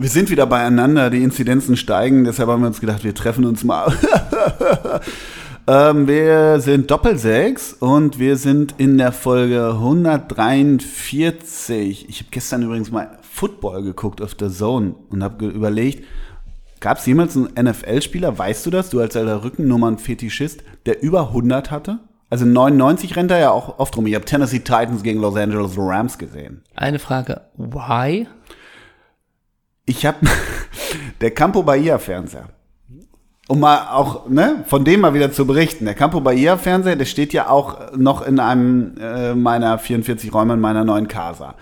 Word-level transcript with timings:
Wir 0.00 0.08
sind 0.08 0.30
wieder 0.30 0.46
beieinander, 0.46 1.10
die 1.10 1.24
Inzidenzen 1.24 1.76
steigen, 1.76 2.22
deshalb 2.22 2.48
haben 2.48 2.62
wir 2.62 2.68
uns 2.68 2.80
gedacht, 2.80 3.02
wir 3.02 3.16
treffen 3.16 3.44
uns 3.44 3.64
mal. 3.64 3.92
ähm, 5.66 6.06
wir 6.06 6.60
sind 6.60 6.88
Doppelsechs 6.88 7.72
und 7.72 8.20
wir 8.20 8.36
sind 8.36 8.76
in 8.78 8.96
der 8.96 9.10
Folge 9.10 9.70
143. 9.70 12.08
Ich 12.08 12.20
habe 12.20 12.28
gestern 12.30 12.62
übrigens 12.62 12.92
mal 12.92 13.18
Football 13.22 13.82
geguckt 13.82 14.22
auf 14.22 14.36
der 14.36 14.50
Zone 14.50 14.94
und 15.10 15.24
habe 15.24 15.46
überlegt, 15.46 16.04
gab 16.78 16.98
es 16.98 17.06
jemals 17.06 17.36
einen 17.36 17.48
NFL-Spieler, 17.60 18.38
weißt 18.38 18.66
du 18.66 18.70
das, 18.70 18.90
du 18.90 19.00
als 19.00 19.16
alter 19.16 19.42
Rückennummern-Fetischist, 19.42 20.62
der 20.86 21.02
über 21.02 21.30
100 21.30 21.72
hatte? 21.72 21.98
Also 22.30 22.44
99 22.44 23.16
rennt 23.16 23.32
er 23.32 23.38
ja 23.38 23.50
auch 23.50 23.80
oft 23.80 23.96
rum. 23.96 24.06
Ich 24.06 24.14
habe 24.14 24.26
Tennessee 24.26 24.60
Titans 24.60 25.02
gegen 25.02 25.20
Los 25.20 25.34
Angeles 25.34 25.72
Rams 25.76 26.18
gesehen. 26.18 26.62
Eine 26.76 27.00
Frage, 27.00 27.40
why? 27.56 28.28
Ich 29.88 30.04
habe 30.04 30.18
der 31.22 31.30
Campo 31.30 31.62
Bahia 31.62 31.98
Fernseher. 31.98 32.50
Um 33.48 33.60
mal 33.60 33.88
auch, 33.90 34.28
ne, 34.28 34.62
von 34.66 34.84
dem 34.84 35.00
mal 35.00 35.14
wieder 35.14 35.32
zu 35.32 35.46
berichten. 35.46 35.86
Der 35.86 35.94
Campo 35.94 36.20
Bahia 36.20 36.58
Fernseher, 36.58 36.96
der 36.96 37.06
steht 37.06 37.32
ja 37.32 37.48
auch 37.48 37.96
noch 37.96 38.20
in 38.20 38.38
einem 38.38 38.98
äh, 39.00 39.34
meiner 39.34 39.78
44 39.78 40.34
Räume 40.34 40.54
in 40.54 40.60
meiner 40.60 40.84
neuen 40.84 41.08
Casa. 41.08 41.54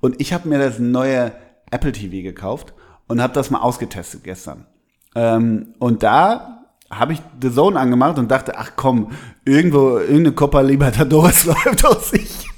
Und 0.00 0.20
ich 0.20 0.32
habe 0.32 0.48
mir 0.48 0.60
das 0.60 0.78
neue 0.78 1.32
Apple 1.72 1.90
TV 1.90 2.22
gekauft 2.22 2.72
und 3.08 3.20
habe 3.20 3.32
das 3.32 3.50
mal 3.50 3.58
ausgetestet 3.58 4.22
gestern. 4.22 4.66
Ähm, 5.16 5.74
und 5.80 6.04
da 6.04 6.66
habe 6.88 7.14
ich 7.14 7.22
The 7.40 7.50
Zone 7.50 7.80
angemacht 7.80 8.16
und 8.18 8.30
dachte, 8.30 8.56
ach 8.56 8.72
komm, 8.76 9.10
irgendwo, 9.44 9.98
irgendeine 9.98 10.32
Copa 10.32 10.60
Libertadores 10.60 11.44
läuft 11.46 11.84
doch 11.84 12.00
sicher. 12.00 12.48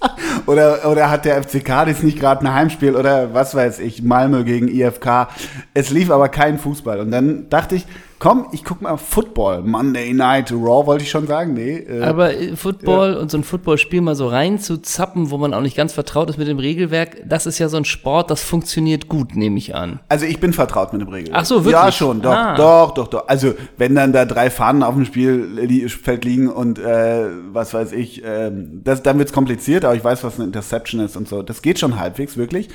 Oder, 0.47 0.91
oder 0.91 1.11
hat 1.11 1.25
der 1.25 1.43
FC 1.43 1.65
Cadiz 1.65 2.03
nicht 2.03 2.21
gerade 2.21 2.43
ein 2.43 2.53
Heimspiel 2.53 2.95
oder 2.95 3.33
was 3.33 3.55
weiß 3.55 3.79
ich, 3.79 4.03
Malmö 4.03 4.45
gegen 4.45 4.69
IFK. 4.69 5.29
Es 5.73 5.91
lief 5.91 6.11
aber 6.11 6.29
kein 6.29 6.59
Fußball. 6.59 7.01
Und 7.01 7.11
dann 7.11 7.49
dachte 7.49 7.77
ich, 7.77 7.87
komm, 8.25 8.47
ich 8.53 8.65
guck 8.65 8.81
mal 8.81 8.97
Football. 8.97 9.63
Monday 9.63 10.15
Night 10.15 10.51
Raw 10.51 10.87
wollte 10.87 11.05
ich 11.05 11.11
schon 11.11 11.27
sagen. 11.27 11.53
Nee, 11.53 11.77
äh, 11.77 12.03
Aber 12.03 12.35
äh, 12.35 12.57
Football 12.57 13.13
ja. 13.13 13.19
und 13.19 13.31
so 13.31 13.37
ein 13.37 13.45
Footballspiel 13.45 14.01
mal 14.01 14.15
so 14.15 14.29
rein 14.29 14.59
zu 14.59 14.79
zappen, 14.79 15.31
wo 15.31 15.37
man 15.37 15.53
auch 15.53 15.61
nicht 15.61 15.77
ganz 15.77 15.93
vertraut 15.93 16.31
ist 16.31 16.39
mit 16.39 16.49
dem 16.49 16.59
Regelwerk, 16.59 17.19
das 17.29 17.47
ist 17.47 17.59
ja 17.59 17.69
so 17.69 17.77
ein 17.77 17.85
Sport, 17.85 18.31
das 18.31 18.43
funktioniert 18.43 19.09
gut, 19.09 19.37
nehme 19.37 19.59
ich 19.59 19.75
an. 19.75 20.01
Also 20.09 20.25
ich 20.25 20.41
bin 20.41 20.55
vertraut 20.55 20.93
mit 20.93 21.03
dem 21.03 21.09
Regelwerk. 21.09 21.39
Ach 21.39 21.45
so, 21.45 21.57
wirklich? 21.57 21.75
Ja, 21.75 21.93
schon, 21.93 22.23
doch, 22.23 22.33
ah. 22.33 22.55
doch, 22.57 22.95
doch, 22.95 23.09
doch. 23.09 23.29
Also 23.29 23.55
wenn 23.77 23.95
dann 23.95 24.13
da 24.13 24.25
drei 24.25 24.49
Fahnen 24.49 24.83
auf 24.83 24.95
dem 24.95 25.05
Spielfeld 25.05 26.25
liegen 26.25 26.49
und 26.49 26.74
äh, 26.79 27.27
was 27.53 27.75
weiß 27.75 27.93
ich, 27.93 28.25
äh, 28.25 28.51
das, 28.53 29.03
dann 29.03 29.19
wird's 29.19 29.33
kompliziert, 29.33 29.85
aber 29.85 29.95
ich 29.95 30.05
weiß, 30.05 30.25
was 30.25 30.37
eine 30.37 30.47
Interception 30.47 31.01
ist 31.01 31.17
und 31.17 31.29
so. 31.29 31.43
Das 31.43 31.63
geht 31.63 31.79
schon 31.79 31.99
halbwegs, 31.99 32.37
wirklich. 32.37 32.69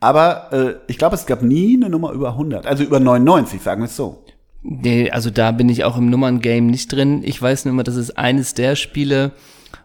Aber 0.00 0.52
äh, 0.52 0.74
ich 0.86 0.98
glaube, 0.98 1.16
es 1.16 1.26
gab 1.26 1.42
nie 1.42 1.76
eine 1.76 1.90
Nummer 1.90 2.12
über 2.12 2.30
100, 2.30 2.66
also 2.66 2.84
über 2.84 3.00
99, 3.00 3.60
sagen 3.60 3.82
wir 3.82 3.86
es 3.86 3.96
so. 3.96 4.24
Nee, 4.62 5.10
also 5.10 5.30
da 5.30 5.52
bin 5.52 5.68
ich 5.68 5.84
auch 5.84 5.96
im 5.96 6.10
Nummern-Game 6.10 6.66
nicht 6.66 6.92
drin. 6.92 7.22
Ich 7.24 7.40
weiß 7.40 7.64
nur 7.64 7.74
immer, 7.74 7.84
das 7.84 7.96
ist 7.96 8.18
eines 8.18 8.54
der 8.54 8.76
Spiele, 8.76 9.32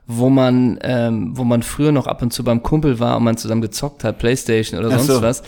wo 0.05 0.29
man, 0.29 0.79
ähm, 0.81 1.31
wo 1.37 1.43
man 1.45 1.63
früher 1.63 1.91
noch 1.93 2.07
ab 2.07 2.21
und 2.21 2.33
zu 2.33 2.43
beim 2.43 2.61
Kumpel 2.61 2.99
war 2.99 3.17
und 3.17 3.23
man 3.23 3.37
zusammen 3.37 3.61
gezockt 3.61 4.03
hat, 4.03 4.19
Playstation 4.19 4.79
oder 4.79 4.91
sonst 4.91 5.07
so. 5.07 5.21
was. 5.21 5.43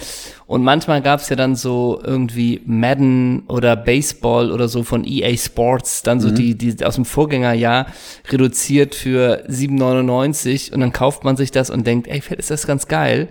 Und 0.47 0.63
manchmal 0.63 1.01
gab's 1.01 1.27
ja 1.29 1.35
dann 1.35 1.55
so 1.55 2.01
irgendwie 2.03 2.61
Madden 2.65 3.43
oder 3.47 3.75
Baseball 3.75 4.51
oder 4.51 4.67
so 4.67 4.83
von 4.83 5.03
EA 5.05 5.35
Sports, 5.35 6.03
dann 6.03 6.21
so 6.21 6.29
mhm. 6.29 6.35
die, 6.35 6.55
die 6.55 6.85
aus 6.85 6.95
dem 6.95 7.05
Vorgängerjahr 7.05 7.87
reduziert 8.29 8.95
für 8.95 9.45
7,99 9.49 10.73
und 10.73 10.79
dann 10.79 10.93
kauft 10.93 11.23
man 11.25 11.35
sich 11.35 11.51
das 11.51 11.69
und 11.69 11.85
denkt, 11.85 12.07
ey, 12.07 12.21
ist 12.37 12.49
das 12.49 12.65
ganz 12.65 12.87
geil. 12.87 13.27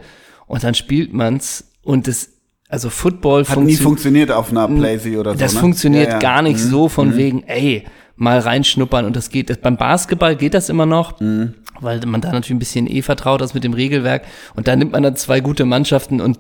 Und 0.47 0.63
dann 0.63 0.75
spielt 0.75 1.15
man's 1.15 1.73
und 1.83 2.07
das 2.07 2.31
also 2.69 2.91
Football 2.91 3.47
hat 3.47 3.59
nie 3.61 3.77
funktioniert 3.77 4.33
auf 4.33 4.51
einer 4.51 4.67
Playsee 4.67 5.17
oder 5.17 5.33
so. 5.33 5.39
Das 5.39 5.55
ne? 5.55 5.61
funktioniert 5.61 6.07
ja, 6.07 6.13
ja. 6.15 6.19
gar 6.19 6.43
nicht 6.43 6.59
mhm. 6.59 6.71
so 6.71 6.89
von 6.89 7.11
mhm. 7.11 7.17
wegen, 7.17 7.43
ey, 7.45 7.85
mal 8.17 8.39
reinschnuppern 8.39 9.05
und 9.05 9.17
das 9.17 9.31
geht. 9.31 9.51
Das, 9.51 9.59
beim 9.59 9.77
Basketball 9.77 10.37
geht 10.37 10.55
das 10.55 10.69
immer 10.69 10.87
noch, 10.87 11.21
mhm. 11.21 11.55
weil 11.81 12.01
man 12.07 12.21
da 12.21 12.29
natürlich 12.29 12.51
ein 12.51 12.59
bisschen 12.59 12.87
eh 12.87 13.03
vertraut 13.03 13.43
ist 13.43 13.55
mit 13.55 13.65
dem 13.65 13.75
Regelwerk 13.75 14.25
und 14.55 14.69
da 14.69 14.77
nimmt 14.77 14.93
man 14.93 15.03
dann 15.03 15.17
zwei 15.17 15.41
gute 15.41 15.65
Mannschaften 15.65 16.21
und 16.21 16.39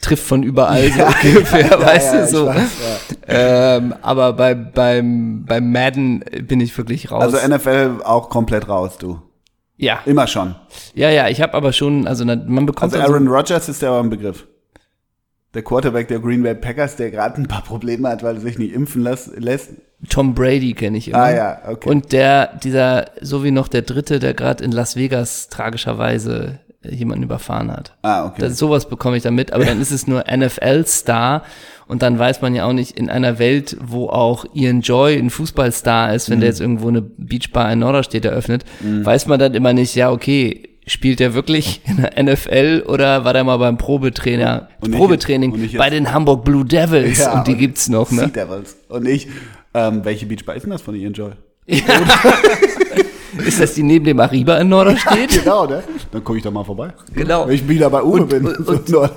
trifft 0.00 0.24
von 0.24 0.42
überall 0.42 0.88
so 0.90 1.04
ungefähr, 1.28 1.66
ja, 1.70 1.80
weißt 1.80 2.14
du 2.14 2.26
so. 2.26 2.46
Weiß, 2.46 2.70
ähm, 3.26 3.94
aber 4.00 4.32
bei, 4.34 4.54
beim, 4.54 5.44
beim 5.44 5.72
Madden 5.72 6.24
bin 6.42 6.60
ich 6.60 6.76
wirklich 6.78 7.10
raus. 7.10 7.34
Also 7.34 7.48
NFL 7.48 8.02
auch 8.04 8.30
komplett 8.30 8.68
raus, 8.68 8.98
du. 8.98 9.20
Ja. 9.76 10.00
Immer 10.06 10.26
schon. 10.26 10.54
Ja, 10.94 11.10
ja, 11.10 11.28
ich 11.28 11.40
habe 11.40 11.54
aber 11.54 11.72
schon, 11.72 12.06
also 12.06 12.24
man 12.24 12.66
bekommt. 12.66 12.94
Also 12.94 13.04
Aaron 13.04 13.28
also, 13.28 13.36
Rodgers 13.36 13.68
ist 13.68 13.82
ja 13.82 13.88
aber 13.90 14.00
ein 14.00 14.10
Begriff 14.10 14.46
der 15.54 15.62
Quarterback 15.62 16.08
der 16.08 16.20
Green 16.20 16.42
Bay 16.42 16.54
Packers, 16.54 16.96
der 16.96 17.10
gerade 17.10 17.40
ein 17.40 17.48
paar 17.48 17.62
Probleme 17.62 18.08
hat, 18.08 18.22
weil 18.22 18.36
er 18.36 18.40
sich 18.40 18.58
nicht 18.58 18.72
impfen 18.72 19.02
lässt. 19.02 19.30
Tom 20.08 20.34
Brady 20.34 20.74
kenne 20.74 20.98
ich 20.98 21.08
immer. 21.08 21.18
Ah 21.18 21.34
ja, 21.34 21.58
okay. 21.68 21.88
Und 21.88 22.12
der, 22.12 22.56
dieser, 22.62 23.06
so 23.20 23.42
wie 23.42 23.50
noch 23.50 23.68
der 23.68 23.82
dritte, 23.82 24.20
der 24.20 24.34
gerade 24.34 24.62
in 24.62 24.70
Las 24.70 24.96
Vegas 24.96 25.48
tragischerweise 25.48 26.60
jemanden 26.82 27.24
überfahren 27.24 27.72
hat. 27.72 27.96
Ah, 28.02 28.26
okay. 28.26 28.40
Das, 28.40 28.56
sowas 28.56 28.88
bekomme 28.88 29.16
ich 29.16 29.24
da 29.24 29.32
mit, 29.32 29.52
aber 29.52 29.64
dann 29.64 29.80
ist 29.80 29.90
es 29.90 30.06
nur 30.06 30.24
NFL-Star 30.30 31.42
und 31.88 32.02
dann 32.02 32.18
weiß 32.18 32.40
man 32.40 32.54
ja 32.54 32.66
auch 32.66 32.72
nicht, 32.72 32.96
in 32.96 33.10
einer 33.10 33.40
Welt, 33.40 33.76
wo 33.80 34.08
auch 34.08 34.44
Ian 34.54 34.82
Joy 34.82 35.18
ein 35.18 35.30
Fußballstar 35.30 36.14
ist, 36.14 36.30
wenn 36.30 36.38
mhm. 36.38 36.42
der 36.42 36.50
jetzt 36.50 36.60
irgendwo 36.60 36.88
eine 36.88 37.02
Beachbar 37.02 37.72
in 37.72 37.80
Norderstedt 37.80 38.24
eröffnet, 38.24 38.64
mhm. 38.80 39.04
weiß 39.04 39.26
man 39.26 39.40
dann 39.40 39.54
immer 39.54 39.72
nicht, 39.72 39.96
ja, 39.96 40.12
okay, 40.12 40.68
Spielt 40.88 41.20
er 41.20 41.34
wirklich 41.34 41.82
in 41.84 41.98
der 41.98 42.22
NFL 42.22 42.84
oder 42.86 43.22
war 43.24 43.34
der 43.34 43.44
mal 43.44 43.58
beim 43.58 43.76
Probetrainer, 43.76 44.68
und 44.80 44.92
Probetraining 44.92 45.54
ich, 45.62 45.76
bei 45.76 45.90
den 45.90 46.14
Hamburg 46.14 46.44
Blue 46.44 46.64
Devils? 46.64 47.18
Ja, 47.18 47.38
und 47.38 47.46
die 47.46 47.52
und 47.52 47.58
gibt's 47.58 47.90
noch, 47.90 48.10
ne? 48.10 48.20
Sea 48.20 48.28
Devils. 48.28 48.76
Und 48.88 49.06
ich, 49.06 49.28
ähm, 49.78 50.04
welche 50.04 50.26
Beachbar 50.26 50.56
ist 50.56 50.64
denn 50.64 50.70
das 50.70 50.82
von 50.82 50.94
Ian 50.94 51.12
Joy? 51.12 51.32
Ja. 51.66 51.78
ist 53.46 53.60
das 53.60 53.74
die 53.74 53.82
neben 53.82 54.04
dem 54.04 54.18
Arriba 54.20 54.58
in 54.58 54.68
Norderstedt? 54.68 55.30
genau, 55.30 55.66
ne? 55.66 55.82
Dann 56.10 56.24
komme 56.24 56.38
ich 56.38 56.44
da 56.44 56.50
mal 56.50 56.64
vorbei. 56.64 56.92
Genau. 57.14 57.46
Wenn 57.46 57.54
ich 57.54 57.68
wieder 57.68 57.90
bei 57.90 58.02
Uwe 58.02 58.22
und, 58.22 58.28
bin. 58.28 58.46
Und, 58.46 58.88
so 58.88 59.02
und, 59.02 59.10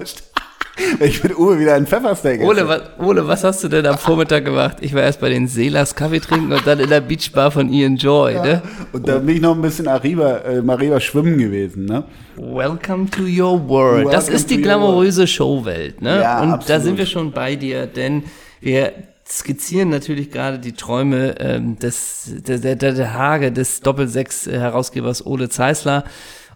Ich 1.00 1.21
bin 1.21 1.35
Uwe 1.35 1.59
wieder 1.59 1.75
ein 1.75 1.88
Pfeffersteak. 1.88 2.41
Ole 2.41 2.67
was, 2.67 2.81
Ole, 3.00 3.27
was 3.27 3.44
hast 3.44 3.63
du 3.63 3.67
denn 3.69 3.85
am 3.85 3.97
Vormittag 3.97 4.45
gemacht? 4.45 4.77
Ich 4.81 4.94
war 4.94 5.01
erst 5.01 5.19
bei 5.19 5.29
den 5.29 5.47
Seelers 5.47 5.95
Kaffee 5.95 6.19
trinken 6.19 6.51
und 6.51 6.66
dann 6.66 6.79
in 6.79 6.89
der 6.89 7.01
Beachbar 7.01 7.51
von 7.51 7.71
Ian 7.71 7.95
Joy, 7.95 8.33
ja. 8.33 8.44
ne? 8.44 8.61
Und 8.91 9.07
da 9.07 9.17
bin 9.17 9.35
ich 9.35 9.41
noch 9.41 9.55
ein 9.55 9.61
bisschen 9.61 9.88
Arriba, 9.88 10.38
äh, 10.39 10.61
Mariba 10.61 11.00
schwimmen 11.00 11.38
gewesen, 11.38 11.85
ne? 11.85 12.03
Welcome 12.35 13.09
to 13.09 13.23
your 13.23 13.67
world. 13.67 14.05
Welcome 14.05 14.11
das 14.11 14.29
ist 14.29 14.50
die 14.50 14.61
glamouröse 14.61 15.27
Showwelt, 15.27 16.01
ne? 16.01 16.21
Ja, 16.21 16.41
und 16.41 16.51
absolut. 16.51 16.69
da 16.69 16.79
sind 16.83 16.97
wir 16.97 17.05
schon 17.05 17.31
bei 17.31 17.55
dir, 17.55 17.88
denn 17.88 18.23
wir 18.59 18.94
skizzieren 19.31 19.90
natürlich 19.90 20.30
gerade 20.30 20.59
die 20.59 20.74
Träume 20.74 21.40
ähm, 21.40 21.80
des, 21.80 22.34
der, 22.46 22.59
der, 22.59 22.75
der 22.75 23.14
Hage 23.14 23.52
des 23.52 23.81
Doppelsechs-Herausgebers 23.81 25.25
Ole 25.25 25.50
Zeisler. 25.50 26.03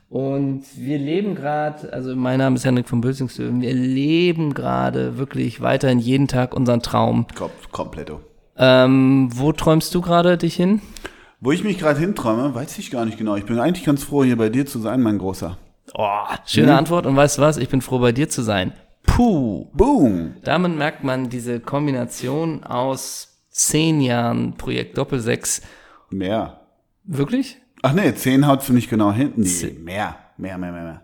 Und 0.10 0.64
wir 0.76 1.00
leben 1.00 1.36
gerade, 1.36 1.92
also 1.92 2.16
mein 2.16 2.40
Name 2.40 2.58
ist 2.58 2.66
Henrik 2.66 2.88
von 2.88 3.02
Bösingslöwen, 3.02 3.62
wir 3.62 3.74
leben 3.74 4.54
gerade 4.54 5.18
wirklich 5.18 5.62
weiterhin 5.62 6.00
jeden 6.00 6.28
Tag 6.28 6.54
unseren 6.54 6.82
Traum. 6.82 7.26
Kom 7.36 7.50
komplett. 7.72 8.12
Ähm, 8.58 9.30
wo 9.34 9.52
träumst 9.52 9.94
du 9.96 10.02
gerade 10.02 10.38
dich 10.38 10.56
hin? 10.56 10.82
Wo 11.42 11.52
ich 11.52 11.64
mich 11.64 11.80
gerade 11.80 12.00
hinträume, 12.00 12.54
weiß 12.54 12.78
ich 12.78 12.92
gar 12.92 13.06
nicht 13.06 13.18
genau. 13.18 13.36
Ich 13.36 13.46
bin 13.46 13.60
eigentlich 13.60 13.86
ganz 13.86 14.04
froh, 14.04 14.24
hier 14.24 14.38
bei 14.38 14.50
dir 14.50 14.66
zu 14.66 14.80
sein, 14.80 15.02
mein 15.02 15.18
Großer. 15.18 15.58
Oh, 15.94 16.08
schöne 16.46 16.72
hm? 16.72 16.78
Antwort. 16.78 17.06
Und 17.06 17.16
weißt 17.16 17.38
du 17.38 17.42
was? 17.42 17.58
Ich 17.58 17.70
bin 17.70 17.82
froh, 17.82 18.00
bei 18.00 18.12
dir 18.12 18.30
zu 18.30 18.42
sein. 18.42 18.74
Puh. 19.16 19.70
Boom. 19.72 20.36
Damit 20.44 20.76
merkt 20.76 21.06
man 21.06 21.30
diese 21.30 21.62
Kombination 21.62 22.66
aus 22.66 23.30
zehn 23.50 24.02
Jahren 24.02 24.58
Projekt 24.58 24.98
Doppelsechs. 24.98 25.62
Mehr. 26.10 26.60
Wirklich? 27.06 27.58
Ach 27.82 27.94
nee, 27.94 28.14
10 28.14 28.46
haut 28.46 28.68
du 28.68 28.74
nicht 28.74 28.90
genau 28.90 29.14
hinten. 29.14 29.42
Nee, 29.42 29.78
mehr, 29.80 30.18
mehr, 30.36 30.58
mehr, 30.58 30.72
mehr, 30.74 30.84
mehr. 30.84 31.02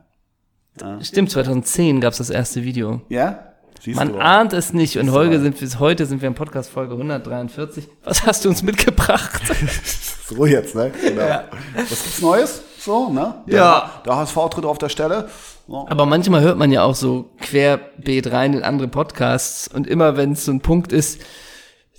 Ja. 0.82 1.02
Stimmt, 1.02 1.32
2010 1.32 2.02
gab 2.02 2.12
es 2.12 2.18
das 2.18 2.30
erste 2.30 2.66
Video. 2.66 3.02
Ja? 3.08 3.54
Siehst 3.80 3.98
Man 3.98 4.20
ahnt 4.20 4.52
es 4.52 4.74
nicht 4.74 4.98
und 4.98 5.12
heute 5.12 5.40
sind, 5.40 5.58
bis 5.58 5.80
heute 5.80 6.06
sind 6.06 6.22
wir 6.22 6.28
in 6.28 6.36
Podcast 6.36 6.70
Folge 6.70 6.96
143. 6.96 7.88
Was 8.04 8.26
hast 8.26 8.44
du 8.44 8.50
uns 8.50 8.62
mitgebracht? 8.62 9.42
so 10.28 10.46
jetzt, 10.46 10.76
ne? 10.76 10.92
Genau. 11.02 11.22
Ja. 11.22 11.46
Was 11.76 11.90
gibt's 11.90 12.22
Neues? 12.22 12.62
So, 12.78 13.10
ne? 13.10 13.36
Der, 13.48 13.56
ja. 13.56 14.02
Der 14.06 14.18
HSV 14.18 14.36
tritt 14.50 14.66
auf 14.66 14.80
der 14.80 14.90
Stelle. 14.90 15.30
Aber 15.68 16.06
manchmal 16.06 16.42
hört 16.42 16.58
man 16.58 16.72
ja 16.72 16.84
auch 16.84 16.96
so 16.96 17.30
querbeet 17.40 18.32
rein 18.32 18.54
in 18.54 18.64
andere 18.64 18.88
Podcasts 18.88 19.68
und 19.68 19.88
immer 19.88 20.18
wenn 20.18 20.34
es 20.34 20.46
so 20.46 20.52
ein 20.52 20.62
Punkt 20.62 20.92
ist, 20.92 21.22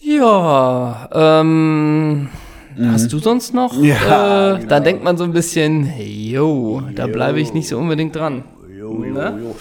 ja, 0.01 1.09
ähm, 1.13 2.29
Mhm. 2.77 2.93
Hast 2.93 3.13
du 3.13 3.19
sonst 3.19 3.55
noch? 3.55 3.81
Ja, 3.83 4.55
äh, 4.55 4.57
genau. 4.57 4.69
Da 4.69 4.81
denkt 4.81 5.05
man 5.05 5.17
so 5.17 5.25
ein 5.25 5.33
bisschen, 5.33 5.93
yo, 5.99 6.83
da 6.95 7.07
bleibe 7.07 7.41
ich 7.41 7.53
nicht 7.53 7.69
so 7.69 7.79
unbedingt 7.79 8.17
dran. 8.17 8.45
Jo, 8.75 9.05
jo, 9.05 9.15
jo. 9.15 9.57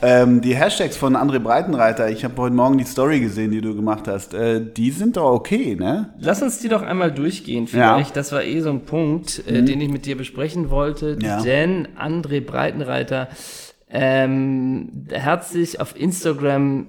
Ähm, 0.00 0.40
die 0.40 0.54
Hashtags 0.54 0.96
von 0.96 1.16
André 1.16 1.40
Breitenreiter, 1.40 2.08
ich 2.08 2.24
habe 2.24 2.40
heute 2.40 2.54
Morgen 2.54 2.78
die 2.78 2.84
Story 2.84 3.18
gesehen, 3.18 3.50
die 3.50 3.60
du 3.60 3.74
gemacht 3.74 4.06
hast, 4.06 4.32
äh, 4.32 4.64
die 4.64 4.90
sind 4.90 5.16
doch 5.16 5.32
okay, 5.32 5.74
ne? 5.74 6.14
Lass 6.18 6.40
uns 6.40 6.60
die 6.60 6.68
doch 6.68 6.82
einmal 6.82 7.10
durchgehen 7.10 7.66
vielleicht. 7.66 8.10
Ja. 8.10 8.14
Das 8.14 8.30
war 8.30 8.44
eh 8.44 8.60
so 8.60 8.70
ein 8.70 8.82
Punkt, 8.82 9.42
äh, 9.48 9.60
mhm. 9.60 9.66
den 9.66 9.80
ich 9.80 9.88
mit 9.88 10.06
dir 10.06 10.16
besprechen 10.16 10.70
wollte. 10.70 11.18
Ja. 11.20 11.42
Denn 11.42 11.88
André 11.98 12.40
Breitenreiter 12.40 13.28
ähm, 13.90 15.06
hat 15.12 15.48
sich 15.48 15.80
auf 15.80 15.98
Instagram 15.98 16.86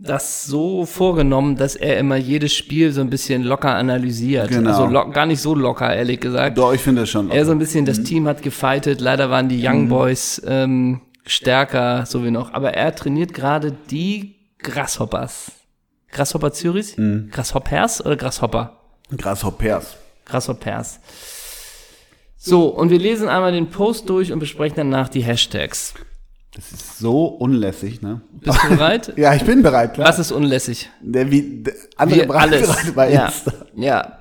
das 0.00 0.44
so 0.44 0.86
vorgenommen, 0.86 1.56
dass 1.56 1.74
er 1.74 1.98
immer 1.98 2.16
jedes 2.16 2.54
Spiel 2.54 2.92
so 2.92 3.00
ein 3.00 3.10
bisschen 3.10 3.42
locker 3.42 3.74
analysiert. 3.74 4.48
Genau. 4.48 4.70
Also 4.70 4.86
lo 4.86 5.10
gar 5.10 5.26
nicht 5.26 5.40
so 5.40 5.54
locker, 5.54 5.92
ehrlich 5.92 6.20
gesagt. 6.20 6.56
Doch, 6.56 6.72
ich 6.72 6.80
finde 6.80 7.02
das 7.02 7.10
schon. 7.10 7.30
Er 7.30 7.44
so 7.44 7.52
ein 7.52 7.58
bisschen, 7.58 7.84
das 7.84 8.02
Team 8.04 8.28
hat 8.28 8.42
gefightet. 8.42 9.00
Leider 9.00 9.30
waren 9.30 9.48
die 9.48 9.60
Young 9.66 9.88
Boys 9.88 10.40
ähm, 10.46 11.00
stärker, 11.28 12.04
so 12.06 12.24
wie 12.24 12.30
noch. 12.30 12.52
Aber 12.52 12.74
er 12.74 12.94
trainiert 12.94 13.34
gerade 13.34 13.72
die 13.90 14.36
Grasshoppers. 14.58 15.52
Grasshopper 16.10 16.52
Zürich? 16.52 16.96
Grasshoppers 17.30 18.04
oder 18.04 18.16
Grasshopper? 18.16 18.80
Grasshoppers. 19.16 19.96
Grasshoppers. 20.24 21.00
So, 22.36 22.68
und 22.68 22.90
wir 22.90 22.98
lesen 22.98 23.28
einmal 23.28 23.52
den 23.52 23.68
Post 23.70 24.08
durch 24.08 24.32
und 24.32 24.38
besprechen 24.38 24.76
danach 24.76 25.08
die 25.08 25.20
Hashtags. 25.22 25.94
Das 26.54 26.72
ist 26.72 26.98
so 26.98 27.26
unlässig, 27.26 28.00
ne? 28.00 28.22
Bist 28.32 28.58
du 28.62 28.68
bereit? 28.76 29.12
Ja, 29.16 29.34
ich 29.34 29.44
bin 29.44 29.62
bereit, 29.62 29.94
klar. 29.94 30.08
Was 30.08 30.18
ist 30.18 30.32
unlässig? 30.32 30.88
Der, 31.00 31.30
wie, 31.30 31.62
der, 31.62 31.74
andere 31.96 32.20
Wir 32.20 32.34
alles. 32.34 32.92
bei 32.94 33.12
Ja. 33.12 33.32
Ja. 33.76 34.17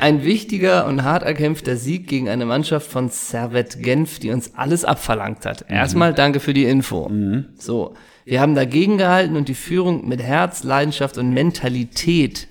Ein 0.00 0.24
wichtiger 0.24 0.86
und 0.86 1.02
hart 1.02 1.22
erkämpfter 1.22 1.76
Sieg 1.76 2.06
gegen 2.06 2.28
eine 2.28 2.46
Mannschaft 2.46 2.90
von 2.90 3.08
Servette 3.08 3.78
Genf, 3.80 4.18
die 4.18 4.30
uns 4.30 4.54
alles 4.54 4.84
abverlangt 4.84 5.44
hat. 5.44 5.64
Erstmal 5.68 6.14
danke 6.14 6.40
für 6.40 6.54
die 6.54 6.64
Info. 6.64 7.10
So. 7.56 7.94
Wir 8.24 8.40
haben 8.40 8.54
dagegen 8.54 8.98
gehalten 8.98 9.36
und 9.36 9.48
die 9.48 9.54
Führung 9.54 10.06
mit 10.06 10.22
Herz, 10.22 10.62
Leidenschaft 10.62 11.16
und 11.18 11.32
Mentalität 11.32 12.48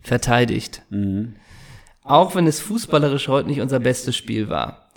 verteidigt. 0.00 0.82
Auch 2.02 2.34
wenn 2.34 2.46
es 2.46 2.60
fußballerisch 2.60 3.28
heute 3.28 3.48
nicht 3.48 3.60
unser 3.60 3.80
bestes 3.80 4.16
Spiel 4.16 4.48
war. 4.48 4.88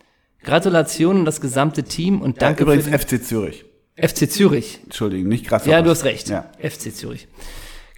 Gratulation 0.43 1.17
an 1.17 1.25
das 1.25 1.41
gesamte 1.41 1.83
Team 1.83 2.21
und 2.21 2.37
Ja, 2.37 2.47
danke 2.47 2.63
übrigens 2.63 2.87
für 2.87 2.97
FC 2.97 3.23
Zürich. 3.23 3.65
FC 3.97 4.29
Zürich. 4.31 4.79
Entschuldigung, 4.83 5.27
nicht 5.27 5.47
Grasshoppers. 5.47 5.71
Ja, 5.71 5.81
du 5.81 5.89
hast 5.89 6.05
recht. 6.05 6.29
Ja. 6.29 6.49
FC 6.61 6.95
Zürich. 6.95 7.27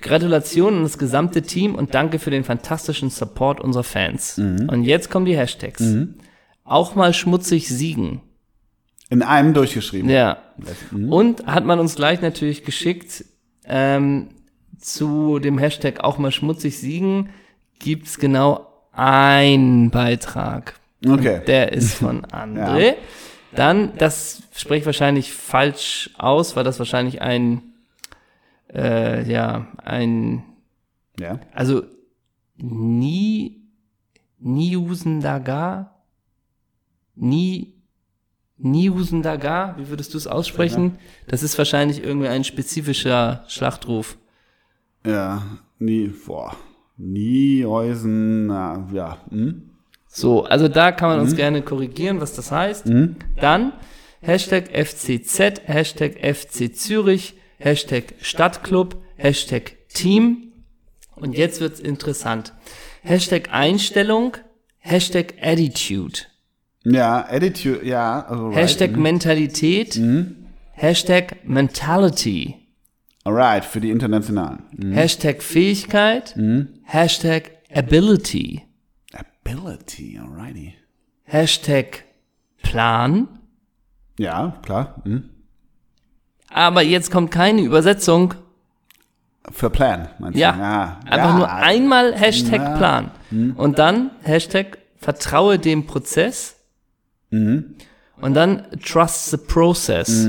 Gratulation 0.02 0.78
an 0.78 0.84
das 0.84 0.98
gesamte 0.98 1.42
Team 1.42 1.76
und 1.76 1.94
danke 1.94 2.20
für 2.20 2.32
den 2.32 2.44
fantastischen 2.44 3.10
Support 3.10 3.62
unserer 3.62 3.84
Fans. 3.84 4.38
Mhm. 4.38 4.70
Und 4.70 4.84
jetzt 4.84 5.10
kommen 5.10 5.26
die 5.26 5.38
Hashtags. 5.38 5.84
Auch 6.64 6.96
mal 6.96 7.14
schmutzig 7.14 7.68
siegen. 7.70 8.22
In 9.10 9.24
einem 9.24 9.54
durchgeschrieben. 9.54 10.10
Ja. 10.10 10.38
Mhm. 10.92 11.12
Und 11.12 11.46
hat 11.46 11.66
man 11.66 11.80
uns 11.80 11.96
gleich 11.96 12.22
natürlich 12.22 12.64
geschickt, 12.64 13.26
ähm, 13.66 14.30
zu 14.78 15.40
dem 15.40 15.58
Hashtag 15.58 16.04
auch 16.04 16.18
mal 16.18 16.32
schmutzig 16.32 16.80
siegen, 16.80 17.30
gibt's 17.80 18.20
genau 18.20 18.68
einen 18.92 19.92
Beitrag. 19.92 20.80
Okay. 21.06 21.42
Der 21.46 21.74
ist 21.74 21.96
von 21.96 22.26
André. 22.32 22.96
Dann, 23.54 23.94
das 23.98 24.44
spreche 24.56 24.82
ich 24.82 24.86
wahrscheinlich 24.86 25.34
falsch 25.34 26.12
aus, 26.18 26.56
weil 26.56 26.64
das 26.64 26.80
wahrscheinlich 26.80 27.22
ein, 27.22 27.62
äh, 28.74 29.30
ja, 29.30 29.68
ein, 29.78 30.44
Ja. 31.20 31.40
also 31.54 31.84
nie, 32.58 33.62
Niusendaga, 34.40 35.92
nie, 37.16 37.74
Niusendaga, 38.58 39.76
wie 39.78 39.90
würdest 39.90 40.14
du 40.14 40.18
es 40.18 40.28
aussprechen? 40.28 40.98
Das 41.28 41.42
ist 41.44 41.58
wahrscheinlich 41.58 42.04
irgendwie 42.04 42.28
ein 42.28 42.44
spezifischer 42.44 43.44
Schlachtruf. 43.48 44.18
Ja. 45.06 45.42
Nie, 45.80 46.08
boah. 46.26 46.56
Niehäusen, 46.98 48.46
na, 48.48 48.88
ja. 48.94 49.18
Hm? 49.30 49.64
So, 50.08 50.44
also 50.44 50.68
da 50.68 50.92
kann 50.92 51.10
man 51.10 51.20
uns 51.22 51.36
gerne 51.36 51.62
korrigieren, 51.64 52.22
was 52.22 52.36
das 52.36 52.52
heißt. 52.52 52.86
Dann 53.40 53.74
Hashtag 54.22 54.70
FCZ, 54.74 55.62
Hashtag 55.66 56.18
FC 56.22 56.76
Zürich, 56.76 57.34
Hashtag 57.62 58.16
Stadtclub, 58.22 58.98
Hashtag 59.18 59.78
Team. 59.90 60.52
Und 61.16 61.38
jetzt 61.38 61.62
wird's 61.62 61.80
interessant. 61.80 62.54
Hashtag 63.04 63.50
Einstellung, 63.54 64.38
Hashtag 64.80 65.36
Attitude, 65.42 66.22
Ja, 66.84 67.26
Attitude, 67.30 67.86
ja. 67.86 68.26
Also 68.26 68.48
right. 68.48 68.58
Hashtag 68.58 68.96
Mentalität, 68.98 70.00
Hashtag 70.72 71.48
Mentality, 71.48 72.56
Alright, 73.24 73.64
für 73.66 73.80
die 73.80 73.92
Internationalen. 73.92 74.64
Mhm. 74.76 74.94
Hashtag 74.94 75.44
Fähigkeit, 75.44 76.36
Hashtag 76.84 77.52
Ability, 77.72 78.64
Ability, 79.14 80.18
alrighty. 80.20 80.74
Hashtag 81.24 82.04
Plan, 82.64 83.28
Ja, 84.18 84.60
klar. 84.64 85.02
Mhm. 85.06 85.30
Aber 86.54 86.82
jetzt 86.82 87.12
kommt 87.12 87.32
keine 87.32 87.62
Übersetzung. 87.62 88.34
Für 89.52 89.70
Plan, 89.70 90.10
meinst 90.20 90.38
Ja, 90.38 90.52
du? 90.52 90.60
Ja. 90.60 91.00
einfach 91.06 91.30
ja. 91.32 91.38
nur 91.38 91.52
einmal 91.52 92.14
Hashtag 92.14 92.62
Ja. 92.62 92.78
Plan. 92.78 93.12
Und 93.56 93.80
dann 93.80 94.12
Hashtag 94.24 94.78
Vertraue 94.98 95.58
dem 95.58 95.88
Prozess. 95.88 96.58
Mhm. 97.32 97.76
Und 98.22 98.36
dann 98.36 98.68
Trust 98.86 99.32
the 99.32 99.38
Process. 99.38 100.28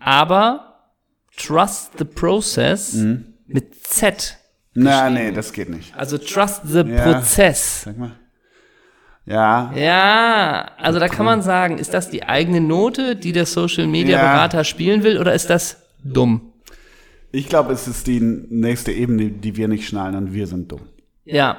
Aber 0.00 0.80
Trust 1.36 1.92
the 1.98 2.04
Process 2.04 2.94
Mhm. 2.94 3.26
mit 3.46 3.86
Z. 3.86 4.36
Na, 4.74 5.08
nee, 5.08 5.30
das 5.30 5.52
geht 5.52 5.68
nicht. 5.70 5.94
Also 5.96 6.18
Trust 6.18 6.62
the 6.66 6.80
Ja. 6.80 7.12
Prozess. 7.12 7.82
Sag 7.82 7.96
mal. 7.98 8.12
Ja, 9.28 9.72
Ja, 9.76 10.70
also 10.78 10.98
da 10.98 11.08
kann 11.08 11.26
man 11.26 11.42
sagen, 11.42 11.78
ist 11.78 11.92
das 11.94 12.08
die 12.10 12.22
eigene 12.24 12.60
Note, 12.60 13.14
die 13.16 13.32
der 13.32 13.46
Social 13.46 13.86
Media 13.86 14.16
Ja. 14.18 14.32
Berater 14.34 14.64
spielen 14.64 15.02
will, 15.02 15.18
oder 15.18 15.34
ist 15.34 15.50
das 15.50 15.76
dumm? 16.02 16.52
ich 17.30 17.48
glaube, 17.48 17.72
es 17.74 17.86
ist 17.86 18.06
die 18.06 18.20
nächste 18.20 18.90
Ebene, 18.92 19.30
die 19.30 19.54
wir 19.56 19.68
nicht 19.68 19.86
schnallen 19.86 20.14
und 20.16 20.32
wir 20.32 20.46
sind 20.46 20.72
dumm. 20.72 20.80
Ja, 21.26 21.58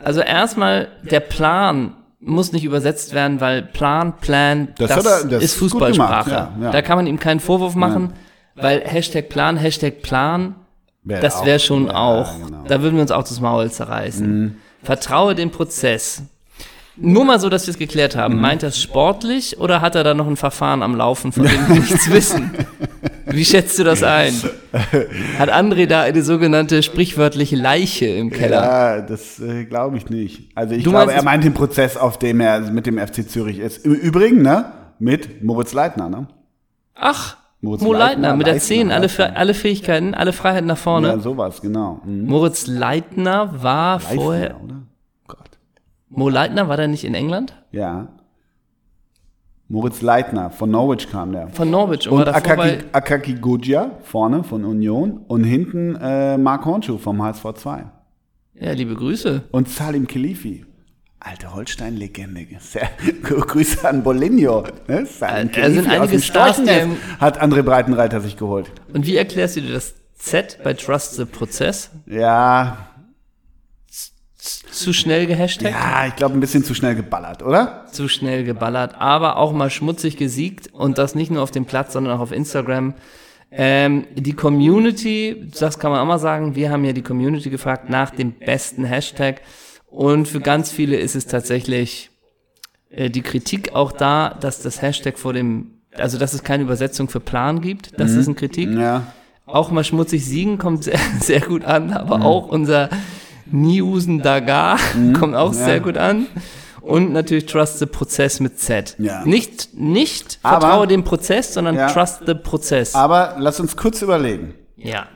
also 0.00 0.20
erstmal 0.20 0.88
der 1.08 1.20
Plan 1.20 1.94
muss 2.18 2.52
nicht 2.52 2.64
übersetzt 2.64 3.14
werden, 3.14 3.40
weil 3.40 3.62
Plan, 3.62 4.14
Plan, 4.20 4.68
Das 4.78 4.88
das, 4.88 5.06
er- 5.22 5.28
das 5.28 5.42
ist 5.44 5.54
Fußballsprache. 5.54 6.30
ja, 6.30 6.52
ja. 6.60 6.70
Da 6.72 6.82
kann 6.82 6.96
man 6.96 7.06
ihm 7.06 7.20
keinen 7.20 7.38
Vorwurf 7.38 7.76
machen, 7.76 8.14
weil 8.56 8.80
Hashtag 8.84 9.28
Plan, 9.28 9.56
Hashtag 9.56 10.02
Plan, 10.02 10.56
Wär 11.04 11.20
das 11.20 11.44
wäre 11.44 11.60
schon 11.60 11.86
ja, 11.86 11.94
auch, 11.94 12.34
genau. 12.44 12.62
Mhm. 12.62 12.66
da 12.66 12.82
würden 12.82 12.96
wir 12.96 13.02
uns 13.02 13.12
auch 13.12 13.22
das 13.22 13.40
Maul 13.40 13.70
zerreißen. 13.70 14.56
Vertraue 14.82 15.36
dem 15.36 15.50
Prozess. 15.52 16.22
Nur 16.98 17.24
mal 17.24 17.38
so, 17.38 17.48
dass 17.48 17.66
wir 17.66 17.72
es 17.72 17.78
geklärt 17.78 18.14
Mhm. 18.14 18.20
haben. 18.20 18.40
Meint 18.40 18.62
er 18.62 18.70
es 18.70 18.80
sportlich 18.80 19.58
oder 19.58 19.80
hat 19.80 19.94
er 19.94 20.04
da 20.04 20.14
noch 20.14 20.26
ein 20.26 20.36
Verfahren 20.36 20.82
am 20.82 20.94
Laufen, 20.96 21.32
von 21.32 21.44
dem 21.44 21.68
wir 21.68 21.74
nichts 21.80 22.10
wissen? 22.10 22.50
Wie 23.26 23.44
schätzt 23.44 23.78
du 23.78 23.84
das 23.84 24.02
ein? 24.02 24.32
Hat 25.38 25.52
André 25.52 25.86
da 25.86 26.02
eine 26.02 26.22
sogenannte 26.22 26.82
sprichwörtliche 26.82 27.56
Leiche 27.56 28.06
im 28.06 28.30
Keller? 28.30 28.62
Ja, 28.62 29.00
das 29.02 29.40
äh, 29.40 29.64
glaube 29.64 29.96
ich 29.96 30.08
nicht. 30.10 30.50
Also 30.54 30.74
ich 30.74 30.84
Du 30.84 30.90
glaube, 30.90 31.12
er 31.12 31.22
meint 31.24 31.42
den 31.44 31.52
Prozess, 31.52 31.96
auf 31.96 32.18
dem 32.18 32.40
er 32.40 32.60
mit 32.60 32.86
dem 32.86 32.98
FC 32.98 33.28
Zürich 33.28 33.58
ist. 33.58 33.84
Im 33.84 33.92
Übrigen, 33.94 34.42
ne? 34.42 34.72
Mit 34.98 35.42
Moritz 35.42 35.72
Leitner, 35.72 36.08
ne? 36.08 36.28
Ach, 36.94 37.36
Moritz 37.60 37.82
Mo 37.82 37.92
Leitner, 37.92 38.06
Leitner, 38.28 38.36
mit 38.36 38.46
der 38.46 38.54
Leitner, 38.54 38.66
10, 38.66 38.92
alle, 38.92 39.36
alle 39.36 39.54
Fähigkeiten, 39.54 40.14
alle 40.14 40.32
Freiheiten 40.32 40.66
nach 40.66 40.78
vorne. 40.78 41.08
Ja, 41.08 41.18
sowas, 41.18 41.60
genau. 41.60 42.00
Mhm. 42.04 42.26
Moritz 42.26 42.66
Leitner 42.66 43.62
war 43.62 44.00
Leitner, 44.00 44.14
vorher. 44.22 44.56
oder? 44.62 44.74
Mo 46.16 46.28
Leitner 46.28 46.68
war 46.68 46.76
der 46.76 46.88
nicht 46.88 47.04
in 47.04 47.14
England? 47.14 47.54
Ja. 47.72 48.08
Moritz 49.68 50.00
Leitner, 50.00 50.50
von 50.50 50.70
Norwich 50.70 51.10
kam 51.10 51.32
der. 51.32 51.48
Von 51.48 51.70
Norwich 51.70 52.08
und, 52.08 52.28
Akaki. 52.28 52.78
Akaki 52.92 53.34
Gudja, 53.34 53.90
vorne 54.02 54.44
von 54.44 54.64
Union. 54.64 55.22
Und 55.26 55.42
hinten 55.44 55.96
äh, 55.96 56.38
Mark 56.38 56.64
Hornschuh 56.64 56.98
vom 56.98 57.20
HSV 57.22 57.44
2. 57.54 57.84
Ja, 58.54 58.72
liebe 58.72 58.94
Grüße. 58.94 59.42
Und 59.50 59.68
Salim 59.68 60.06
Khelifi. 60.06 60.64
Alte 61.18 61.52
Holstein-Legende. 61.52 62.46
Sehr- 62.60 62.88
Grüße 63.22 63.88
an 63.88 64.04
Bolinho. 64.04 64.62
Ne? 64.86 65.04
Salim 65.06 65.48
Äh, 65.48 65.60
da 65.60 65.70
sind 65.70 65.90
einige 65.90 66.20
Stars, 66.20 66.62
hat 67.18 67.42
André 67.42 67.62
Breitenreiter 67.62 68.20
sich 68.20 68.36
geholt. 68.36 68.70
Und 68.94 69.06
wie 69.06 69.16
erklärst 69.16 69.56
du 69.56 69.62
dir 69.62 69.72
das 69.72 69.94
Z 70.14 70.58
bei 70.62 70.74
Trust 70.74 71.16
the 71.16 71.24
Prozess? 71.24 71.90
Ja, 72.06 72.86
Zu 74.70 74.92
schnell 74.92 75.26
gehashtagt? 75.26 75.74
ja, 75.74 76.06
ich 76.08 76.16
glaube 76.16 76.34
ein 76.34 76.40
bisschen 76.40 76.64
zu 76.64 76.74
schnell 76.74 76.94
geballert, 76.94 77.42
oder? 77.42 77.86
Zu 77.92 78.08
schnell 78.08 78.44
geballert, 78.44 78.94
aber 78.98 79.36
auch 79.36 79.52
mal 79.52 79.70
schmutzig 79.70 80.16
gesiegt 80.16 80.68
und 80.72 80.98
das 80.98 81.14
nicht 81.14 81.30
nur 81.30 81.42
auf 81.42 81.50
dem 81.50 81.64
Platz, 81.64 81.92
sondern 81.92 82.16
auch 82.16 82.20
auf 82.20 82.32
Instagram. 82.32 82.94
Ähm, 83.50 84.06
die 84.14 84.32
Community, 84.32 85.50
das 85.58 85.78
kann 85.78 85.92
man 85.92 86.00
auch 86.00 86.06
mal 86.06 86.18
sagen, 86.18 86.56
wir 86.56 86.70
haben 86.70 86.84
ja 86.84 86.92
die 86.92 87.02
Community 87.02 87.48
gefragt 87.48 87.88
nach 87.88 88.10
dem 88.10 88.32
besten 88.32 88.84
Hashtag 88.84 89.40
und 89.86 90.26
für 90.28 90.40
ganz 90.40 90.70
viele 90.72 90.96
ist 90.96 91.14
es 91.14 91.26
tatsächlich 91.26 92.10
äh, 92.90 93.08
die 93.08 93.22
Kritik 93.22 93.72
auch 93.74 93.92
da, 93.92 94.30
dass 94.40 94.60
das 94.62 94.82
Hashtag 94.82 95.16
vor 95.18 95.32
dem, 95.32 95.70
also 95.96 96.18
dass 96.18 96.34
es 96.34 96.42
keine 96.42 96.64
Übersetzung 96.64 97.08
für 97.08 97.20
Plan 97.20 97.60
gibt, 97.60 97.98
das 98.00 98.10
ist 98.12 98.26
eine 98.26 98.34
Kritik. 98.34 98.68
Ja. 98.70 99.06
Auch 99.46 99.70
mal 99.70 99.84
schmutzig 99.84 100.24
siegen 100.26 100.58
kommt 100.58 100.82
sehr, 100.84 100.98
sehr 101.20 101.40
gut 101.40 101.64
an, 101.64 101.86
Mhm. 101.86 101.92
aber 101.92 102.22
auch 102.24 102.48
unser 102.48 102.90
Niusen 103.50 104.22
Daga 104.22 104.76
kommt 105.18 105.34
auch 105.34 105.52
sehr 105.52 105.80
gut 105.80 105.96
an. 105.98 106.26
Und 106.80 107.12
natürlich 107.12 107.46
Trust 107.46 107.80
the 107.80 107.86
Prozess 107.86 108.38
mit 108.38 108.60
Z. 108.60 108.94
Ja. 108.98 109.24
Nicht, 109.24 109.74
nicht 109.74 110.38
Aber- 110.44 110.60
vertraue 110.60 110.86
dem 110.86 111.02
Prozess, 111.02 111.52
sondern 111.54 111.74
Ja. 111.74 111.88
Trust 111.90 112.22
the 112.26 112.34
Prozess. 112.34 112.94
Aber 112.94 113.34
lass 113.38 113.58
uns 113.58 113.76
kurz 113.76 114.02
überlegen. 114.02 114.54
ja. 114.76 115.06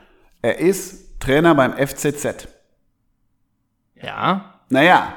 Er 0.43 0.57
ist 0.57 1.19
Trainer 1.19 1.53
beim 1.53 1.73
FCZ. 1.77 2.47
Ja. 4.01 4.55
Naja, 4.69 5.13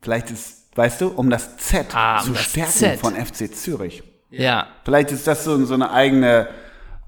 vielleicht 0.00 0.30
ist, 0.30 0.74
weißt 0.76 1.02
du, 1.02 1.08
um 1.08 1.28
das 1.30 1.56
Z 1.58 1.94
Ah, 1.94 2.20
um 2.20 2.24
zu 2.28 2.32
das 2.32 2.42
stärken 2.44 2.70
Z. 2.72 2.98
von 3.00 3.14
FC 3.16 3.52
Zürich. 3.54 4.02
Ja. 4.30 4.66
Vielleicht 4.84 5.10
ist 5.12 5.26
das 5.26 5.44
so, 5.44 5.62
so 5.66 5.74
eine 5.74 5.90
eigene 5.90 6.48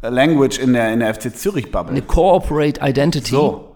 Language 0.03 0.59
in 0.59 0.73
der, 0.75 0.93
in 0.93 1.01
der 1.01 1.15
FC 1.15 1.35
Zürich-Bubble. 1.35 1.93
Eine 1.93 2.03
Corporate 2.03 2.81
Identity. 2.83 3.31
So. 3.31 3.72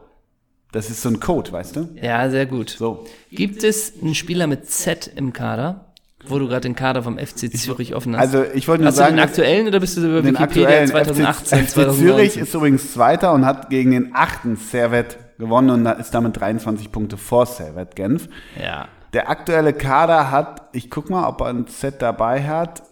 Das 0.77 0.91
ist 0.91 1.01
so 1.01 1.09
ein 1.09 1.21
Code, 1.21 1.53
weißt 1.53 1.77
du? 1.77 1.89
Ja, 2.03 2.29
sehr 2.29 2.45
gut. 2.45 2.69
So. 2.69 3.07
Gibt 3.31 3.65
es 3.65 3.95
einen 4.03 4.15
Spieler 4.15 4.47
mit 4.47 4.69
Z 4.69 5.11
im 5.17 5.33
Kader, 5.33 5.87
wo 6.27 6.39
du 6.39 6.49
gerade 6.49 6.69
den 6.69 6.77
Kader 6.77 7.03
vom 7.03 7.17
FC 7.17 7.51
Zürich 7.51 7.95
offen 7.95 8.15
hast? 8.15 8.35
Also 8.35 8.45
ich 8.53 8.69
wollte 8.69 8.83
nur 8.83 8.89
hast 8.89 8.99
du 8.99 9.03
sagen, 9.03 9.17
den 9.17 9.25
aktuellen 9.25 9.69
oder 9.69 9.81
bist 9.81 9.97
du 9.97 10.03
über 10.03 10.21
den 10.21 10.35
Wikipedia 10.35 10.83
aktuellen 10.83 10.89
2018, 10.89 11.59
FC, 11.61 11.71
FC 11.71 11.93
Zürich 11.95 12.37
ist 12.37 12.53
übrigens 12.53 12.93
Zweiter 12.93 13.33
und 13.33 13.47
hat 13.47 13.71
gegen 13.71 13.93
den 13.93 14.11
achten 14.13 14.57
Servet 14.57 15.17
gewonnen 15.39 15.71
und 15.71 15.87
ist 15.99 16.11
damit 16.11 16.39
23 16.39 16.93
Punkte 16.93 17.17
vor 17.17 17.47
Servet 17.47 17.97
Genf. 17.97 18.29
Ja. 18.63 18.89
Der 19.15 19.31
aktuelle 19.31 19.73
Kader 19.73 20.31
hat, 20.31 20.69
ich 20.73 20.91
guck 20.91 21.09
mal, 21.09 21.27
ob 21.27 21.41
er 21.41 21.47
ein 21.47 21.69
Z 21.69 22.03
dabei 22.03 22.47
hat. 22.47 22.83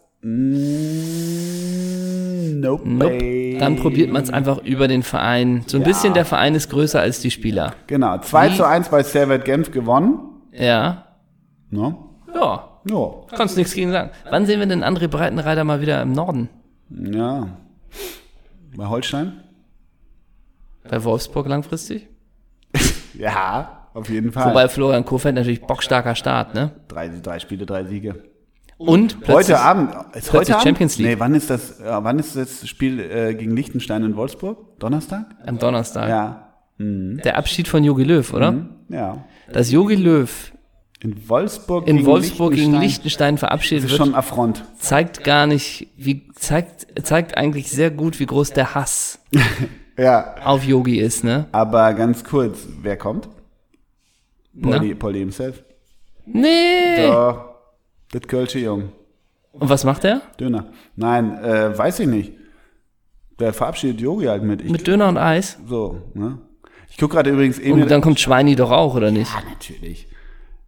Mm, 1.25 2.61
nope. 2.61 2.89
Nope. 2.89 3.57
Dann 3.59 3.77
probiert 3.77 4.11
man 4.13 4.23
es 4.23 4.31
einfach 4.31 4.59
über 4.65 4.89
den 4.89 5.03
Verein. 5.03 5.65
So 5.67 5.77
ein 5.79 5.83
Ja. 5.83 5.89
bisschen 5.89 6.15
der 6.15 6.25
Verein 6.25 6.55
ist 6.55 6.71
größer 6.71 7.01
als 7.01 7.21
die 7.21 7.31
Spieler. 7.31 7.75
Genau, 7.87 8.19
2 8.19 8.51
Wie? 8.51 8.57
zu 8.57 8.67
1 8.67 8.89
bei 8.89 9.03
Servet 9.03 9.45
Genf 9.45 9.71
gewonnen. 9.71 10.19
Ja. 10.53 11.05
Ne? 11.71 11.97
Ja. 12.35 12.69
Ja. 12.87 13.11
Kannst 13.35 13.57
nichts 13.57 13.73
gegen 13.75 13.91
sagen. 13.93 14.11
Wann 14.31 14.45
sehen 14.47 14.61
wir 14.61 14.67
denn 14.67 14.83
André 14.85 15.09
Breitenreiter 15.09 15.65
mal 15.65 15.81
wieder 15.81 16.03
im 16.03 16.13
Norden? 16.13 16.49
ja. 16.91 17.49
Bei 18.77 18.87
Holstein? 18.89 19.41
Bei 20.89 21.03
Wolfsburg 21.05 21.47
langfristig? 21.49 22.09
Ja, 23.17 23.87
auf 23.95 24.09
jeden 24.11 24.33
Fall. 24.33 24.51
Wobei 24.51 24.67
Florian 24.69 25.05
Kohfeldt 25.05 25.37
natürlich 25.37 25.61
bockstarker 25.63 26.17
Start, 26.17 26.53
ne? 26.57 26.73
drei, 26.89 27.09
drei 27.23 27.39
Spiele, 27.39 27.65
drei 27.65 27.85
Siege. 27.85 28.17
Und 28.77 29.17
heute 29.29 29.59
Abend. 29.61 29.91
Ist 30.15 30.33
heute 30.33 30.55
Abend? 30.55 30.65
Champions 30.65 30.99
League. 30.99 31.07
Nee, 31.07 31.19
wann 31.19 31.35
ist 31.35 31.49
das, 31.51 31.81
äh, 31.81 31.85
wann 31.87 32.19
ist 32.19 32.37
das 32.37 32.67
Spiel 32.69 32.99
äh, 33.01 33.35
gegen 33.35 33.55
Liechtenstein 33.57 34.03
in 34.05 34.17
Wolfsburg? 34.17 34.79
Donnerstag? 34.81 35.27
am 35.47 35.59
Donnerstag. 35.59 36.09
Ja. 36.09 36.49
Mhm. 36.79 37.21
Der 37.25 37.39
Abschied 37.39 37.69
von 37.69 37.85
Jogi 37.85 38.03
Löw, 38.05 38.33
oder? 38.33 38.67
Ja. 38.89 39.25
Dass 39.53 39.71
Jogi 39.71 39.95
Löw 39.95 40.53
In 41.01 41.29
Wolfsburg 41.29 41.87
in 41.87 41.97
gegen 41.99 42.07
Wolfsburg 42.09 42.53
gegen 42.55 42.73
Liechtenstein. 42.73 42.81
Liechtenstein 42.83 43.39
verabschiedet 43.39 43.85
Das 43.85 43.93
ist 43.93 43.99
wird, 43.99 44.07
schon 44.07 44.15
ein 44.15 44.19
Affront. 44.19 44.65
zeigt 44.79 45.23
gar 45.23 45.47
nicht, 45.47 45.87
wie 45.97 46.29
zeigt 46.35 46.87
zeigt 47.07 47.37
eigentlich 47.37 47.71
sehr 47.71 47.91
gut, 47.93 48.19
wie 48.19 48.27
groß 48.27 48.51
der 48.51 48.75
Hass 48.75 49.21
Ja. 49.99 50.35
auf 50.45 50.65
Yogi 50.65 50.99
ist, 50.99 51.23
ne? 51.23 51.47
Aber 51.53 51.95
ganz 51.95 52.25
kurz, 52.25 52.67
wer 52.83 52.97
kommt? 52.97 53.29
Polly, 54.61 54.95
Polly 54.97 55.21
himself. 55.21 55.63
Nee. 56.27 57.07
Ja. 57.07 57.54
Das 58.15 58.23
Kölsche 58.29 58.61
Jung. 58.61 58.93
Und 59.51 59.69
was 59.69 59.83
macht 59.83 60.05
er? 60.05 60.23
Döner. 60.39 60.67
Nein, 60.95 61.37
äh, 61.43 61.77
weiß 61.77 61.99
ich 61.99 62.07
nicht. 62.07 62.33
Der 63.41 63.53
verabschiedet 63.53 64.01
Yogi 64.01 64.27
halt 64.27 64.45
mit. 64.45 64.63
Ich, 64.63 64.71
Mit 64.71 64.87
Döner 64.87 65.09
und 65.09 65.17
Eis? 65.17 65.59
so, 65.67 66.01
ne? 66.15 66.39
Ich 66.89 66.97
guck 66.97 67.11
gerade 67.11 67.31
übrigens 67.31 67.59
Emil. 67.59 67.83
Und 67.83 67.91
dann 67.91 68.03
kommt 68.03 68.21
Schweini 68.21 68.55
doch 68.55 68.71
auch, 68.71 68.95
oder 68.95 69.11
nicht? 69.11 69.33
ah, 69.35 69.43
natürlich. 69.51 70.07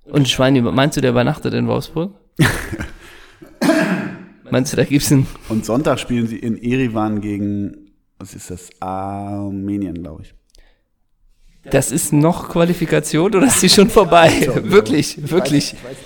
Und 0.07 0.29
Schweini, 0.29 0.61
meinst 0.61 0.97
du, 0.97 1.01
der 1.01 1.13
übernachtet 1.13 1.55
in 1.55 1.69
Wolfsburg? 1.69 2.15
meinst 4.51 4.73
du, 4.73 4.77
da 4.77 4.83
gibt's 4.83 5.13
einen 5.13 5.29
Und 5.49 5.65
Sonntag 5.65 6.01
spielen 6.01 6.27
sie 6.27 6.39
in 6.39 6.61
Erivan 6.61 7.21
gegen, 7.21 7.93
was 8.19 8.35
ist 8.35 8.51
das? 8.51 8.71
Armenien, 8.81 10.03
glaube 10.03 10.23
ich. 10.23 10.35
Das 11.71 11.93
ist 11.93 12.13
noch 12.13 12.49
Qualifikation 12.49 13.35
oder 13.35 13.47
ist 13.47 13.63
die 13.63 13.69
schon 13.69 13.89
vorbei? 13.89 14.49
wirklich, 14.63 15.31
wirklich. 15.31 15.75
Ich 15.75 15.85
weiß 15.85 16.06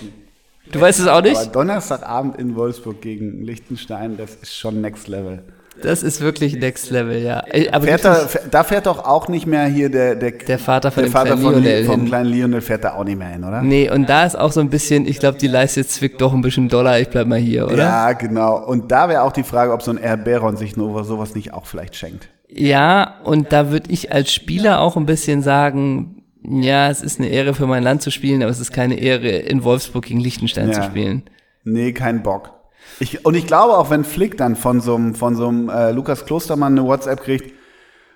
Du 0.71 0.79
weißt 0.81 0.99
es 0.99 1.07
auch 1.07 1.17
Aber 1.17 1.27
nicht? 1.29 1.55
Donnerstagabend 1.55 2.37
in 2.37 2.55
Wolfsburg 2.55 3.01
gegen 3.01 3.43
Liechtenstein, 3.43 4.17
das 4.17 4.35
ist 4.35 4.55
schon 4.57 4.81
Next 4.81 5.07
Level. 5.07 5.43
Das 5.81 6.03
ist 6.03 6.21
wirklich 6.21 6.55
Next 6.57 6.91
Level, 6.91 7.17
ja. 7.17 7.43
Aber 7.71 7.85
Fährt 7.87 8.05
da, 8.05 8.27
da 8.51 8.63
fährt 8.63 8.85
doch 8.85 9.03
auch 9.05 9.29
nicht 9.29 9.47
mehr 9.47 9.65
hier 9.65 9.89
der, 9.89 10.15
der, 10.15 10.31
der 10.31 10.59
Vater 10.59 10.91
von 10.91 11.03
der 11.03 11.11
Vater 11.11 11.37
kleinen 11.37 11.41
von 11.43 11.53
Lionel 11.63 11.79
Li- 11.79 11.85
vom 11.85 11.99
hin. 12.01 12.05
kleinen 12.09 12.29
Lionel 12.29 12.61
fährt 12.61 12.83
da 12.83 12.93
auch 12.95 13.03
nicht 13.03 13.17
mehr 13.17 13.29
hin, 13.29 13.43
oder? 13.43 13.61
Nee, 13.61 13.89
und 13.89 14.07
da 14.07 14.25
ist 14.25 14.37
auch 14.37 14.51
so 14.51 14.59
ein 14.59 14.69
bisschen, 14.69 15.07
ich 15.07 15.19
glaube, 15.19 15.37
die 15.39 15.47
Leiste 15.47 15.85
zwickt 15.87 16.21
doch 16.21 16.33
ein 16.33 16.41
bisschen 16.41 16.67
Dollar, 16.67 16.99
ich 16.99 17.09
bleib 17.09 17.25
mal 17.27 17.39
hier, 17.39 17.65
oder? 17.65 17.77
Ja, 17.77 18.11
genau. 18.13 18.57
Und 18.63 18.91
da 18.91 19.09
wäre 19.09 19.23
auch 19.23 19.31
die 19.31 19.43
Frage, 19.43 19.71
ob 19.71 19.81
so 19.81 19.91
ein 19.91 19.97
Air 19.97 20.17
Baron 20.17 20.57
sich 20.57 20.75
nur 20.77 21.03
sowas 21.03 21.35
nicht 21.35 21.53
auch 21.53 21.65
vielleicht 21.65 21.95
schenkt. 21.95 22.27
Ja, 22.49 23.15
und 23.23 23.51
da 23.53 23.71
würde 23.71 23.89
ich 23.91 24.11
als 24.11 24.31
Spieler 24.31 24.81
auch 24.81 24.97
ein 24.97 25.05
bisschen 25.05 25.41
sagen, 25.41 26.20
ja, 26.43 26.89
es 26.89 27.01
ist 27.01 27.19
eine 27.19 27.29
Ehre 27.29 27.53
für 27.53 27.67
mein 27.67 27.83
Land 27.83 28.01
zu 28.01 28.11
spielen, 28.11 28.41
aber 28.41 28.51
es 28.51 28.59
ist 28.59 28.71
keine 28.73 28.95
Ehre, 28.95 29.29
in 29.29 29.63
Wolfsburg 29.63 30.05
gegen 30.05 30.19
Liechtenstein 30.19 30.69
Ja. 30.69 30.73
zu 30.73 30.83
spielen. 30.83 31.23
Nee, 31.63 31.93
kein 31.93 32.23
Bock. 32.23 32.53
Ich, 32.99 33.25
und 33.25 33.35
ich 33.35 33.45
glaube 33.47 33.77
auch, 33.77 33.89
wenn 33.89 34.03
Flick 34.03 34.37
dann 34.37 34.55
von 34.55 34.81
so 34.81 34.95
einem, 34.95 35.15
von 35.15 35.35
so 35.35 35.47
einem 35.47 35.69
äh, 35.69 35.91
Lukas 35.91 36.25
Klostermann 36.25 36.77
eine 36.77 36.87
WhatsApp 36.87 37.21
kriegt, 37.23 37.53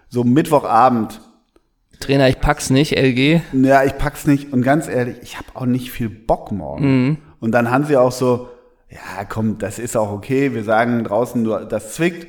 so 0.09 0.23
Mittwochabend, 0.23 1.21
Trainer, 1.99 2.27
ich 2.27 2.41
pack's 2.41 2.69
nicht, 2.69 2.91
LG. 2.97 3.41
ja, 3.53 3.83
ich 3.85 3.97
pack's 3.97 4.27
nicht. 4.27 4.51
Und 4.51 4.63
ganz 4.63 4.87
ehrlich, 4.89 5.15
ich 5.21 5.37
habe 5.37 5.47
auch 5.53 5.65
nicht 5.65 5.91
viel 5.91 6.09
Bock 6.09 6.51
morgen. 6.51 7.05
Mhm. 7.07 7.17
Und 7.39 7.51
dann 7.53 7.71
haben 7.71 7.85
sie 7.85 7.95
auch 7.95 8.11
so, 8.11 8.49
ja, 8.89 9.23
komm, 9.23 9.59
das 9.59 9.79
ist 9.79 9.95
auch 9.95 10.11
okay. 10.11 10.53
Wir 10.53 10.63
sagen 10.63 11.03
draußen, 11.05 11.43
das 11.69 11.93
zwickt. 11.93 12.27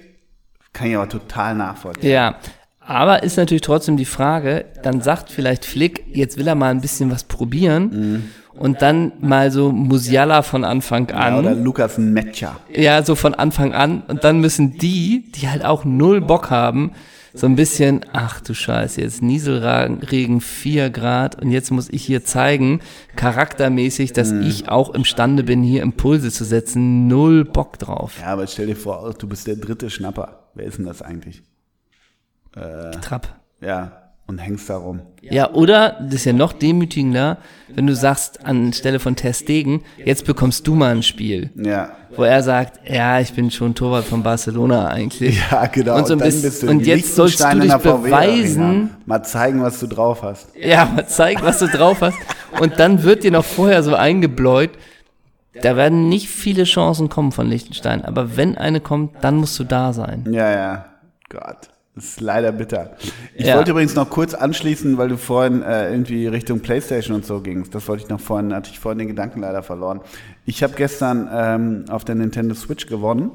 Kann 0.72 0.88
ich 0.88 0.96
aber 0.96 1.08
total 1.08 1.54
nachvollziehen. 1.56 2.10
Ja, 2.10 2.36
aber 2.87 3.23
ist 3.23 3.37
natürlich 3.37 3.62
trotzdem 3.62 3.97
die 3.97 4.05
Frage, 4.05 4.64
dann 4.83 5.00
sagt 5.00 5.31
vielleicht 5.31 5.64
Flick, 5.64 6.05
jetzt 6.12 6.38
will 6.38 6.47
er 6.47 6.55
mal 6.55 6.71
ein 6.71 6.81
bisschen 6.81 7.11
was 7.11 7.25
probieren 7.25 8.25
und 8.59 8.83
dann 8.83 9.12
mal 9.21 9.50
so 9.50 9.71
Musiala 9.73 10.43
von 10.43 10.64
Anfang 10.64 11.09
Ja, 11.09 11.38
oder 11.38 11.50
an. 11.50 11.62
Lukas 11.62 11.99
Metscher. 11.99 12.57
Ja, 12.73 13.02
so 13.02 13.14
von 13.14 13.35
Anfang 13.35 13.75
an. 13.75 14.02
Und 14.09 14.25
dann 14.25 14.40
müssen 14.40 14.78
die, 14.78 15.31
die 15.35 15.49
halt 15.49 15.64
auch 15.64 15.85
null 15.85 16.21
Bock 16.21 16.50
haben, 16.50 16.93
so 17.35 17.47
ein 17.47 17.55
bisschen, 17.55 18.00
ach 18.14 18.40
du 18.40 18.55
Scheiße, 18.55 19.02
jetzt 19.02 19.21
Nieselregen 19.21 20.40
4 20.40 20.88
Grad 20.88 21.43
und 21.43 21.50
jetzt 21.50 21.71
muss 21.71 21.90
ich 21.90 22.02
hier 22.02 22.25
zeigen, 22.25 22.81
charaktermäßig, 23.14 24.14
dass 24.14 24.33
ich 24.33 24.71
auch 24.71 24.95
imstande 24.95 25.43
bin, 25.43 25.62
hier 25.62 25.83
Impulse 25.83 26.31
zu 26.31 26.45
setzen. 26.45 27.09
Null 27.09 27.45
Bock 27.45 27.78
drauf. 27.78 28.14
Ja, 28.23 28.28
aber 28.28 28.47
stell 28.47 28.69
dir 28.69 28.76
vor, 28.76 29.14
du 29.19 29.28
bist 29.28 29.47
der 29.47 29.57
dritte 29.57 29.90
Schnapper. 29.90 30.49
Wer 30.55 30.64
ist 30.64 30.78
denn 30.78 30.87
das 30.87 31.02
eigentlich? 31.02 31.43
Trapp. 33.00 33.28
Ja, 33.60 33.92
und 34.26 34.38
hängst 34.38 34.68
da 34.68 34.76
rum. 34.76 35.00
Ja, 35.22 35.52
oder, 35.52 35.96
das 36.00 36.14
ist 36.14 36.25
ja 36.25 36.32
noch 36.32 36.52
demütigender, 36.52 37.38
wenn 37.75 37.86
du 37.86 37.94
sagst, 37.94 38.44
anstelle 38.44 38.98
von 38.98 39.14
Ter 39.16 39.32
Stegen, 39.32 39.82
jetzt 40.04 40.25
bekommst 40.25 40.66
du 40.66 40.75
mal 40.75 40.92
ein 40.92 41.02
Spiel. 41.02 41.50
Ja. 41.54 41.90
Wo 42.16 42.22
er 42.22 42.42
sagt, 42.42 42.80
ja, 42.88 43.20
ich 43.20 43.32
bin 43.34 43.50
schon 43.50 43.75
Torwart 43.75 44.04
von 44.04 44.22
Barcelona 44.22 44.88
eigentlich. 44.88 45.38
Ja, 45.50 45.66
genau. 45.66 45.96
Und 45.96 46.06
so 46.06 46.14
ein 46.14 46.20
bisschen- 46.20 46.68
und 46.68 46.86
jetzt 46.86 47.14
sollst 47.14 47.40
du 47.40 47.60
dich 47.60 47.75
beweisen. 47.76 48.96
Mal 49.04 49.22
zeigen, 49.22 49.62
was 49.62 49.78
du 49.80 49.86
drauf 49.86 50.22
hast. 50.22 50.48
Ja, 50.56 50.86
mal 50.86 51.06
zeig, 51.06 51.42
was 51.42 51.58
du 51.58 51.66
drauf 51.68 52.00
hast. 52.00 52.16
Und 52.60 52.78
dann 52.78 53.02
wird 53.02 53.22
dir 53.25 53.30
noch 53.32 53.44
vorher 53.44 53.82
so 53.82 53.94
eingebläut, 53.94 54.70
da 55.62 55.76
werden 55.76 56.08
nicht 56.08 56.28
viele 56.28 56.64
Chancen 56.64 57.08
kommen 57.08 57.32
von 57.32 57.46
Liechtenstein. 57.48 58.04
Aber 58.04 58.36
wenn 58.36 58.58
eine 58.58 58.80
kommt, 58.80 59.12
dann 59.22 59.36
musst 59.36 59.58
du 59.58 59.64
da 59.64 59.92
sein. 59.92 60.25
Ja, 60.30 60.50
ja. 60.50 60.84
Gott. 61.28 61.68
Das 61.96 62.04
ist 62.04 62.20
leider 62.20 62.52
bitter. 62.52 62.90
Ich 63.34 63.46
Ja. 63.46 63.56
wollte 63.56 63.70
übrigens 63.72 63.94
noch 63.94 64.10
kurz 64.10 64.34
anschließen, 64.34 64.98
weil 64.98 65.08
du 65.08 65.16
vorhin 65.16 65.62
äh, 65.62 65.90
irgendwie 65.90 66.26
Richtung 66.26 66.60
Playstation 66.60 67.16
und 67.16 67.24
so 67.24 67.40
gingst. 67.40 67.74
Das 67.74 67.88
wollte 67.88 68.02
ich 68.04 68.08
noch 68.10 68.20
vorhin, 68.20 68.54
hatte 68.54 68.70
ich 68.70 68.78
vorhin 68.78 68.98
den 68.98 69.08
Gedanken 69.08 69.40
leider 69.40 69.62
verloren. 69.62 70.00
Ich 70.44 70.62
habe 70.62 70.74
gestern 70.76 71.28
ähm, 71.32 71.84
auf 71.88 72.04
der 72.04 72.14
Nintendo 72.14 72.54
Switch 72.54 72.86
gewonnen. 72.86 73.30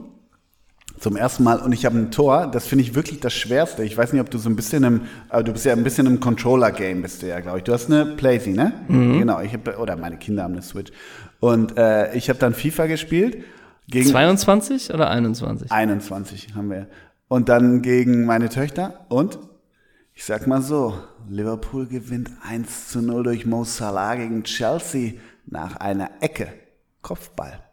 Zum 0.99 1.15
ersten 1.17 1.43
Mal 1.43 1.57
und 1.59 1.71
ich 1.71 1.85
habe 1.87 1.97
ein 1.97 2.11
Tor, 2.11 2.45
das 2.45 2.67
finde 2.67 2.83
ich 2.83 2.93
wirklich 2.93 3.19
das 3.19 3.33
Schwerste. 3.33 3.83
Ich 3.83 3.97
weiß 3.97 4.13
nicht, 4.13 4.21
ob 4.21 4.29
du 4.29 4.37
so 4.37 4.47
ein 4.47 4.55
bisschen 4.55 4.83
im, 4.83 5.01
aber 5.29 5.41
du 5.41 5.51
bist 5.53 5.65
ja 5.65 5.73
ein 5.73 5.83
bisschen 5.83 6.05
im 6.05 6.19
Controller-Game, 6.19 7.01
bist 7.01 7.23
du 7.23 7.27
ja, 7.27 7.39
glaube 7.39 7.57
ich. 7.57 7.63
Du 7.63 7.73
hast 7.73 7.89
eine 7.91 8.05
Playsee, 8.05 8.51
ne? 8.53 8.73
Genau, 8.87 9.41
ich 9.41 9.51
hab, 9.53 9.79
oder 9.79 9.95
meine 9.95 10.17
Kinder 10.17 10.43
haben 10.43 10.53
eine 10.53 10.61
Switch. 10.61 10.91
Und 11.39 11.75
äh, 11.75 12.13
ich 12.13 12.29
habe 12.29 12.37
dann 12.37 12.53
FIFA 12.53 12.85
gespielt. 12.85 13.37
Gegen 13.87 14.07
22 14.07 14.93
oder 14.93 15.09
21? 15.09 15.71
21 15.71 16.49
haben 16.55 16.69
wir. 16.69 16.85
Und 17.31 17.47
dann 17.47 17.81
gegen 17.81 18.25
meine 18.25 18.49
Töchter. 18.49 19.05
Und 19.07 19.39
ich 20.13 20.25
sag 20.25 20.47
mal 20.47 20.61
so, 20.61 20.95
Liverpool 21.29 21.87
gewinnt 21.87 22.29
1 22.45 22.89
zu 22.89 23.01
0 23.01 23.23
durch 23.23 23.45
Mo 23.45 23.63
Salah 23.63 24.15
gegen 24.15 24.43
Chelsea 24.43 25.13
nach 25.45 25.77
einer 25.77 26.09
Ecke. 26.19 26.49
Kopfball. 27.01 27.63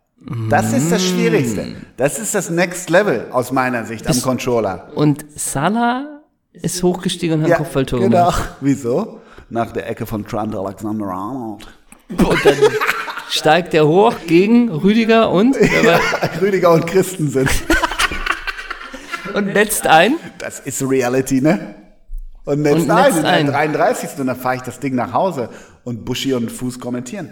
Das 0.49 0.73
ist 0.73 0.93
das 0.93 1.05
Schwierigste. 1.05 1.75
Das 1.97 2.21
ist 2.21 2.37
das 2.37 2.51
Next 2.51 2.89
Level 2.89 3.27
aus 3.33 3.51
meiner 3.51 3.85
Sicht 3.85 4.07
am 4.07 4.23
Controller. 4.23 4.93
Und 4.95 5.27
Salah 5.35 6.21
ist 6.53 6.81
hochgestiegen 6.85 7.41
und 7.41 7.43
hat 7.43 7.51
ein 7.51 7.57
Kopfballtor 7.57 7.99
genau. 7.99 8.17
gemacht. 8.17 8.51
Wieso? 8.61 9.23
Nach 9.51 9.73
der 9.73 9.91
Ecke 9.91 10.07
von 10.07 10.25
Trent 10.25 10.55
Alexander-Arnold. 10.55 11.67
Und 12.11 12.45
dann 12.45 12.55
steigt 13.29 13.75
er 13.75 13.89
hoch 13.89 14.15
gegen 14.25 14.71
Rüdiger 14.71 15.33
und, 15.33 15.57
war- 15.85 16.41
Rüdiger 16.41 16.71
und 16.71 16.87
Christensen. 16.87 17.49
Und 19.39 19.53
netzt 19.55 19.87
ein. 19.87 20.15
Das 20.39 20.61
ist 20.61 20.83
Reality, 20.83 21.41
ne? 21.41 21.75
und 22.45 22.63
netzt 22.63 22.77
Und 22.85 22.91
ein 22.91 23.13
netzt 23.13 23.25
ein. 23.25 23.47
33. 23.47 24.11
Und 24.19 24.27
dann 24.27 24.37
fahre 24.37 24.57
ich 24.57 24.63
das 24.63 24.81
Ding 24.81 24.95
nach 24.95 25.13
Hause 25.13 25.51
und 25.85 26.05
Buschi 26.05 26.33
und 26.35 26.51
Fuß 26.51 26.81
kommentieren. 26.81 27.31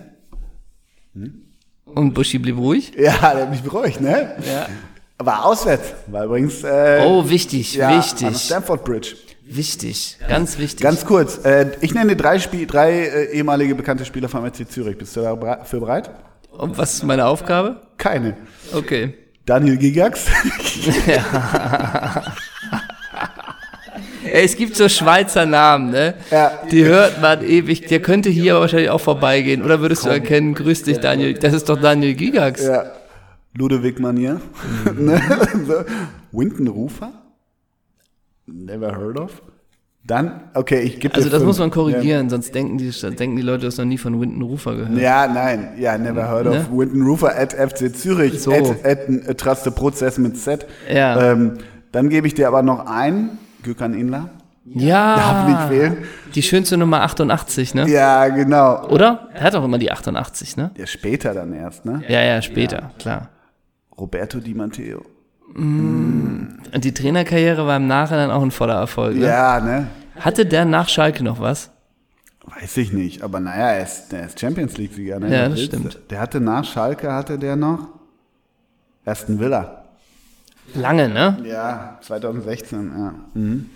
Und 1.84 2.12
Buschi 2.14 2.38
blieb 2.38 2.58
ruhig. 2.58 2.92
Ja, 2.96 3.34
der 3.34 3.42
hat 3.42 3.50
mich 3.50 3.62
beruhigt, 3.62 4.00
ne? 4.00 4.36
Ja. 4.46 4.66
Aber 5.18 5.46
auswärts, 5.46 5.94
war 6.08 6.24
übrigens 6.26 6.62
äh, 6.62 7.02
Oh, 7.06 7.26
wichtig, 7.28 7.74
ja, 7.74 7.88
An 7.88 7.98
wichtig, 7.98 8.36
Stamford 8.36 8.84
Bridge. 8.84 9.16
wichtig, 9.46 10.18
ganz 10.28 10.58
wichtig. 10.58 10.82
Ganz 10.82 11.06
kurz, 11.06 11.42
äh, 11.46 11.70
ich 11.80 11.94
nenne 11.94 12.16
drei, 12.16 12.38
Spiel, 12.38 12.66
drei 12.66 13.06
äh, 13.06 13.32
ehemalige 13.32 13.74
bekannte 13.74 14.04
Spieler 14.04 14.28
vom 14.28 14.44
FC 14.44 14.68
Zürich. 14.70 14.98
Bist 14.98 15.16
du 15.16 15.22
dafür 15.22 15.80
bereit? 15.80 16.10
Und 16.50 16.76
was 16.76 16.94
ist 16.94 17.04
meine 17.04 17.24
Aufgabe? 17.24 17.80
Keine. 17.96 18.36
Okay. 18.74 19.14
Daniel 19.46 19.76
Gigax. 19.76 20.26
Ja, 21.06 22.22
es 24.32 24.56
gibt 24.56 24.76
so 24.76 24.88
Schweizer 24.88 25.46
Namen, 25.46 25.90
ne? 25.90 26.14
Ja. 26.30 26.52
Die 26.70 26.84
hört 26.84 27.20
man 27.20 27.42
ewig. 27.44 27.86
Der 27.86 28.00
könnte 28.02 28.28
hier 28.28 28.58
wahrscheinlich 28.60 28.90
auch 28.90 29.00
vorbeigehen. 29.00 29.62
Oder 29.62 29.80
würdest 29.80 30.04
du 30.04 30.10
erkennen, 30.10 30.54
grüß 30.54 30.82
dich, 30.82 30.98
Daniel. 30.98 31.34
Das 31.34 31.54
ist 31.54 31.68
doch 31.68 31.80
Daniel 31.80 32.14
Gigax. 32.14 32.66
ja. 32.66 32.84
Ludwig 33.54 33.98
Manier. 34.00 34.40
ne? 34.94 35.18
so. 35.66 35.84
Winton 36.32 36.68
Rufer. 36.68 37.12
Never 38.46 38.94
heard 38.94 39.18
of. 39.18 39.40
Dann, 40.06 40.40
okay, 40.54 40.80
ich 40.82 41.00
gebe 41.00 41.14
Also 41.16 41.28
das 41.28 41.38
fünf. 41.38 41.48
muss 41.48 41.58
man 41.58 41.70
korrigieren, 41.70 42.30
sonst 42.30 42.54
denken 42.54 42.78
die, 42.78 42.90
denken 42.90 43.34
die 43.36 43.42
Leute, 43.42 43.62
du 43.62 43.66
hast 43.66 43.78
noch 43.78 43.84
nie 43.84 43.98
von 43.98 44.20
Winton 44.20 44.40
Rufer 44.42 44.76
gehört. 44.76 44.96
Ja, 44.98 45.26
nein, 45.26 45.70
ja, 45.78 45.98
never 45.98 46.28
heard 46.30 46.46
of. 46.46 46.54
Ne? 46.54 46.66
Winton 46.78 47.02
Rufer 47.02 47.36
at 47.36 47.52
FC 47.52 47.92
Zürich, 47.96 48.40
So. 48.40 48.52
at, 48.52 48.84
at, 48.84 48.98
at 49.28 49.38
Traste 49.38 49.72
Prozess 49.72 50.18
mit 50.18 50.38
Z. 50.38 50.64
Ja. 50.92 51.32
Ähm, 51.32 51.58
dann 51.90 52.08
gebe 52.08 52.26
ich 52.28 52.34
dir 52.34 52.46
aber 52.46 52.62
noch 52.62 52.86
ein, 52.86 53.38
Gökhan 53.64 53.94
Inler. 53.94 54.30
Ja. 54.64 55.16
Darf 55.16 55.48
nicht 55.48 55.60
fehlen. 55.80 55.96
Die 56.34 56.42
schönste 56.42 56.76
Nummer 56.76 57.02
88, 57.02 57.74
ne? 57.74 57.88
Ja, 57.88 58.28
genau. 58.28 58.86
Oder? 58.88 59.28
Er 59.34 59.42
hat 59.42 59.54
auch 59.56 59.64
immer 59.64 59.78
die 59.78 59.90
88, 59.90 60.56
ne? 60.56 60.70
Ja, 60.76 60.86
später 60.86 61.34
dann 61.34 61.52
erst, 61.52 61.84
ne? 61.84 62.02
Ja, 62.08 62.22
ja, 62.22 62.42
später, 62.42 62.90
klar. 62.98 63.30
Roberto 63.98 64.38
Di 64.40 64.54
Matteo. 64.54 65.02
Und 65.56 66.84
die 66.84 66.92
Trainerkarriere 66.92 67.66
war 67.66 67.78
im 67.78 67.86
Nachhinein 67.86 68.30
auch 68.30 68.42
ein 68.42 68.50
voller 68.50 68.74
Erfolg. 68.74 69.16
Ne? 69.16 69.26
Ja, 69.26 69.60
ne? 69.60 69.86
Hatte 70.20 70.44
der 70.44 70.64
nach 70.64 70.88
Schalke 70.88 71.24
noch 71.24 71.40
was? 71.40 71.70
Weiß 72.44 72.76
ich 72.76 72.92
nicht, 72.92 73.22
aber 73.22 73.40
naja, 73.40 73.70
er 73.70 73.82
ist, 73.82 74.12
der 74.12 74.26
ist 74.26 74.38
Champions 74.38 74.76
League-Sieger. 74.76 75.18
Ne? 75.18 75.34
Ja, 75.34 75.48
das 75.48 75.62
stimmt. 75.62 75.98
Der 76.10 76.20
hatte 76.20 76.40
nach 76.40 76.64
Schalke, 76.64 77.12
hatte 77.12 77.38
der 77.38 77.56
noch 77.56 77.88
Aston 79.04 79.40
Villa. 79.40 79.84
Lange, 80.74 81.08
ne? 81.08 81.38
Ja, 81.44 81.98
2016, 82.02 82.92
ja. 82.96 83.14
Mhm. 83.34 83.70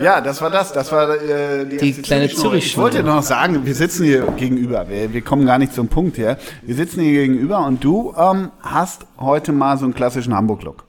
Ja, 0.00 0.20
das 0.20 0.40
war 0.42 0.50
das. 0.50 0.72
Das 0.72 0.92
war 0.92 1.10
äh, 1.10 1.64
die, 1.64 1.78
Die 1.78 1.92
kleine 2.02 2.28
Zürich-Nummer. 2.28 2.56
Ich 2.56 2.76
wollte 2.76 3.02
noch 3.02 3.22
sagen, 3.22 3.64
wir 3.64 3.74
sitzen 3.74 4.04
hier 4.04 4.26
gegenüber. 4.36 4.88
Wir, 4.88 5.12
wir 5.12 5.22
kommen 5.22 5.46
gar 5.46 5.58
nicht 5.58 5.74
zum 5.74 5.88
Punkt 5.88 6.16
hier. 6.16 6.38
Wir 6.62 6.74
sitzen 6.74 7.00
hier 7.00 7.12
gegenüber 7.12 7.64
und 7.66 7.82
du 7.82 8.14
ähm, 8.16 8.50
hast 8.60 9.06
heute 9.18 9.52
mal 9.52 9.76
so 9.78 9.84
einen 9.84 9.94
klassischen 9.94 10.34
Hamburg-Look. 10.34 10.87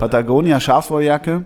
Patagonia 0.00 0.60
Schafswolljacke. 0.60 1.44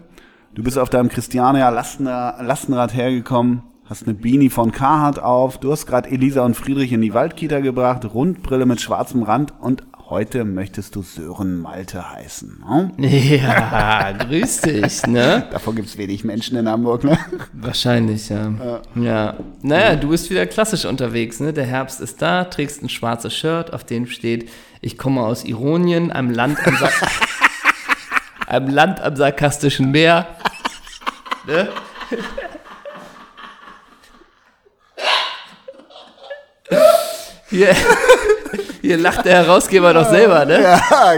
Du 0.54 0.62
bist 0.62 0.78
auf 0.78 0.88
deinem 0.88 1.08
Christiania 1.08 1.70
Lastenrad, 1.70 2.94
hergekommen, 2.94 3.62
hast 3.84 4.04
eine 4.04 4.14
Beanie 4.14 4.48
von 4.48 4.70
Carhartt 4.70 5.18
auf. 5.18 5.58
Du 5.58 5.72
hast 5.72 5.86
gerade 5.86 6.08
Elisa 6.08 6.44
und 6.44 6.54
Friedrich 6.54 6.92
in 6.92 7.00
die 7.00 7.12
Waldkita 7.12 7.58
gebracht, 7.58 8.04
Rundbrille 8.14 8.64
mit 8.64 8.80
schwarzem 8.80 9.24
Rand 9.24 9.52
und 9.60 9.82
heute 10.08 10.44
möchtest 10.44 10.94
du 10.94 11.02
Sören 11.02 11.58
Malte 11.58 12.12
heißen. 12.12 12.62
Ne? 12.64 12.92
Ja, 13.42 14.12
grüß 14.12 14.60
dich, 14.60 15.04
ne? 15.08 15.48
Davon 15.50 15.74
gibt's 15.74 15.98
wenig 15.98 16.22
Menschen 16.22 16.56
in 16.56 16.68
Hamburg, 16.68 17.02
ne? 17.02 17.18
Wahrscheinlich, 17.54 18.28
ja. 18.28 18.52
Ja. 18.94 19.34
Naja, 19.62 19.96
du 19.96 20.10
bist 20.10 20.30
wieder 20.30 20.46
klassisch 20.46 20.84
unterwegs, 20.84 21.40
ne? 21.40 21.52
Der 21.52 21.66
Herbst 21.66 22.00
ist 22.00 22.22
da, 22.22 22.44
trägst 22.44 22.84
ein 22.84 22.88
schwarzes 22.88 23.34
Shirt, 23.34 23.72
auf 23.72 23.82
dem 23.82 24.06
steht, 24.06 24.48
ich 24.80 24.96
komme 24.96 25.22
aus 25.22 25.44
Ironien, 25.44 26.12
einem 26.12 26.30
Land 26.30 26.64
am, 26.64 26.76
Sa 26.76 26.88
einem 28.54 28.68
Land 28.68 29.00
am 29.00 29.16
sarkastischen 29.16 29.90
Meer. 29.90 30.26
Ne? 31.46 31.68
Hier, 37.50 37.74
hier 38.80 38.96
lacht 38.98 39.24
der 39.24 39.44
Herausgeber 39.44 39.92
doch 39.92 40.08
selber, 40.08 40.44
ne? 40.44 40.60
Ja, 40.62 41.14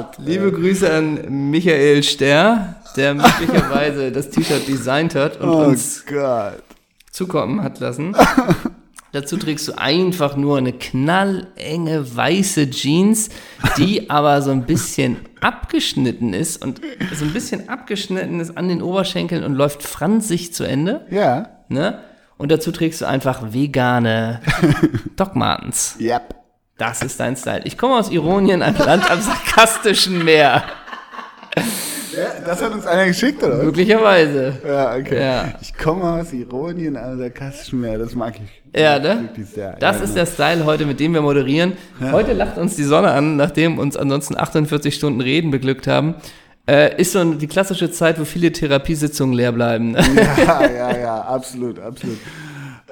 Gott. 0.00 0.16
Liebe 0.18 0.52
Grüße 0.52 0.92
an 0.92 1.50
Michael 1.50 2.02
Ster, 2.02 2.76
der 2.96 3.14
möglicherweise 3.14 4.10
das 4.12 4.30
T-Shirt 4.30 4.66
designt 4.66 5.14
hat 5.14 5.40
und 5.40 5.48
Oh 5.48 5.64
uns 5.64 6.04
Gott. 6.04 6.62
zukommen 7.10 7.62
hat 7.62 7.78
lassen. 7.80 8.14
Dazu 9.12 9.36
trägst 9.36 9.68
du 9.68 9.78
einfach 9.78 10.36
nur 10.36 10.58
eine 10.58 10.72
knallenge 10.72 12.16
weiße 12.16 12.70
Jeans, 12.70 13.30
die 13.76 14.10
aber 14.10 14.42
so 14.42 14.50
ein 14.50 14.64
bisschen 14.64 15.16
abgeschnitten 15.40 16.34
ist 16.34 16.62
und 16.62 16.80
so 17.14 17.24
ein 17.24 17.32
bisschen 17.32 17.68
abgeschnitten 17.68 18.40
ist 18.40 18.56
an 18.56 18.68
den 18.68 18.82
Oberschenkeln 18.82 19.44
und 19.44 19.54
läuft 19.54 19.82
franzig 19.82 20.52
zu 20.52 20.64
Ende. 20.64 21.06
Ja. 21.10 21.48
Ne? 21.68 22.00
Und 22.36 22.52
dazu 22.52 22.72
trägst 22.72 23.00
du 23.00 23.06
einfach 23.06 23.54
vegane 23.54 24.40
Doc 25.16 25.36
Martens. 25.36 25.96
Yep. 26.00 26.34
Das 26.76 27.02
ist 27.02 27.18
dein 27.20 27.36
Style. 27.36 27.62
Ich 27.64 27.78
komme 27.78 27.94
aus 27.94 28.10
Ironien, 28.10 28.60
ein 28.60 28.76
Land 28.76 29.10
am 29.10 29.20
sarkastischen 29.22 30.24
Meer. 30.24 30.64
Das 32.44 32.62
hat 32.62 32.72
uns 32.72 32.86
einer 32.86 33.06
geschickt, 33.06 33.42
oder? 33.42 33.58
was? 33.58 33.64
Möglicherweise. 33.64 34.58
Ja, 34.66 34.94
okay. 34.96 35.20
Ja. 35.20 35.54
Ich 35.60 35.76
komme 35.76 36.04
aus 36.04 36.32
Ironien, 36.32 36.96
also 36.96 37.18
sarkastischen 37.18 37.80
Meer, 37.80 37.98
das 37.98 38.14
mag 38.14 38.34
ich. 38.36 38.80
Ja, 38.80 38.98
ne? 38.98 39.28
Das 39.80 40.00
ist 40.00 40.16
der 40.16 40.26
Style 40.26 40.64
heute, 40.64 40.86
mit 40.86 41.00
dem 41.00 41.14
wir 41.14 41.22
moderieren. 41.22 41.74
Heute 42.12 42.32
lacht 42.32 42.58
uns 42.58 42.76
die 42.76 42.84
Sonne 42.84 43.10
an, 43.10 43.36
nachdem 43.36 43.78
uns 43.78 43.96
ansonsten 43.96 44.36
48 44.36 44.94
Stunden 44.94 45.20
Reden 45.20 45.50
beglückt 45.50 45.86
haben. 45.86 46.14
Äh, 46.68 47.00
ist 47.00 47.12
so 47.12 47.22
die 47.34 47.46
klassische 47.46 47.90
Zeit, 47.92 48.18
wo 48.20 48.24
viele 48.24 48.50
Therapiesitzungen 48.50 49.34
leer 49.34 49.52
bleiben. 49.52 49.92
ne? 49.92 50.04
Ja, 50.46 50.68
ja, 50.68 50.98
ja, 50.98 51.20
absolut, 51.20 51.78
absolut. 51.78 52.18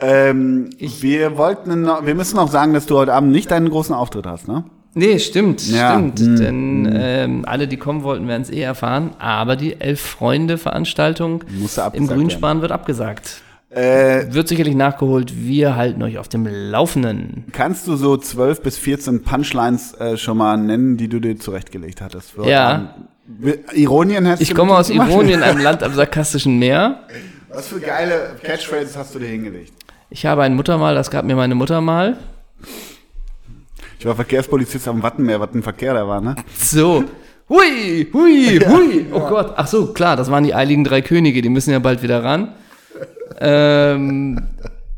Ähm, 0.01 0.71
wir 0.79 1.37
wollten 1.37 1.83
noch, 1.83 2.07
wir 2.07 2.15
müssen 2.15 2.37
noch 2.37 2.51
sagen, 2.51 2.73
dass 2.73 2.87
du 2.87 2.97
heute 2.97 3.13
Abend 3.13 3.33
nicht 3.33 3.51
deinen 3.51 3.69
großen 3.71 3.95
Auftritt 3.95 4.27
hast, 4.27 4.49
ne? 4.49 4.65
Nee, 4.95 5.19
stimmt, 5.19 5.67
Ja, 5.69 5.93
stimmt. 5.93 6.19
hm, 6.21 6.37
Denn 6.37 6.93
ähm, 6.95 7.45
alle, 7.47 7.69
die 7.69 7.77
kommen 7.77 8.03
wollten, 8.03 8.27
werden 8.29 8.43
es 8.43 8.51
eh 8.51 8.61
erfahren. 8.63 9.11
Aber 9.19 9.57
die 9.57 9.81
Elf-Freunde-Veranstaltung 9.81 11.45
im 11.93 12.07
Grünspan 12.07 12.61
wird 12.63 12.73
abgesagt. 12.73 13.43
Äh, 13.71 14.33
Wird 14.33 14.47
sicherlich 14.47 14.77
nachgeholt. 14.77 15.33
Wir 15.37 15.75
halten 15.75 16.01
euch 16.05 16.19
auf 16.19 16.29
dem 16.29 16.47
Laufenden. 16.47 17.45
kannst 17.51 17.89
du 17.89 17.97
so 17.97 18.17
12 18.17 18.63
bis 18.63 18.79
14 18.79 19.23
Punchlines 19.25 19.95
äh, 19.95 20.17
schon 20.17 20.39
mal 20.39 20.57
nennen, 20.57 20.97
die 20.97 21.09
du 21.09 21.19
dir 21.19 21.37
zurechtgelegt 21.41 22.01
hattest? 22.01 22.35
heute 22.39 22.51
Ja. 22.51 22.69
Abend? 22.69 22.89
Ironien 23.75 24.29
hast 24.29 24.41
Ich 24.43 24.55
komme 24.55 24.77
aus 24.77 24.89
gemacht? 24.89 25.11
Ironien, 25.11 25.43
einem 25.43 25.61
Land 25.61 25.83
am 25.83 25.93
sarkastischen 25.93 26.59
Meer. 26.61 27.01
Was 27.49 27.67
für 27.69 27.81
geile 27.81 28.37
Catchphrases 28.45 28.97
hast 28.97 29.15
du 29.15 29.19
dir 29.19 29.27
hingelegt? 29.29 29.73
Ich 30.11 30.25
habe 30.27 30.43
ein 30.43 30.55
Muttermal, 30.55 30.95
das 30.95 31.11
gab 31.11 31.25
mir 31.25 31.35
meine 31.35 31.57
Mutter 31.57 31.81
mal. 31.81 32.17
Ich 34.05 34.07
war 34.07 34.17
Verkehrspolizist 34.17 34.87
am 34.87 35.03
Wattenmeer, 35.03 35.41
was 35.41 35.55
ein 35.55 35.63
Verkehr 35.63 35.95
da 35.95 36.07
war, 36.07 36.21
ne? 36.21 36.37
So. 36.59 37.05
Hui, 37.49 38.07
hui, 38.13 38.61
hui. 38.69 39.07
Oh 39.11 39.21
Gott. 39.21 39.55
Ach 39.57 39.67
so, 39.67 39.95
klar, 39.95 40.15
das 40.15 40.31
waren 40.31 40.45
die 40.45 40.55
eiligen 40.55 40.85
drei 40.85 41.01
Könige, 41.01 41.41
die 41.41 41.49
müssen 41.49 41.71
ja 41.71 41.79
bald 41.79 42.03
wieder 42.03 42.23
ran. 42.23 42.53
Ähm, 43.41 44.47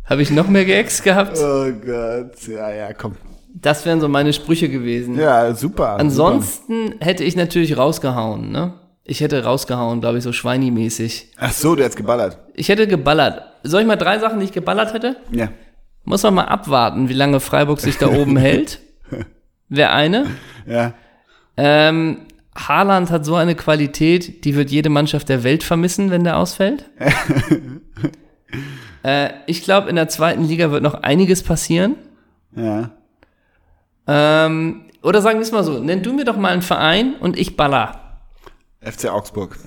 habe 0.06 0.22
ich 0.22 0.32
noch 0.32 0.48
mehr 0.48 0.64
Gags 0.64 1.04
gehabt? 1.04 1.38
Oh 1.38 1.70
Gott, 1.70 2.48
ja, 2.48 2.68
ja, 2.74 2.92
komm. 2.94 3.12
Das 3.54 3.86
wären 3.86 4.00
so 4.00 4.08
meine 4.08 4.32
Sprüche 4.32 4.68
gewesen. 4.68 5.16
Ja, 5.16 5.54
super. 5.54 6.00
Ansonsten 6.00 6.96
hätte 6.98 7.22
ich 7.22 7.36
natürlich 7.36 7.78
rausgehauen, 7.78 8.50
ne? 8.50 8.72
Ich 9.04 9.20
hätte 9.20 9.44
rausgehauen, 9.44 10.00
glaube 10.00 10.18
ich, 10.18 10.24
so 10.24 10.32
schweinimäßig. 10.32 11.28
Super. 11.30 11.46
Ach 11.46 11.52
so, 11.52 11.76
der 11.76 11.84
hat's 11.84 11.94
geballert. 11.94 12.38
Ich 12.54 12.68
hätte 12.68 12.88
geballert. 12.88 13.40
Soll 13.62 13.82
ich 13.82 13.86
mal 13.86 13.94
drei 13.94 14.18
Sachen, 14.18 14.40
die 14.40 14.46
ich 14.46 14.52
geballert 14.52 14.94
hätte? 14.94 15.14
Ja. 15.30 15.50
Muss 16.02 16.24
man 16.24 16.34
mal 16.34 16.46
abwarten, 16.46 17.08
wie 17.08 17.12
lange 17.14 17.38
Freiburg 17.38 17.78
sich 17.78 17.98
da 17.98 18.08
oben 18.08 18.36
hält. 18.38 18.80
Wäre 19.68 19.90
eine. 19.90 20.26
Ja. 20.66 20.94
Ähm, 21.56 22.26
Haaland 22.56 23.10
hat 23.10 23.24
so 23.24 23.34
eine 23.34 23.54
Qualität, 23.54 24.44
die 24.44 24.54
wird 24.54 24.70
jede 24.70 24.88
Mannschaft 24.88 25.28
der 25.28 25.44
Welt 25.44 25.62
vermissen, 25.62 26.10
wenn 26.10 26.24
der 26.24 26.38
ausfällt. 26.38 26.88
äh, 29.02 29.30
ich 29.46 29.62
glaube, 29.62 29.90
in 29.90 29.96
der 29.96 30.08
zweiten 30.08 30.44
Liga 30.44 30.70
wird 30.70 30.82
noch 30.82 30.94
einiges 30.94 31.42
passieren. 31.42 31.96
Ja. 32.54 32.90
Ähm, 34.06 34.86
oder 35.02 35.20
sagen 35.20 35.38
wir 35.38 35.42
es 35.42 35.52
mal 35.52 35.64
so, 35.64 35.78
nenn 35.78 36.02
du 36.02 36.12
mir 36.12 36.24
doch 36.24 36.36
mal 36.36 36.52
einen 36.52 36.62
Verein 36.62 37.14
und 37.20 37.38
ich 37.38 37.56
baller. 37.56 38.20
FC 38.80 39.10
Augsburg. 39.10 39.58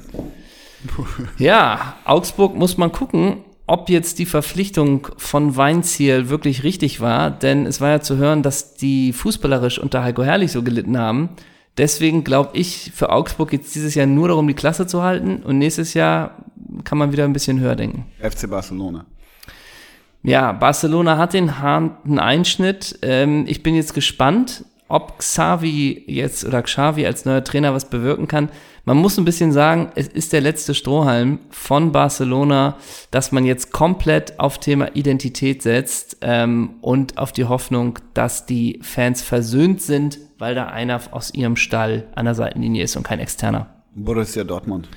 Ja, 1.38 1.97
Augsburg 2.06 2.56
muss 2.56 2.78
man 2.78 2.91
gucken, 2.91 3.43
ob 3.70 3.88
jetzt 3.88 4.18
die 4.18 4.26
Verpflichtung 4.26 5.08
von 5.18 5.56
Weinziel 5.56 6.30
wirklich 6.30 6.64
richtig 6.64 7.02
war, 7.02 7.30
denn 7.30 7.68
es 7.68 7.80
war 7.80 7.90
ja 7.90 8.02
zu 8.02 8.18
hören, 8.18 8.42
dass 8.42 8.74
die 8.74 9.14
fußballerisch 9.14 9.78
unter 9.78 10.04
Heiko 10.04 10.24
Herrlich 10.24 10.52
so 10.52 10.64
gelitten 10.64 10.98
haben. 10.98 11.30
Deswegen 11.78 12.24
glaube 12.24 12.58
ich, 12.58 12.92
für 12.96 13.12
Augsburg 13.12 13.52
geht 13.52 13.66
es 13.66 13.72
dieses 13.74 13.94
Jahr 13.94 14.08
nur 14.08 14.30
darum, 14.30 14.48
die 14.48 14.56
Klasse 14.56 14.88
zu 14.88 15.04
halten 15.04 15.44
und 15.44 15.60
nächstes 15.60 15.94
Jahr 15.94 16.44
kann 16.84 16.98
man 16.98 17.12
wieder 17.12 17.26
ein 17.26 17.34
bisschen 17.34 17.60
höher 17.60 17.76
denken. 17.76 18.08
FC 18.20 18.50
Barcelona. 18.50 19.06
Ja, 20.24 20.52
Barcelona 20.52 21.18
hat 21.18 21.34
den 21.34 21.60
harten 21.60 22.18
Einschnitt. 22.18 22.98
Ähm, 23.04 23.46
ich 23.48 23.62
bin 23.62 23.76
jetzt 23.76 23.94
gespannt, 23.94 24.66
ob 24.88 25.20
Xavi 25.20 26.06
jetzt 26.08 26.44
oder 26.44 26.64
Xavi 26.64 27.06
als 27.06 27.24
neuer 27.24 27.44
Trainer 27.44 27.74
was 27.76 27.88
bewirken 27.88 28.28
kann. 28.28 28.50
Man 28.89 28.97
muss 28.97 29.19
ein 29.19 29.23
bisschen 29.23 29.52
sagen, 29.52 29.91
es 29.93 30.08
ist 30.08 30.34
der 30.34 30.41
letzte 30.41 30.73
Strohhalm 30.73 31.38
von 31.52 31.91
Barcelona, 31.91 32.75
dass 33.12 33.32
man 33.32 33.45
jetzt 33.45 33.71
komplett 33.71 34.39
auf 34.39 34.58
Thema 34.58 34.95
Identität 34.95 35.62
setzt 35.62 36.17
ähm, 36.21 36.71
und 36.82 37.19
auf 37.19 37.32
die 37.32 37.45
Hoffnung, 37.45 37.99
dass 38.15 38.47
die 38.47 38.80
Fans 38.82 39.21
versöhnt 39.21 39.84
sind, 39.84 40.17
weil 40.39 40.56
da 40.56 40.69
einer 40.69 40.99
aus 41.12 41.32
ihrem 41.32 41.56
Stall 41.56 42.08
an 42.15 42.25
der 42.25 42.34
Seitenlinie 42.34 42.84
ist 42.84 42.95
und 42.95 43.04
kein 43.04 43.19
externer. 43.19 43.67
Borussia 43.93 44.43
Dortmund. 44.43 44.89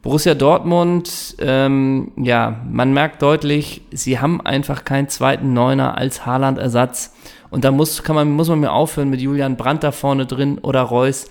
Borussia 0.00 0.34
Dortmund, 0.34 1.36
ähm, 1.38 2.12
ja, 2.16 2.62
man 2.66 2.94
merkt 2.94 3.20
deutlich, 3.20 3.82
sie 3.90 4.18
haben 4.18 4.40
einfach 4.40 4.86
keinen 4.86 5.10
zweiten 5.10 5.52
Neuner 5.52 5.98
als 5.98 6.24
Haaland-Ersatz. 6.24 7.14
Und 7.50 7.64
da 7.64 7.70
muss, 7.70 8.02
kann 8.02 8.16
man, 8.16 8.30
muss 8.30 8.48
man 8.48 8.60
mir 8.60 8.72
aufhören 8.72 9.10
mit 9.10 9.20
Julian 9.20 9.58
Brandt 9.58 9.84
da 9.84 9.92
vorne 9.92 10.24
drin 10.24 10.56
oder 10.56 10.80
Reus. 10.80 11.26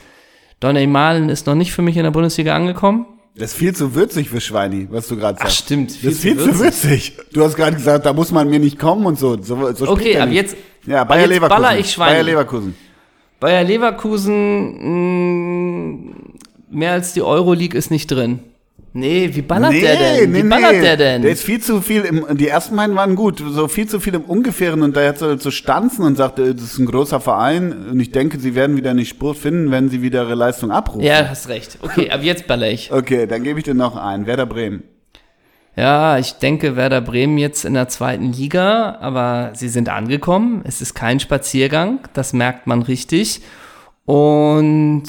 Donny 0.59 0.87
Malen 0.87 1.29
ist 1.29 1.47
noch 1.47 1.55
nicht 1.55 1.73
für 1.73 1.81
mich 1.81 1.97
in 1.97 2.03
der 2.03 2.11
Bundesliga 2.11 2.55
angekommen. 2.55 3.05
Das 3.37 3.51
ist 3.51 3.57
viel 3.57 3.75
zu 3.75 3.93
würzig 3.95 4.29
für 4.29 4.39
Schweini, 4.39 4.87
was 4.89 5.09
du 5.09 5.17
gerade 5.17 5.37
sagst. 5.37 5.53
Ach, 5.53 5.63
stimmt. 5.65 5.91
Viel 5.91 6.09
das 6.09 6.13
ist 6.17 6.21
viel 6.21 6.37
zu 6.39 6.57
würzig. 6.59 7.17
Du 7.33 7.43
hast 7.43 7.55
gerade 7.57 7.75
gesagt, 7.75 8.05
da 8.05 8.13
muss 8.13 8.31
man 8.31 8.49
mir 8.49 8.59
nicht 8.59 8.79
kommen 8.79 9.05
und 9.05 9.19
so. 9.19 9.41
so, 9.41 9.73
so 9.73 9.89
okay, 9.89 10.17
aber 10.19 10.31
jetzt, 10.31 10.55
ja, 10.85 11.03
Bayer 11.03 11.21
jetzt 11.21 11.29
Leverkusen. 11.31 11.61
baller 11.61 11.77
ich 11.77 11.91
Schweini. 11.91 12.11
Bayer 12.13 12.23
Leverkusen. 12.23 12.75
Bayer 13.41 13.63
Leverkusen, 13.65 15.99
mh, 15.99 16.15
mehr 16.71 16.93
als 16.93 17.11
die 17.13 17.21
Euroleague 17.21 17.77
ist 17.77 17.91
nicht 17.91 18.07
drin. 18.07 18.39
Nee, 18.97 19.29
wie 19.34 19.41
ballert 19.41 19.73
nee, 19.73 19.81
der 19.81 19.97
denn? 19.97 20.34
Wie 20.34 20.41
nee, 20.41 20.49
ballert 20.49 20.71
nee. 20.71 20.81
der 20.81 20.95
denn? 20.95 21.21
Der 21.21 21.31
ist 21.31 21.43
viel 21.43 21.60
zu 21.60 21.81
viel 21.81 22.03
im, 22.03 22.25
die 22.38 22.47
ersten 22.47 22.77
beiden 22.77 22.95
waren 22.95 23.15
gut, 23.15 23.43
so 23.45 23.67
viel 23.67 23.89
zu 23.89 23.99
viel 23.99 24.13
im 24.13 24.21
Ungefähren 24.21 24.84
und 24.84 24.95
da 24.95 25.05
hat 25.05 25.19
so, 25.19 25.38
so 25.38 25.51
stanzen 25.51 26.05
und 26.05 26.15
sagt, 26.15 26.39
das 26.39 26.47
ist 26.47 26.79
ein 26.79 26.86
großer 26.86 27.19
Verein 27.19 27.89
und 27.91 27.99
ich 27.99 28.13
denke, 28.13 28.39
sie 28.39 28.55
werden 28.55 28.77
wieder 28.77 28.91
eine 28.91 29.03
Spur 29.03 29.36
finden, 29.36 29.69
wenn 29.69 29.89
sie 29.89 30.01
wieder 30.01 30.23
ihre 30.23 30.36
Leistung 30.36 30.71
abrufen. 30.71 31.05
Ja, 31.05 31.27
hast 31.27 31.49
recht. 31.49 31.77
Okay, 31.81 32.10
ab 32.10 32.23
jetzt 32.23 32.47
baller 32.47 32.69
ich. 32.69 32.89
okay, 32.89 33.27
dann 33.27 33.43
gebe 33.43 33.60
ich 33.60 33.65
dir 33.65 33.73
noch 33.73 33.97
einen. 33.97 34.27
Werder 34.27 34.45
Bremen. 34.45 34.84
Ja, 35.75 36.17
ich 36.17 36.36
denke 36.36 36.77
Werder 36.77 37.01
Bremen 37.01 37.38
jetzt 37.38 37.65
in 37.65 37.73
der 37.73 37.89
zweiten 37.89 38.31
Liga, 38.31 38.97
aber 39.01 39.51
sie 39.55 39.67
sind 39.67 39.89
angekommen. 39.89 40.62
Es 40.63 40.79
ist 40.79 40.93
kein 40.93 41.19
Spaziergang, 41.19 41.99
das 42.13 42.31
merkt 42.31 42.65
man 42.65 42.81
richtig. 42.81 43.41
Und 44.05 45.03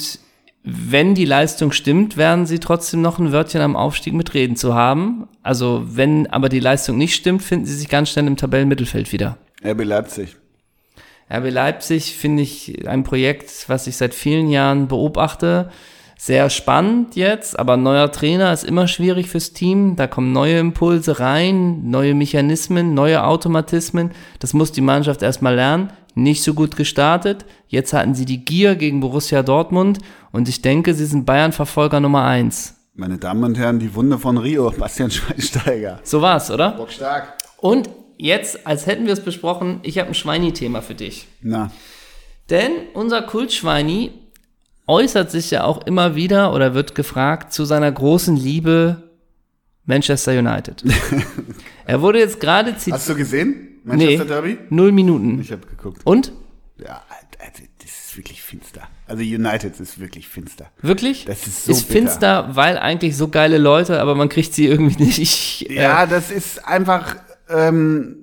wenn 0.69 1.15
die 1.15 1.23
Leistung 1.23 1.71
stimmt, 1.71 2.17
werden 2.17 2.45
sie 2.45 2.59
trotzdem 2.59 3.01
noch 3.01 3.19
ein 3.19 3.31
Wörtchen 3.31 3.61
am 3.61 3.77
Aufstieg 3.77 4.13
mitreden 4.13 4.57
zu 4.57 4.75
haben. 4.75 5.29
Also 5.41 5.83
wenn 5.87 6.27
aber 6.27 6.49
die 6.49 6.59
Leistung 6.59 6.97
nicht 6.97 7.15
stimmt, 7.15 7.41
finden 7.41 7.65
sie 7.65 7.75
sich 7.75 7.87
ganz 7.87 8.09
schnell 8.09 8.27
im 8.27 8.35
Tabellenmittelfeld 8.35 9.13
wieder. 9.13 9.37
RB 9.65 9.85
Leipzig. 9.85 10.35
RB 11.33 11.51
Leipzig 11.51 12.17
finde 12.17 12.43
ich 12.43 12.85
ein 12.85 13.05
Projekt, 13.05 13.69
was 13.69 13.87
ich 13.87 13.95
seit 13.95 14.13
vielen 14.13 14.49
Jahren 14.49 14.89
beobachte. 14.89 15.71
Sehr 16.17 16.49
spannend 16.49 17.15
jetzt, 17.15 17.57
aber 17.57 17.77
neuer 17.77 18.11
Trainer 18.11 18.51
ist 18.51 18.65
immer 18.65 18.89
schwierig 18.89 19.29
fürs 19.29 19.53
Team. 19.53 19.95
Da 19.95 20.05
kommen 20.05 20.33
neue 20.33 20.59
Impulse 20.59 21.21
rein, 21.21 21.89
neue 21.89 22.13
Mechanismen, 22.13 22.93
neue 22.93 23.23
Automatismen. 23.23 24.11
Das 24.39 24.53
muss 24.53 24.73
die 24.73 24.81
Mannschaft 24.81 25.21
erstmal 25.21 25.55
lernen 25.55 25.91
nicht 26.17 26.43
so 26.43 26.53
gut 26.53 26.75
gestartet. 26.75 27.45
Jetzt 27.67 27.93
hatten 27.93 28.15
sie 28.15 28.25
die 28.25 28.43
Gier 28.43 28.75
gegen 28.75 28.99
Borussia 28.99 29.43
Dortmund 29.43 29.99
und 30.31 30.49
ich 30.49 30.61
denke, 30.61 30.93
sie 30.93 31.05
sind 31.05 31.25
Bayern-Verfolger 31.25 31.99
Nummer 31.99 32.23
eins. 32.25 32.75
Meine 32.95 33.17
Damen 33.17 33.43
und 33.43 33.57
Herren, 33.57 33.79
die 33.79 33.93
Wunde 33.93 34.17
von 34.17 34.37
Rio, 34.37 34.71
Bastian 34.77 35.11
Schweinsteiger. 35.11 35.99
So 36.03 36.21
war's, 36.21 36.49
oder? 36.49 36.71
Bockstark. 36.71 37.37
Und 37.57 37.89
jetzt, 38.17 38.65
als 38.65 38.87
hätten 38.87 39.05
wir 39.05 39.13
es 39.13 39.23
besprochen, 39.23 39.79
ich 39.83 39.99
habe 39.99 40.09
ein 40.09 40.15
Schweini-Thema 40.15 40.81
für 40.81 40.95
dich. 40.95 41.27
Na. 41.41 41.71
Denn 42.49 42.71
unser 42.93 43.21
Kultschweini 43.21 44.11
äußert 44.87 45.29
sich 45.29 45.51
ja 45.51 45.65
auch 45.65 45.85
immer 45.85 46.15
wieder 46.15 46.53
oder 46.53 46.73
wird 46.73 46.95
gefragt 46.95 47.53
zu 47.53 47.65
seiner 47.65 47.91
großen 47.91 48.35
Liebe 48.35 49.03
Manchester 49.85 50.37
United. 50.37 50.83
er 51.85 52.01
wurde 52.01 52.19
jetzt 52.19 52.39
gerade 52.39 52.75
zitiert. 52.77 52.95
Hast 52.95 53.09
du 53.09 53.15
gesehen? 53.15 53.66
Manchester 53.87 54.23
nee, 54.23 54.29
Derby? 54.29 54.57
Null 54.69 54.91
Minuten. 54.91 55.39
Ich 55.39 55.51
habe 55.51 55.65
geguckt. 55.65 56.01
Und? 56.03 56.33
Ja, 56.77 57.01
also, 57.39 57.63
das 57.81 57.89
ist 57.91 58.17
wirklich 58.17 58.41
finster. 58.41 58.81
Also 59.07 59.23
United 59.23 59.79
ist 59.79 59.99
wirklich 59.99 60.27
finster. 60.27 60.67
Wirklich? 60.81 61.25
Das 61.25 61.47
ist 61.47 61.65
so 61.65 61.71
Ist 61.71 61.87
bitter. 61.87 61.99
finster, 61.99 62.55
weil 62.55 62.77
eigentlich 62.77 63.15
so 63.15 63.29
geile 63.29 63.57
Leute, 63.57 64.01
aber 64.01 64.15
man 64.15 64.29
kriegt 64.29 64.53
sie 64.53 64.67
irgendwie 64.67 65.03
nicht. 65.03 65.69
Äh 65.69 65.75
ja, 65.75 66.05
das 66.05 66.31
ist 66.31 66.67
einfach. 66.67 67.15
Ähm, 67.49 68.17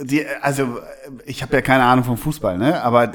die, 0.00 0.24
also 0.40 0.78
ich 1.26 1.42
habe 1.42 1.54
ja 1.56 1.62
keine 1.62 1.84
Ahnung 1.84 2.04
vom 2.04 2.16
Fußball, 2.16 2.56
ne? 2.56 2.82
Aber 2.82 3.12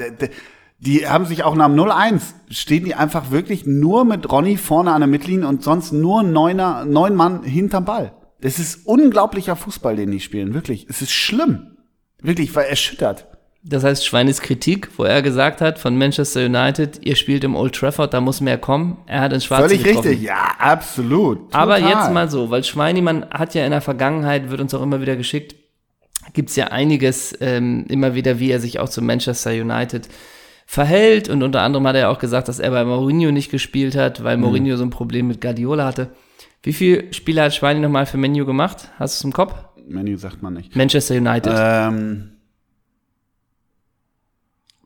die 0.80 1.08
haben 1.08 1.26
sich 1.26 1.44
auch 1.44 1.56
nach 1.56 1.68
dem 1.68 1.76
0-1 1.80 2.22
stehen 2.50 2.86
die 2.86 2.94
einfach 2.94 3.32
wirklich 3.32 3.66
nur 3.66 4.06
mit 4.06 4.32
Ronny 4.32 4.58
vorne 4.58 4.92
an 4.92 5.02
der 5.02 5.08
Mittellinie 5.08 5.48
und 5.48 5.64
sonst 5.64 5.94
nur 5.94 6.22
neuner, 6.22 6.86
neun 6.86 7.16
Mann 7.16 7.44
hinterm 7.44 7.86
Ball. 7.86 8.14
Das 8.46 8.60
ist 8.60 8.86
unglaublicher 8.86 9.56
Fußball, 9.56 9.96
den 9.96 10.12
die 10.12 10.20
spielen, 10.20 10.54
wirklich. 10.54 10.86
Es 10.88 11.02
ist 11.02 11.12
schlimm. 11.12 11.78
Wirklich, 12.22 12.54
weil 12.54 12.66
erschüttert. 12.66 13.26
Das 13.64 13.84
heißt, 13.84 14.06
Schweines 14.06 14.40
Kritik, 14.40 14.90
wo 14.98 15.04
er 15.04 15.24
gesagt 15.24 15.62
hat 15.62 15.80
von 15.80 15.98
Manchester 15.98 16.46
United, 16.46 17.04
ihr 17.04 17.16
spielt 17.16 17.44
im 17.44 17.56
Old 17.56 17.74
Trafford, 17.74 18.14
da 18.14 18.22
muss 18.22 18.42
mehr 18.42 18.60
kommen. 18.60 19.00
Er 19.08 19.22
hat 19.22 19.34
ins 19.34 19.46
Schwarze 19.46 19.70
Völlig 19.70 19.84
getroffen. 19.84 20.10
richtig, 20.10 20.28
ja, 20.28 20.52
absolut. 20.60 21.46
Total. 21.46 21.60
Aber 21.60 21.80
jetzt 21.80 22.12
mal 22.12 22.30
so, 22.30 22.52
weil 22.52 22.64
Schweini, 22.64 23.02
man 23.02 23.26
hat 23.32 23.56
ja 23.56 23.66
in 23.66 23.72
der 23.72 23.82
Vergangenheit, 23.82 24.52
wird 24.52 24.62
uns 24.62 24.76
auch 24.76 24.84
immer 24.84 25.02
wieder 25.02 25.16
geschickt, 25.16 25.56
gibt's 26.34 26.56
ja 26.56 26.68
einiges 26.68 27.36
ähm, 27.42 27.88
immer 27.90 28.14
wieder, 28.14 28.38
wie 28.38 28.52
er 28.52 28.60
sich 28.60 28.80
auch 28.80 28.90
zu 28.90 29.02
Manchester 29.02 29.54
United 29.54 30.08
verhält. 30.68 31.30
Und 31.30 31.42
unter 31.42 31.62
anderem 31.62 31.88
hat 31.88 31.96
er 31.96 32.12
auch 32.12 32.20
gesagt, 32.20 32.48
dass 32.48 32.60
er 32.60 32.70
bei 32.70 32.86
Mourinho 32.86 33.32
nicht 33.32 33.50
gespielt 33.50 33.96
hat, 33.96 34.24
weil 34.24 34.38
mhm. 34.38 34.44
Mourinho 34.44 34.78
so 34.78 34.84
ein 34.84 34.92
Problem 34.92 35.30
mit 35.30 35.42
Guardiola 35.42 35.86
hatte. 35.88 36.12
Wie 36.66 36.74
viele 36.74 37.14
Spiele 37.14 37.44
hat 37.44 37.54
Schweini 37.54 37.80
nochmal 37.80 38.08
für 38.08 38.18
Menu 38.18 38.44
gemacht? 38.44 38.90
Hast 38.98 39.16
du 39.16 39.20
es 39.20 39.24
im 39.24 39.34
Kopf? 39.34 39.54
Menu 39.88 40.18
sagt 40.18 40.42
man 40.42 40.56
nicht. 40.56 40.76
Manchester 40.76 41.14
United. 41.14 41.54
Ähm, 41.56 42.32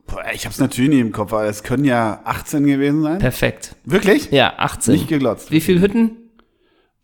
boah, 0.06 0.22
ich 0.34 0.44
habe 0.44 0.52
es 0.52 0.60
natürlich 0.60 0.90
nicht 0.90 1.00
im 1.00 1.10
Kopf, 1.10 1.32
aber 1.32 1.46
es 1.46 1.62
können 1.62 1.86
ja 1.86 2.20
18 2.24 2.66
gewesen 2.66 3.02
sein. 3.02 3.18
Perfekt. 3.18 3.76
Wirklich? 3.84 4.30
Ja, 4.30 4.58
18. 4.58 4.92
Nicht 4.92 5.08
geglotzt. 5.08 5.50
Wie 5.50 5.62
viele 5.62 5.80
Hütten? 5.80 6.18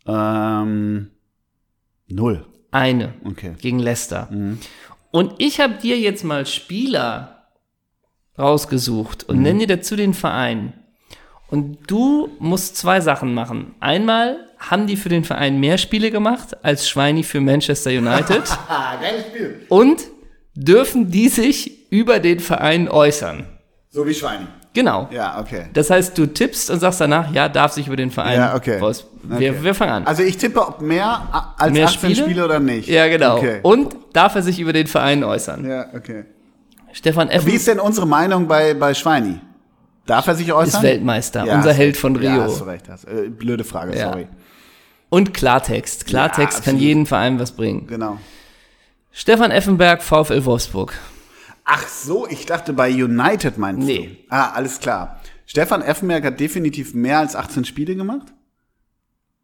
Ähm, 0.05 1.09
null. 2.07 2.45
Eine. 2.69 3.15
Okay. 3.23 3.55
Gegen 3.59 3.79
Leicester. 3.79 4.27
Mhm. 4.29 4.59
Und 5.09 5.33
ich 5.39 5.59
habe 5.59 5.73
dir 5.81 5.97
jetzt 5.97 6.23
mal 6.23 6.45
Spieler 6.45 7.47
rausgesucht 8.37 9.23
und 9.23 9.37
mhm. 9.37 9.41
nenne 9.41 9.59
dir 9.65 9.77
dazu 9.77 9.95
den 9.95 10.13
Verein. 10.13 10.73
Und 11.49 11.89
du 11.89 12.29
musst 12.39 12.75
zwei 12.77 12.99
Sachen 12.99 13.33
machen. 13.33 13.75
Einmal 13.79 14.37
haben 14.59 14.87
die 14.87 14.97
für 14.97 15.09
den 15.09 15.23
Verein 15.23 15.59
mehr 15.59 15.77
Spiele 15.77 16.11
gemacht 16.11 16.57
als 16.63 16.89
Schweini 16.89 17.23
für 17.23 17.39
Manchester 17.39 17.91
United. 17.91 18.43
Geiles 19.01 19.25
Spiel. 19.27 19.65
Und 19.69 20.01
dürfen 20.55 21.11
die 21.11 21.29
sich 21.29 21.91
über 21.91 22.19
den 22.19 22.39
Verein 22.39 22.89
äußern. 22.89 23.45
So 23.89 24.05
wie 24.05 24.13
Schweini. 24.13 24.45
Genau. 24.73 25.07
Ja, 25.11 25.39
okay. 25.39 25.65
Das 25.73 25.89
heißt, 25.89 26.15
du 26.17 26.27
tippst 26.27 26.69
und 26.69 26.79
sagst 26.79 27.01
danach, 27.01 27.31
ja, 27.31 27.49
darf 27.49 27.71
sich 27.71 27.87
über 27.87 27.95
den 27.95 28.11
Verein 28.11 28.37
ja, 28.37 28.55
okay. 28.55 28.77
Raus. 28.77 29.07
Wir, 29.23 29.51
okay. 29.51 29.63
wir 29.63 29.73
fangen 29.73 29.91
an. 29.91 30.05
Also 30.05 30.21
ich 30.21 30.37
tippe, 30.37 30.67
ob 30.67 30.81
mehr 30.81 31.53
als 31.57 31.73
mehr 31.73 31.85
18 31.87 32.11
Spiele? 32.11 32.25
Spiele 32.27 32.45
oder 32.45 32.59
nicht. 32.59 32.87
Ja, 32.87 33.07
genau. 33.07 33.37
Okay. 33.37 33.59
Und 33.63 33.95
darf 34.13 34.35
er 34.35 34.43
sich 34.43 34.59
über 34.59 34.73
den 34.73 34.85
Verein 34.85 35.23
äußern. 35.23 35.67
Ja, 35.67 35.87
okay. 35.95 36.25
Stefan 36.91 37.29
F. 37.29 37.45
Wie 37.45 37.53
ist 37.53 37.67
denn 37.67 37.79
unsere 37.79 38.05
Meinung 38.05 38.47
bei, 38.47 38.73
bei 38.73 38.93
Schweini? 38.93 39.39
Darf 40.07 40.25
er 40.25 40.35
sich 40.35 40.51
äußern? 40.51 40.81
Ist 40.81 40.83
Weltmeister, 40.83 41.45
ja, 41.45 41.55
unser 41.55 41.73
Held 41.73 41.97
von 41.97 42.15
Rio. 42.15 42.29
Ja, 42.29 42.43
hast 42.43 42.61
du 42.61 42.63
recht. 42.63 42.89
Hast, 42.89 43.05
äh, 43.05 43.29
blöde 43.29 43.63
Frage, 43.63 43.95
ja. 43.95 44.09
sorry. 44.09 44.27
Und 45.09 45.33
Klartext. 45.33 46.07
Klartext 46.07 46.59
ja, 46.59 46.65
kann 46.65 46.79
jeden 46.79 47.05
Verein 47.05 47.39
was 47.39 47.51
bringen. 47.51 47.87
Genau. 47.87 48.17
Stefan 49.11 49.51
Effenberg, 49.51 50.01
VfL 50.01 50.45
Wolfsburg. 50.45 50.93
Ach 51.65 51.87
so, 51.87 52.25
ich 52.27 52.45
dachte 52.45 52.71
bei 52.71 52.89
United 52.89 53.57
meinst 53.57 53.85
nee. 53.85 54.19
du? 54.29 54.35
Ah, 54.35 54.51
alles 54.51 54.79
klar. 54.79 55.19
Stefan 55.45 55.81
Effenberg 55.81 56.23
hat 56.23 56.39
definitiv 56.39 56.93
mehr 56.93 57.19
als 57.19 57.35
18 57.35 57.65
Spiele 57.65 57.95
gemacht. 57.95 58.33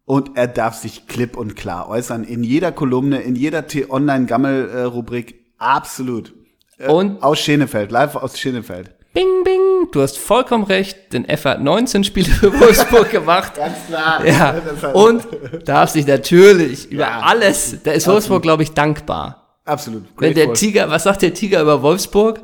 Und 0.06 0.38
er 0.38 0.48
darf 0.48 0.76
sich 0.76 1.08
klipp 1.08 1.36
und 1.38 1.56
klar 1.56 1.90
äußern. 1.90 2.24
In 2.24 2.44
jeder 2.44 2.72
Kolumne, 2.72 3.22
in 3.22 3.36
jeder 3.36 3.66
Online-Gammel-Rubrik. 3.90 5.36
Absolut. 5.58 6.34
Äh, 6.78 6.90
und? 6.90 7.22
Aus 7.22 7.40
Schenefeld, 7.40 7.92
live 7.92 8.16
aus 8.16 8.40
Schenefeld. 8.40 8.96
Bing, 9.14 9.44
bing, 9.44 9.92
du 9.92 10.02
hast 10.02 10.18
vollkommen 10.18 10.64
recht, 10.64 11.14
denn 11.14 11.26
F 11.26 11.46
hat 11.46 11.62
19 11.62 12.04
Spiele 12.04 12.32
für 12.32 12.60
Wolfsburg 12.60 13.12
gemacht. 13.12 13.54
Ganz 13.58 13.78
klar. 13.88 14.26
Ja. 14.26 14.56
Und 14.94 15.28
darf 15.66 15.92
sich 15.92 16.08
natürlich 16.08 16.92
über 16.92 17.04
ja. 17.04 17.20
alles, 17.20 17.78
da 17.84 17.92
ist 17.92 18.08
Wolfsburg, 18.08 18.42
glaube 18.42 18.64
ich, 18.64 18.72
dankbar. 18.72 19.60
Absolut. 19.66 20.06
Wenn 20.18 20.34
der 20.34 20.54
Tiger, 20.54 20.90
was 20.90 21.04
sagt 21.04 21.22
der 21.22 21.34
Tiger 21.34 21.62
über 21.62 21.84
Wolfsburg? 21.84 22.42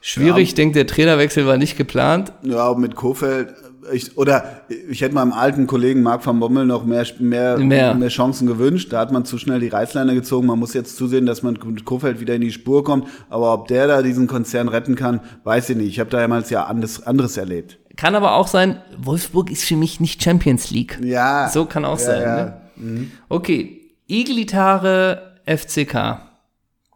Schwierig, 0.00 0.50
ja. 0.50 0.54
denkt 0.54 0.76
der 0.76 0.86
Trainerwechsel 0.86 1.46
war 1.46 1.58
nicht 1.58 1.76
geplant. 1.76 2.32
Ja, 2.42 2.72
mit 2.74 2.94
Kofeld 2.94 3.52
ich, 3.92 4.16
oder 4.16 4.62
ich 4.88 5.00
hätte 5.00 5.14
meinem 5.14 5.32
alten 5.32 5.66
Kollegen 5.66 6.02
Marc 6.02 6.26
van 6.26 6.40
Bommel 6.40 6.66
noch 6.66 6.84
mehr, 6.84 7.06
mehr, 7.18 7.58
mehr. 7.58 7.94
mehr 7.94 8.08
Chancen 8.08 8.46
gewünscht. 8.46 8.92
Da 8.92 9.00
hat 9.00 9.12
man 9.12 9.24
zu 9.24 9.38
schnell 9.38 9.60
die 9.60 9.68
Reißleine 9.68 10.14
gezogen. 10.14 10.46
Man 10.46 10.58
muss 10.58 10.74
jetzt 10.74 10.96
zusehen, 10.96 11.26
dass 11.26 11.42
man 11.42 11.58
mit 11.64 11.84
Kofeld 11.84 12.20
wieder 12.20 12.34
in 12.34 12.40
die 12.40 12.52
Spur 12.52 12.84
kommt. 12.84 13.08
Aber 13.28 13.52
ob 13.52 13.68
der 13.68 13.86
da 13.86 14.02
diesen 14.02 14.26
Konzern 14.26 14.68
retten 14.68 14.94
kann, 14.94 15.20
weiß 15.44 15.70
ich 15.70 15.76
nicht. 15.76 15.88
Ich 15.88 16.00
habe 16.00 16.10
damals 16.10 16.50
ja 16.50 16.64
anderes, 16.64 17.02
anderes 17.06 17.36
erlebt. 17.36 17.78
Kann 17.96 18.14
aber 18.14 18.34
auch 18.34 18.48
sein, 18.48 18.82
Wolfsburg 18.98 19.50
ist 19.50 19.64
für 19.64 19.76
mich 19.76 20.00
nicht 20.00 20.22
Champions 20.22 20.70
League. 20.70 20.98
Ja. 21.02 21.48
So 21.48 21.64
kann 21.64 21.84
auch 21.84 21.98
ja, 21.98 22.04
sein. 22.04 22.22
Ja. 22.22 22.36
Ne? 22.36 22.60
Mhm. 22.76 23.10
Okay. 23.28 23.82
Iglitare 24.06 25.36
FCK. 25.46 26.20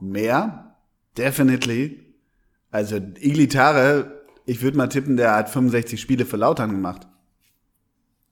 Mehr? 0.01 0.77
Definitely. 1.17 2.01
Also 2.71 2.97
Iglitare 2.97 4.20
ich 4.51 4.63
würde 4.63 4.77
mal 4.77 4.89
tippen, 4.89 5.17
der 5.17 5.37
hat 5.37 5.49
65 5.49 6.01
Spiele 6.01 6.27
für 6.27 6.37
Lautern 6.37 6.73
gemacht. 6.73 7.07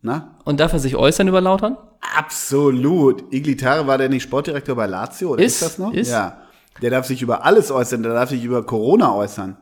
Na? 0.03 0.37
Und 0.45 0.59
darf 0.59 0.73
er 0.73 0.81
sich 0.81 0.97
äußern 0.97 1.29
über 1.29 1.41
Lautern? 1.41 1.77
Absolut. 2.17 3.33
Iglitare 3.33 3.87
war 3.87 3.99
der 3.99 4.09
nicht 4.09 4.25
Sportdirektor 4.25 4.75
bei 4.75 4.87
Lazio, 4.87 5.31
oder 5.31 5.45
ist, 5.45 5.55
ist 5.55 5.63
das 5.63 5.79
noch? 5.79 5.93
Ist? 5.93 6.11
Ja. 6.11 6.43
Der 6.83 6.91
darf 6.91 7.07
sich 7.07 7.23
über 7.23 7.45
alles 7.45 7.71
äußern, 7.71 8.03
der 8.03 8.15
darf 8.15 8.31
sich 8.31 8.43
über 8.43 8.67
Corona 8.67 9.15
äußern. 9.15 9.59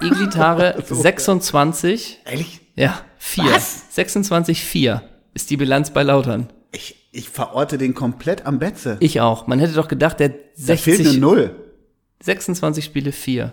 Iglitare 0.00 0.82
so. 0.88 0.96
26. 0.96 2.22
Ehrlich? 2.24 2.60
Ja, 2.74 3.00
4. 3.18 3.44
Was? 3.44 3.94
26, 3.94 4.64
4 4.64 5.02
ist 5.34 5.48
die 5.50 5.56
Bilanz 5.56 5.90
bei 5.90 6.02
Lautern. 6.02 6.48
Ich, 6.72 7.08
ich 7.12 7.28
verorte 7.28 7.78
den 7.78 7.94
komplett 7.94 8.46
am 8.46 8.58
Betze. 8.58 8.96
Ich 8.98 9.20
auch. 9.20 9.46
Man 9.46 9.60
hätte 9.60 9.74
doch 9.74 9.86
gedacht, 9.86 10.18
der 10.18 10.34
60. 10.54 10.66
Da 10.66 10.76
fehlt 10.76 11.08
eine 11.08 11.18
Null. 11.18 11.54
26 12.20 12.84
Spiele, 12.84 13.12
4. 13.12 13.52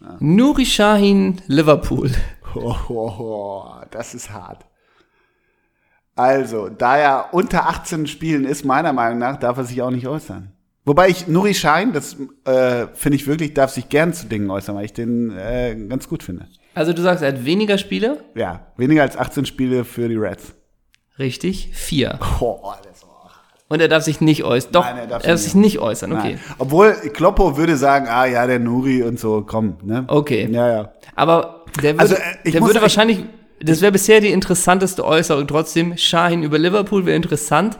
Ja. 0.00 0.16
Nuri 0.20 0.66
Shahin, 0.66 1.40
Liverpool. 1.46 2.10
Oh, 2.54 2.74
oh, 2.88 3.12
oh, 3.18 3.74
das 3.90 4.14
ist 4.14 4.30
hart. 4.30 4.64
Also, 6.16 6.68
da 6.68 6.96
er 6.96 7.28
unter 7.32 7.68
18 7.68 8.06
Spielen 8.06 8.44
ist, 8.44 8.64
meiner 8.64 8.92
Meinung 8.92 9.18
nach, 9.18 9.38
darf 9.38 9.58
er 9.58 9.64
sich 9.64 9.82
auch 9.82 9.90
nicht 9.90 10.08
äußern. 10.08 10.52
Wobei 10.84 11.08
ich 11.10 11.28
Nuri 11.28 11.52
Schein, 11.52 11.92
das 11.92 12.16
äh, 12.44 12.86
finde 12.94 13.16
ich 13.16 13.26
wirklich, 13.26 13.52
darf 13.52 13.70
sich 13.70 13.88
gern 13.90 14.14
zu 14.14 14.26
Dingen 14.26 14.50
äußern, 14.50 14.74
weil 14.74 14.86
ich 14.86 14.94
den 14.94 15.30
äh, 15.36 15.76
ganz 15.88 16.08
gut 16.08 16.22
finde. 16.22 16.48
Also 16.74 16.92
du 16.92 17.02
sagst, 17.02 17.22
er 17.22 17.32
hat 17.32 17.44
weniger 17.44 17.76
Spiele? 17.76 18.24
Ja, 18.34 18.72
weniger 18.76 19.02
als 19.02 19.16
18 19.16 19.44
Spiele 19.44 19.84
für 19.84 20.08
die 20.08 20.16
Reds. 20.16 20.54
Richtig, 21.18 21.70
vier. 21.74 22.18
Oh, 22.40 22.72
das 22.82 23.04
und 23.68 23.80
er 23.80 23.88
darf 23.88 24.04
sich 24.04 24.20
nicht 24.20 24.44
äußern. 24.44 24.72
Doch, 24.72 24.84
Nein, 24.84 24.98
er 24.98 25.06
darf, 25.06 25.24
er 25.24 25.32
darf 25.32 25.40
sich 25.40 25.54
nicht 25.54 25.78
äußern, 25.78 26.12
okay. 26.12 26.32
Nein. 26.32 26.40
Obwohl 26.58 26.92
Kloppo 27.12 27.56
würde 27.56 27.76
sagen, 27.76 28.06
ah 28.08 28.24
ja, 28.24 28.46
der 28.46 28.58
Nuri 28.58 29.02
und 29.02 29.20
so, 29.20 29.44
komm, 29.46 29.76
ne? 29.82 30.04
Okay. 30.08 30.48
Ja, 30.50 30.68
ja. 30.68 30.92
Aber 31.14 31.64
der 31.82 31.94
würde, 31.94 32.00
also, 32.00 32.14
äh, 32.14 32.50
der 32.50 32.62
würde 32.62 32.80
wahrscheinlich, 32.80 33.24
das 33.60 33.82
wäre 33.82 33.92
bisher 33.92 34.20
die 34.20 34.30
interessanteste 34.30 35.04
Äußerung 35.04 35.46
trotzdem. 35.46 35.96
Shahin 35.96 36.42
über 36.42 36.58
Liverpool 36.58 37.04
wäre 37.06 37.16
interessant. 37.16 37.76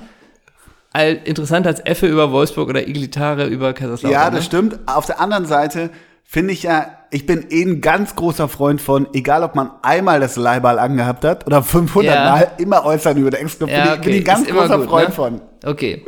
Interessant 1.24 1.66
als 1.66 1.81
Effe 1.85 2.07
über 2.07 2.33
Wolfsburg 2.33 2.68
oder 2.68 2.88
Iglitare 2.88 3.46
über 3.46 3.72
Kaiserslautern. 3.72 4.20
Ja, 4.20 4.31
das 4.31 4.40
ne? 4.40 4.42
stimmt. 4.42 4.79
Auf 4.87 5.07
der 5.07 5.20
anderen 5.20 5.46
Seite 5.46 5.90
finde 6.24 6.53
ich 6.53 6.64
ja, 6.64 6.97
ich 7.11 7.27
bin 7.27 7.47
eh 7.51 7.62
ein 7.62 7.81
ganz 7.81 8.16
großer 8.16 8.49
Freund 8.49 8.81
von, 8.81 9.09
egal 9.14 9.42
ob 9.42 9.55
man 9.55 9.71
einmal 9.83 10.21
das 10.21 10.37
Leihball 10.37 10.79
angehabt 10.79 11.25
hat 11.25 11.47
oder 11.47 11.62
500 11.62 12.14
ja. 12.14 12.31
Mal, 12.31 12.53
immer 12.59 12.85
äußern 12.85 13.16
über 13.16 13.31
den 13.31 13.44
Ex-Club. 13.44 13.71
Ja, 13.71 13.94
okay. 13.94 14.03
Bin 14.03 14.12
ich 14.14 14.18
ein 14.21 14.25
ganz 14.25 14.49
großer 14.49 14.79
gut, 14.79 14.88
Freund 14.88 15.09
ne? 15.09 15.14
von. 15.14 15.40
Okay. 15.64 16.05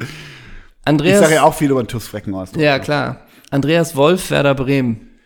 Andreas, 0.85 1.15
ich 1.15 1.21
sage 1.21 1.35
ja 1.35 1.43
auch 1.43 1.55
viel 1.55 1.71
über 1.71 1.83
den 1.83 1.89
TuS 1.89 2.07
Frecken 2.07 2.35
aus. 2.35 2.51
Ja, 2.57 2.79
klar. 2.79 3.27
Andreas 3.51 3.97
Wolf, 3.97 4.31
Werder 4.31 4.55
Bremen. 4.55 5.19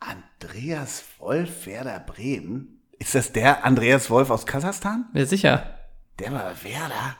Andreas 0.00 1.04
Wolf, 1.18 1.66
Werder 1.66 2.00
Bremen? 2.00 2.80
Ist 2.98 3.14
das 3.14 3.32
der 3.32 3.64
Andreas 3.64 4.10
Wolf 4.10 4.30
aus 4.30 4.46
Kasachstan? 4.46 5.06
Ja, 5.12 5.26
sicher. 5.26 5.78
Der 6.18 6.32
war 6.32 6.52
Werder? 6.62 7.16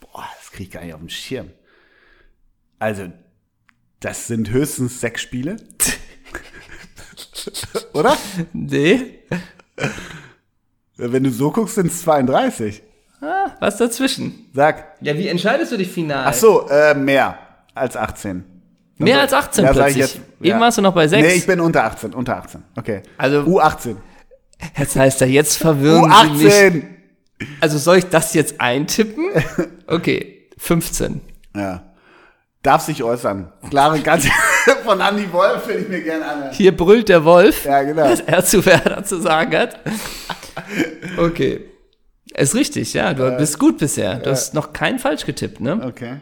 Boah, 0.00 0.28
das 0.38 0.52
krieg 0.52 0.68
ich 0.68 0.72
gar 0.72 0.84
nicht 0.84 0.94
auf 0.94 1.00
dem 1.00 1.08
Schirm. 1.08 1.50
Also, 2.78 3.10
das 4.00 4.28
sind 4.28 4.50
höchstens 4.50 5.00
sechs 5.00 5.22
Spiele. 5.22 5.56
Oder? 7.92 8.16
Nee. 8.52 9.20
Wenn 10.96 11.24
du 11.24 11.30
so 11.30 11.50
guckst, 11.50 11.76
sind 11.76 11.86
es 11.86 12.02
32. 12.02 12.82
Ah, 13.20 13.52
was 13.60 13.76
dazwischen? 13.76 14.46
Sag. 14.54 14.96
Ja, 15.00 15.16
wie 15.16 15.28
entscheidest 15.28 15.72
du 15.72 15.76
dich 15.76 15.88
final? 15.90 16.24
Ach 16.26 16.34
so, 16.34 16.68
äh, 16.68 16.94
mehr 16.94 17.38
als 17.74 17.96
18. 17.96 18.44
Mehr 18.98 19.14
so, 19.14 19.20
als 19.20 19.32
18 19.32 19.64
ja, 19.64 19.72
plötzlich? 19.72 19.96
Jetzt, 19.96 20.20
ja. 20.40 20.50
Eben 20.50 20.60
warst 20.60 20.78
du 20.78 20.82
noch 20.82 20.94
bei 20.94 21.06
6. 21.06 21.26
Nee, 21.26 21.34
ich 21.34 21.46
bin 21.46 21.60
unter 21.60 21.84
18, 21.84 22.14
unter 22.14 22.36
18. 22.36 22.62
Okay. 22.76 23.02
Also, 23.16 23.40
U18. 23.40 23.96
Jetzt 24.76 24.96
heißt 24.96 25.20
er, 25.20 25.28
jetzt 25.28 25.56
verwirren 25.56 26.10
U18. 26.10 26.36
Sie 26.36 26.70
mich. 26.70 26.84
Also 27.60 27.78
soll 27.78 27.98
ich 27.98 28.06
das 28.06 28.34
jetzt 28.34 28.60
eintippen? 28.60 29.30
Okay, 29.90 30.50
15. 30.58 31.22
Ja. 31.56 31.94
Darf 32.62 32.82
sich 32.82 33.02
äußern. 33.02 33.50
Klare 33.70 34.00
Kante 34.00 34.28
von 34.84 35.00
Andy 35.00 35.32
Wolf 35.32 35.64
finde 35.64 35.82
ich 35.82 35.88
mir 35.88 36.02
gerne 36.02 36.26
an. 36.26 36.50
Hier 36.52 36.76
brüllt 36.76 37.08
der 37.08 37.24
Wolf, 37.24 37.64
ja, 37.64 37.82
genau. 37.82 38.04
was 38.04 38.20
er 38.20 38.44
zu 38.44 38.64
Werder 38.64 39.04
zu 39.04 39.20
sagen 39.20 39.56
hat. 39.56 39.78
Okay. 41.16 41.64
Ist 42.34 42.54
richtig, 42.54 42.94
ja. 42.94 43.14
Du 43.14 43.24
äh, 43.24 43.36
bist 43.36 43.58
gut 43.58 43.78
bisher. 43.78 44.16
Du 44.16 44.28
äh, 44.28 44.32
hast 44.32 44.54
noch 44.54 44.72
keinen 44.72 44.98
falsch 44.98 45.24
getippt, 45.24 45.60
ne? 45.60 45.80
Okay. 45.84 46.16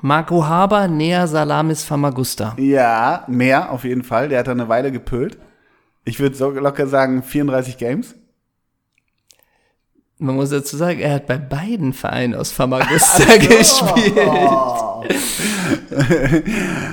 Marco 0.00 0.44
Haber, 0.44 0.88
Nea 0.88 1.26
Salamis 1.26 1.84
Famagusta. 1.84 2.56
Ja, 2.58 3.24
mehr 3.28 3.70
auf 3.70 3.84
jeden 3.84 4.02
Fall. 4.02 4.28
Der 4.28 4.40
hat 4.40 4.48
da 4.48 4.52
eine 4.52 4.68
Weile 4.68 4.90
gepölt. 4.90 5.38
Ich 6.04 6.18
würde 6.18 6.34
so 6.34 6.50
locker 6.50 6.88
sagen 6.88 7.22
34 7.22 7.78
Games. 7.78 8.16
Man 10.22 10.36
muss 10.36 10.50
dazu 10.50 10.76
sagen, 10.76 11.00
er 11.00 11.14
hat 11.14 11.26
bei 11.26 11.36
beiden 11.36 11.92
Vereinen 11.92 12.36
aus 12.36 12.52
Famagusta 12.52 13.24
so. 13.24 13.48
gespielt. 13.48 14.14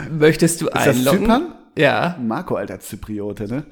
Möchtest 0.12 0.62
du 0.62 0.68
Ist 0.68 0.76
einloggen? 0.76 1.28
Das 1.28 1.38
Zypern? 1.38 1.54
Ja. 1.78 2.18
Marco, 2.20 2.56
alter 2.56 2.80
Zypriote, 2.80 3.48
ne? 3.48 3.66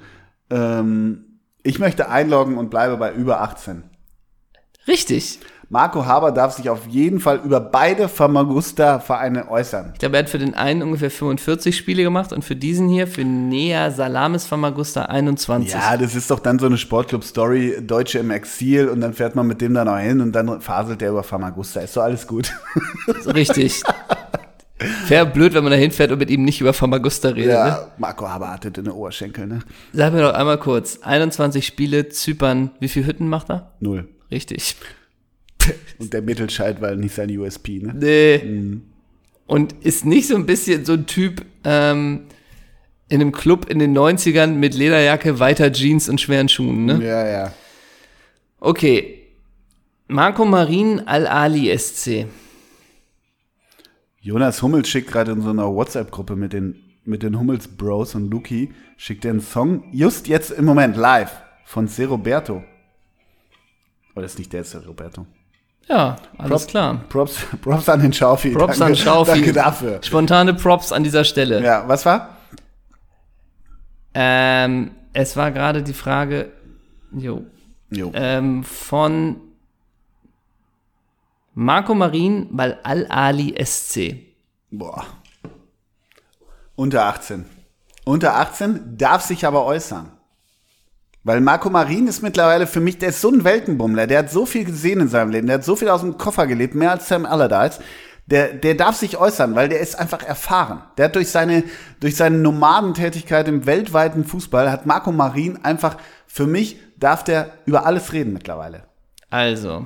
Ähm, 0.52 1.40
ich 1.64 1.80
möchte 1.80 2.08
einloggen 2.10 2.60
und 2.60 2.70
bleibe 2.70 2.98
bei 2.98 3.12
über 3.12 3.42
18. 3.42 3.82
Richtig. 4.88 5.40
Marco 5.70 6.06
Haber 6.06 6.32
darf 6.32 6.54
sich 6.56 6.70
auf 6.70 6.88
jeden 6.88 7.20
Fall 7.20 7.42
über 7.44 7.60
beide 7.60 8.08
Famagusta-Vereine 8.08 9.50
äußern. 9.50 9.92
Ich 9.94 10.00
glaube, 10.00 10.16
er 10.16 10.24
hat 10.24 10.30
für 10.30 10.38
den 10.38 10.54
einen 10.54 10.82
ungefähr 10.82 11.12
45 11.12 11.76
Spiele 11.76 12.04
gemacht 12.04 12.32
und 12.32 12.46
für 12.46 12.56
diesen 12.56 12.88
hier, 12.88 13.06
für 13.06 13.26
Nea 13.26 13.92
Salamis 13.92 14.46
Famagusta 14.46 15.04
21. 15.04 15.74
Ja, 15.74 15.98
das 15.98 16.16
ist 16.16 16.32
doch 16.32 16.40
dann 16.40 16.58
so 16.58 16.68
eine 16.68 16.78
Sportclub-Story, 16.78 17.80
Deutsche 17.82 18.20
im 18.20 18.32
Exil 18.32 18.88
und 18.88 19.02
dann 19.02 19.14
fährt 19.14 19.36
man 19.36 19.46
mit 19.46 19.60
dem 19.60 19.74
da 19.74 19.84
noch 19.84 19.98
hin 19.98 20.22
und 20.22 20.32
dann 20.32 20.62
faselt 20.62 21.02
der 21.02 21.10
über 21.10 21.24
Famagusta. 21.24 21.82
Ist 21.82 21.96
so 21.96 22.02
alles 22.02 22.26
gut. 22.28 22.54
Richtig. 23.26 23.84
Wäre 25.10 25.26
blöd, 25.26 25.54
wenn 25.54 25.64
man 25.64 25.72
da 25.72 25.78
hinfährt 25.78 26.14
und 26.14 26.20
mit 26.20 26.30
ihm 26.30 26.46
nicht 26.46 26.62
über 26.62 26.72
Famagusta 26.72 27.30
redet. 27.30 27.52
Ja, 27.52 27.66
ne? 27.66 27.78
Marco 27.98 28.30
Haber 28.30 28.52
hatte 28.52 28.72
den 28.72 28.88
Oberschenkel, 28.88 29.48
ne? 29.48 29.60
Sag 29.92 30.14
mir 30.14 30.22
doch 30.22 30.34
einmal 30.34 30.60
kurz, 30.60 31.00
21 31.02 31.68
Spiele, 31.68 32.08
Zypern, 32.08 32.72
wie 32.80 32.88
viele 32.88 33.08
Hütten 33.08 33.28
macht 33.28 33.50
er? 33.50 33.74
Null. 33.82 34.08
Richtig. 34.32 34.78
Und 36.00 36.14
der 36.14 36.22
Mittelschalt 36.22 36.82
war 36.82 36.96
nicht 36.96 37.16
sein 37.16 37.36
USP, 37.36 37.80
ne? 37.80 37.94
Nee. 37.96 38.44
Mhm. 38.44 38.82
Und 39.46 39.74
ist 39.84 40.06
nicht 40.06 40.28
so 40.28 40.36
ein 40.36 40.46
bisschen 40.46 40.86
so 40.86 40.94
ein 40.94 41.06
Typ 41.06 41.46
ähm, 41.64 42.26
in 43.10 43.22
einem 43.22 43.32
Club 43.32 43.70
in 43.70 43.80
den 43.80 43.98
90ern 43.98 44.48
mit 44.48 44.74
Lederjacke, 44.74 45.40
weiter 45.40 45.72
Jeans 45.72 46.10
und 46.10 46.20
schweren 46.20 46.50
Schuhen, 46.50 46.86
ne? 46.86 47.00
Ja, 47.04 47.28
ja. 47.28 47.54
Okay. 48.60 49.24
Marco 50.08 50.46
Marin 50.46 51.02
Al-Ali 51.06 51.78
SC. 51.78 52.28
Jonas 54.20 54.62
Hummels 54.62 54.90
schickt 54.90 55.10
gerade 55.10 55.32
in 55.32 55.42
so 55.42 55.50
einer 55.50 55.74
WhatsApp-Gruppe 55.74 56.36
mit 56.36 56.52
den, 56.52 56.76
mit 57.06 57.24
den 57.24 57.40
Hummels 57.40 57.68
Bros 57.68 58.16
und 58.16 58.30
Luki, 58.30 58.74
schickt 58.98 59.24
den 59.24 59.40
Song 59.40 59.86
just 59.94 60.28
jetzt 60.28 60.52
im 60.52 60.66
Moment 60.66 60.98
live 60.98 61.32
von 61.66 61.88
Se 61.88 62.06
Roberto. 62.06 62.64
Oder 64.16 64.26
ist 64.26 64.38
nicht 64.40 64.52
der 64.52 64.64
Se 64.64 64.86
Roberto? 64.86 65.26
Ja, 65.88 66.18
alles 66.38 66.50
Props, 66.50 66.68
klar. 66.68 67.02
Props, 67.10 67.38
Props 67.62 67.90
an 67.90 68.02
den 68.02 68.14
Schaufi. 68.14 68.52
Props 68.52 68.78
danke, 68.80 68.94
an 68.94 68.96
Schaufi. 68.98 69.32
Danke 69.32 69.54
dafür. 69.54 70.00
Spontane 70.04 70.54
Props 70.54 70.92
an 70.92 71.04
dieser 71.04 71.24
Stelle. 71.24 71.64
Ja, 71.64 71.88
was 71.88 72.06
war? 72.06 72.38
Ähm, 74.14 74.92
es 75.14 75.38
war 75.38 75.52
gerade 75.52 75.84
die 75.84 75.94
Frage, 75.94 76.52
jo, 77.12 77.46
jo. 77.90 78.12
Ähm, 78.14 78.64
von 78.64 79.38
Marco 81.54 81.96
Marin 81.96 82.48
weil 82.52 82.80
Al-Ali 82.84 83.56
SC. 83.64 84.16
Boah. 84.70 85.06
Unter 86.76 87.06
18. 87.06 87.46
Unter 88.06 88.36
18 88.36 88.98
darf 88.98 89.24
sich 89.24 89.46
aber 89.46 89.66
äußern. 89.66 90.12
Weil 91.28 91.42
Marco 91.42 91.70
Marin 91.70 92.08
ist 92.08 92.24
mittlerweile 92.24 92.68
für 92.68 92.80
mich, 92.80 93.00
der 93.00 93.10
ist 93.10 93.20
so 93.20 93.30
ein 93.30 93.44
Weltenbummler, 93.44 94.08
der 94.08 94.20
hat 94.20 94.32
so 94.32 94.46
viel 94.46 94.64
gesehen 94.64 95.02
in 95.02 95.10
seinem 95.10 95.30
Leben, 95.30 95.48
der 95.48 95.56
hat 95.56 95.66
so 95.66 95.76
viel 95.76 95.90
aus 95.90 96.00
dem 96.00 96.18
Koffer 96.18 96.48
gelebt, 96.48 96.74
mehr 96.74 96.92
als 96.92 97.10
Sam 97.10 97.26
Allardyce. 97.26 97.82
Der, 98.28 98.54
der 98.54 98.76
darf 98.76 98.96
sich 98.96 99.18
äußern, 99.18 99.54
weil 99.54 99.68
der 99.68 99.82
ist 99.82 100.00
einfach 100.00 100.24
erfahren. 100.24 100.84
Der 100.96 101.06
hat 101.06 101.16
durch 101.16 101.28
seine, 101.28 101.66
durch 102.00 102.16
seine 102.16 102.38
Nomadentätigkeit 102.38 103.50
im 103.50 103.66
weltweiten 103.66 104.24
Fußball 104.24 104.72
hat 104.72 104.86
Marco 104.86 105.12
Marin 105.12 105.60
einfach, 105.66 105.98
für 106.28 106.48
mich 106.48 106.80
darf 106.96 107.26
der 107.26 107.52
über 107.66 107.86
alles 107.86 108.14
reden 108.14 108.32
mittlerweile. 108.32 108.86
Also, 109.30 109.86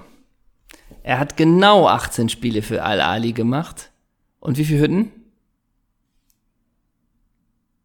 er 1.02 1.18
hat 1.18 1.38
genau 1.38 1.88
18 1.88 2.30
Spiele 2.30 2.62
für 2.62 2.84
Al-Ali 2.84 3.34
gemacht. 3.34 3.90
Und 4.40 4.60
wie 4.60 4.66
viele 4.66 4.82
Hütten? 4.82 5.12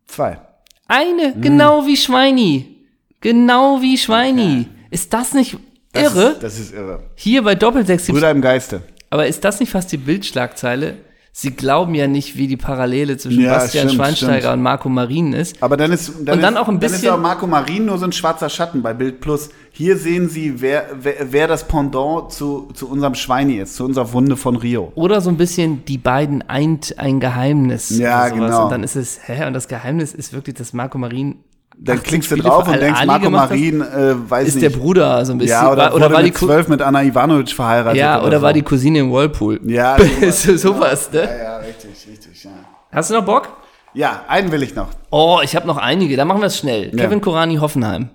Zwei. 0.06 0.42
Eine, 0.88 1.32
mhm. 1.34 1.40
genau 1.40 1.86
wie 1.86 1.96
Schweini. 1.96 2.75
Genau 3.20 3.80
wie 3.82 3.98
Schweini. 3.98 4.66
Okay. 4.68 4.68
Ist 4.90 5.12
das 5.12 5.34
nicht 5.34 5.58
das 5.92 6.14
irre? 6.14 6.30
Ist, 6.32 6.42
das 6.42 6.58
ist 6.58 6.74
irre. 6.74 7.02
Hier 7.14 7.42
bei 7.42 7.54
Doppelsechs 7.54 8.06
Brüder 8.06 8.30
im 8.30 8.40
Geiste. 8.40 8.82
Aber 9.10 9.26
ist 9.26 9.44
das 9.44 9.60
nicht 9.60 9.70
fast 9.70 9.90
die 9.92 9.96
Bildschlagzeile? 9.96 10.96
Sie 11.38 11.50
glauben 11.50 11.94
ja 11.94 12.06
nicht, 12.06 12.38
wie 12.38 12.46
die 12.46 12.56
Parallele 12.56 13.18
zwischen 13.18 13.42
ja, 13.42 13.52
Bastian 13.52 13.88
stimmt, 13.88 14.00
Schweinsteiger 14.00 14.38
stimmt. 14.38 14.54
und 14.54 14.62
Marco 14.62 14.88
Marin 14.88 15.34
ist. 15.34 15.62
Aber 15.62 15.76
dann 15.76 15.92
ist 15.92 16.12
dann 16.24 16.36
und 16.36 16.42
dann 16.42 16.54
ist, 16.54 16.60
auch 16.60 16.68
ein 16.68 16.78
bisschen. 16.78 17.02
Dann 17.02 17.10
ist 17.10 17.14
auch 17.14 17.20
Marco 17.20 17.46
Marin 17.46 17.84
nur 17.84 17.98
so 17.98 18.06
ein 18.06 18.12
schwarzer 18.12 18.48
Schatten 18.48 18.80
bei 18.80 18.94
Bild 18.94 19.20
Plus. 19.20 19.50
Hier 19.70 19.98
sehen 19.98 20.30
Sie, 20.30 20.62
wer, 20.62 20.86
wer, 20.98 21.30
wer 21.30 21.46
das 21.46 21.68
Pendant 21.68 22.32
zu, 22.32 22.70
zu 22.72 22.88
unserem 22.88 23.14
Schweini 23.14 23.56
ist, 23.56 23.76
zu 23.76 23.84
unserer 23.84 24.10
Wunde 24.14 24.38
von 24.38 24.56
Rio. 24.56 24.92
Oder 24.94 25.20
so 25.20 25.28
ein 25.28 25.36
bisschen, 25.36 25.84
die 25.84 25.98
beiden 25.98 26.40
eint 26.48 26.98
ein 26.98 27.20
Geheimnis. 27.20 27.90
Ja, 27.90 28.30
genau. 28.30 28.64
Und 28.64 28.72
dann 28.72 28.82
ist 28.82 28.96
es, 28.96 29.20
hä, 29.26 29.46
und 29.46 29.52
das 29.52 29.68
Geheimnis 29.68 30.14
ist 30.14 30.32
wirklich, 30.32 30.56
dass 30.56 30.72
Marco 30.72 30.96
Marin 30.96 31.36
dann 31.78 32.02
klickst 32.02 32.30
du 32.30 32.36
drauf 32.36 32.66
und 32.66 32.80
denkst, 32.80 33.04
Marco 33.04 33.30
Marin, 33.30 33.80
äh, 33.80 34.14
weiß 34.30 34.48
ist 34.48 34.54
nicht. 34.54 34.64
der 34.64 34.78
Bruder 34.78 35.24
so 35.24 35.32
ein 35.32 35.38
bisschen. 35.38 35.52
Ja, 35.52 35.70
oder, 35.70 35.94
oder 35.94 36.10
war 36.10 36.22
die 36.22 36.32
zwölf 36.32 36.68
mit 36.68 36.80
Anna 36.82 37.02
Ivanovic 37.02 37.50
verheiratet. 37.50 37.98
Ja, 37.98 38.18
oder, 38.18 38.26
oder 38.28 38.38
so. 38.38 38.42
war 38.44 38.52
die 38.52 38.62
Cousine 38.62 39.00
im 39.00 39.12
Whirlpool. 39.12 39.60
Ja, 39.64 39.96
so, 40.30 40.56
sowas, 40.56 41.10
ne? 41.12 41.22
Ja, 41.22 41.36
ja, 41.36 41.56
richtig, 41.58 42.06
richtig, 42.08 42.44
ja. 42.44 42.50
Hast 42.90 43.10
du 43.10 43.14
noch 43.14 43.24
Bock? 43.24 43.48
Ja, 43.92 44.24
einen 44.28 44.52
will 44.52 44.62
ich 44.62 44.74
noch. 44.74 44.88
Oh, 45.10 45.40
ich 45.42 45.54
habe 45.56 45.66
noch 45.66 45.76
einige, 45.76 46.16
dann 46.16 46.28
machen 46.28 46.40
wir 46.40 46.46
es 46.46 46.58
schnell. 46.58 46.90
Ja. 46.94 47.04
Kevin 47.04 47.20
Korani, 47.20 47.56
Hoffenheim. 47.56 48.10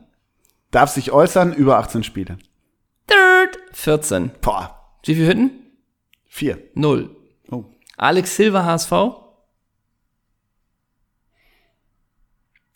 Darf 0.72 0.90
sich 0.90 1.12
äußern, 1.12 1.54
über 1.54 1.78
18 1.78 2.04
Spiele. 2.04 2.38
Third. 3.08 3.58
14. 3.74 4.32
Boah. 4.42 4.76
Wie 5.06 5.16
viele 5.16 5.28
Hütten? 5.28 5.52
Vier. 6.28 6.60
Null. 6.76 7.10
Oh. 7.52 7.66
Alex 7.98 8.36
Silva, 8.36 8.64
HSV. 8.64 8.92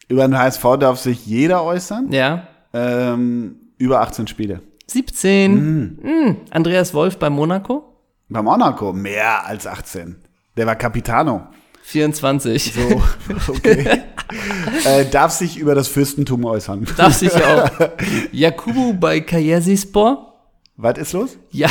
Über 0.07 0.27
den 0.27 0.37
HSV 0.37 0.63
darf 0.79 0.99
sich 0.99 1.25
jeder 1.25 1.63
äußern. 1.63 2.11
Ja. 2.11 2.47
Ähm, 2.73 3.55
über 3.77 4.01
18 4.01 4.27
Spiele. 4.27 4.61
17. 4.87 5.53
Mm. 5.53 5.99
Mm. 6.01 6.37
Andreas 6.51 6.93
Wolf 6.93 7.17
bei 7.17 7.29
Monaco. 7.29 7.95
Bei 8.29 8.41
Monaco 8.41 8.93
mehr 8.93 9.45
als 9.45 9.65
18. 9.67 10.15
Der 10.57 10.67
war 10.67 10.75
Capitano. 10.75 11.47
24. 11.83 12.73
So, 12.73 13.01
okay. 13.51 14.01
äh, 14.85 15.05
darf 15.05 15.31
sich 15.31 15.57
über 15.57 15.75
das 15.75 15.87
Fürstentum 15.87 16.45
äußern. 16.45 16.87
Darf 16.97 17.13
sich 17.13 17.33
auch. 17.35 17.69
Jakubu 18.31 18.93
bei 18.93 19.21
Kajersispor. 19.21 20.33
Was 20.77 20.97
ist 20.97 21.13
los? 21.13 21.37
Ja, 21.51 21.69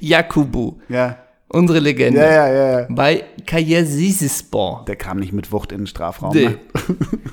Jakubu. 0.00 0.78
Ja. 0.88 1.18
Unsere 1.56 1.78
Legende. 1.78 2.20
Ja, 2.20 2.26
ja, 2.26 2.48
ja. 2.48 2.80
ja. 2.80 2.86
Bei 2.90 3.24
Kajersispor. 3.46 4.84
Der 4.86 4.96
kam 4.96 5.18
nicht 5.18 5.32
mit 5.32 5.50
Wucht 5.52 5.72
in 5.72 5.78
den 5.78 5.86
Strafraum. 5.86 6.34
Nee. 6.34 6.48
Ne? 6.48 6.58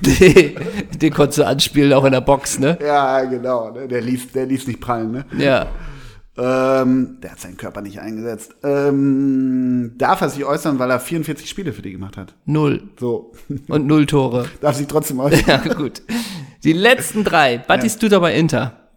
den, 0.00 0.54
den 0.98 1.12
konntest 1.12 1.38
du 1.38 1.46
anspielen, 1.46 1.92
auch 1.92 2.06
in 2.06 2.12
der 2.12 2.22
Box, 2.22 2.58
ne? 2.58 2.78
Ja, 2.80 3.22
genau. 3.24 3.70
Ne? 3.70 3.86
Der 3.86 4.00
ließ, 4.00 4.32
der 4.32 4.46
ließ 4.46 4.66
nicht 4.66 4.80
prallen, 4.80 5.12
ne? 5.12 5.26
Ja. 5.36 5.66
Ähm, 6.38 7.18
der 7.22 7.32
hat 7.32 7.40
seinen 7.40 7.58
Körper 7.58 7.82
nicht 7.82 8.00
eingesetzt. 8.00 8.54
Ähm, 8.64 9.92
darf 9.98 10.22
er 10.22 10.30
sich 10.30 10.42
äußern, 10.42 10.78
weil 10.78 10.90
er 10.90 11.00
44 11.00 11.48
Spiele 11.48 11.74
für 11.74 11.82
die 11.82 11.92
gemacht 11.92 12.16
hat? 12.16 12.34
Null. 12.46 12.82
So. 12.98 13.32
Und 13.68 13.86
null 13.86 14.06
Tore. 14.06 14.46
darf 14.62 14.76
sich 14.76 14.86
trotzdem 14.86 15.20
äußern. 15.20 15.44
Ja, 15.46 15.58
gut. 15.74 16.00
Die 16.64 16.72
letzten 16.72 17.24
drei. 17.24 17.58
Batistuta 17.58 18.16
ja. 18.16 18.20
bei 18.20 18.34
Inter. 18.34 18.88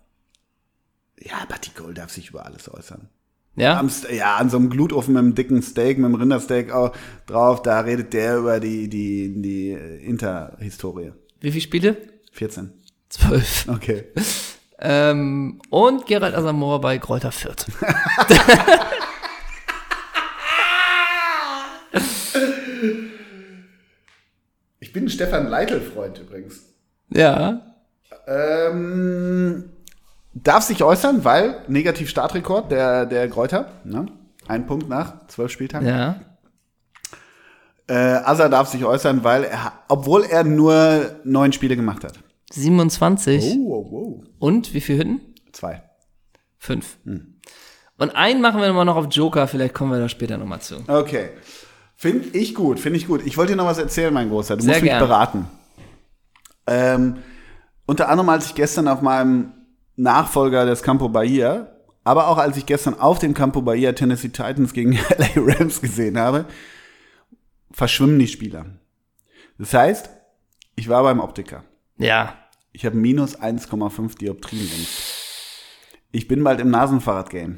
Ja, 1.19 1.43
Batikol 1.49 1.93
darf 1.93 2.11
sich 2.11 2.29
über 2.29 2.45
alles 2.45 2.73
äußern. 2.73 3.09
Ja? 3.57 3.79
Am, 3.79 3.89
ja, 4.15 4.35
an 4.35 4.51
so 4.51 4.57
einem 4.57 4.69
Glutofen 4.69 5.15
mit 5.15 5.19
einem 5.19 5.35
dicken 5.35 5.63
Steak, 5.63 5.97
mit 5.97 6.05
einem 6.05 6.15
Rindersteak 6.15 6.71
auch 6.71 6.95
drauf, 7.25 7.63
da 7.63 7.79
redet 7.79 8.13
der 8.13 8.37
über 8.37 8.59
die, 8.59 8.87
die, 8.87 9.41
die 9.41 9.71
Inter-Historie. 9.71 11.11
Wie 11.41 11.51
viele 11.51 11.61
Spiele? 11.61 11.97
14. 12.33 12.71
12. 13.09 13.69
Okay. 13.69 14.03
Ähm, 14.79 15.59
und 15.71 16.05
Gerald 16.05 16.35
Asamoah 16.35 16.79
bei 16.79 16.99
Kräuter 16.99 17.31
Fürth. 17.31 17.65
ich 24.79 24.93
bin 24.93 25.05
ein 25.05 25.09
Stefan 25.09 25.47
Leitl-Freund 25.47 26.19
übrigens. 26.19 26.61
Ja. 27.09 27.75
Ähm, 28.27 29.71
darf 30.43 30.63
sich 30.63 30.83
äußern, 30.83 31.23
weil 31.23 31.61
negativ 31.67 32.09
Startrekord 32.09 32.71
der, 32.71 33.05
der 33.05 33.29
Kräuter. 33.29 33.71
Ne? 33.83 34.07
Ein 34.47 34.65
Punkt 34.65 34.89
nach 34.89 35.27
zwölf 35.27 35.51
Spieltagen. 35.51 35.87
Ja. 35.87 36.21
Äh, 37.87 37.93
Asa 37.93 38.49
darf 38.49 38.67
sich 38.67 38.83
äußern, 38.83 39.23
weil 39.23 39.45
er, 39.45 39.71
obwohl 39.87 40.23
er 40.23 40.43
nur 40.43 41.15
neun 41.23 41.53
Spiele 41.53 41.75
gemacht 41.75 42.03
hat. 42.03 42.13
27. 42.51 43.55
Oh, 43.57 43.69
oh, 43.69 43.87
oh. 43.91 44.23
Und 44.39 44.73
wie 44.73 44.81
viele 44.81 44.99
Hütten? 44.99 45.21
Zwei. 45.51 45.83
Fünf. 46.57 46.97
Hm. 47.05 47.39
Und 47.97 48.15
einen 48.15 48.41
machen 48.41 48.61
wir 48.61 48.71
mal 48.73 48.85
noch 48.85 48.95
auf 48.95 49.07
Joker, 49.09 49.47
vielleicht 49.47 49.73
kommen 49.73 49.91
wir 49.91 49.99
da 49.99 50.09
später 50.09 50.37
nochmal 50.37 50.61
zu. 50.61 50.77
Okay. 50.87 51.29
Finde 51.95 52.37
ich 52.37 52.53
gut, 52.53 52.79
finde 52.79 52.97
ich 52.99 53.07
gut. 53.07 53.25
Ich 53.25 53.37
wollte 53.37 53.53
dir 53.53 53.57
noch 53.57 53.65
was 53.65 53.79
erzählen, 53.79 54.13
mein 54.13 54.29
Großer. 54.29 54.55
Du 54.55 54.61
Sehr 54.61 54.73
musst 54.73 54.81
mich 54.83 54.91
gern. 54.91 54.99
beraten. 54.99 55.47
Ähm, 56.67 57.17
unter 57.87 58.09
anderem, 58.09 58.29
als 58.29 58.45
ich 58.47 58.55
gestern 58.55 58.87
auf 58.87 59.01
meinem 59.01 59.53
Nachfolger 59.97 60.65
des 60.65 60.81
Campo 60.83 61.09
Bahia, 61.09 61.75
aber 62.03 62.27
auch 62.29 62.37
als 62.37 62.55
ich 62.55 62.65
gestern 62.65 62.93
auf 62.97 63.19
dem 63.19 63.33
Campo 63.33 63.61
Bahia 63.61 63.91
Tennessee 63.91 64.29
Titans 64.29 64.71
gegen 64.73 64.93
LA 65.17 65.27
Rams 65.35 65.81
gesehen 65.81 66.17
habe, 66.17 66.45
verschwimmen 67.71 68.17
die 68.19 68.27
Spieler. 68.27 68.65
Das 69.57 69.73
heißt, 69.73 70.09
ich 70.75 70.87
war 70.87 71.03
beim 71.03 71.19
Optiker. 71.19 71.63
Ja. 71.97 72.35
Ich 72.71 72.85
habe 72.85 72.95
minus 72.95 73.37
1,5 73.39 74.17
Dioptrien. 74.19 74.87
Ich 76.11 76.27
bin 76.27 76.43
bald 76.43 76.61
im 76.61 76.69
Nasenfahrrad-Game. 76.69 77.57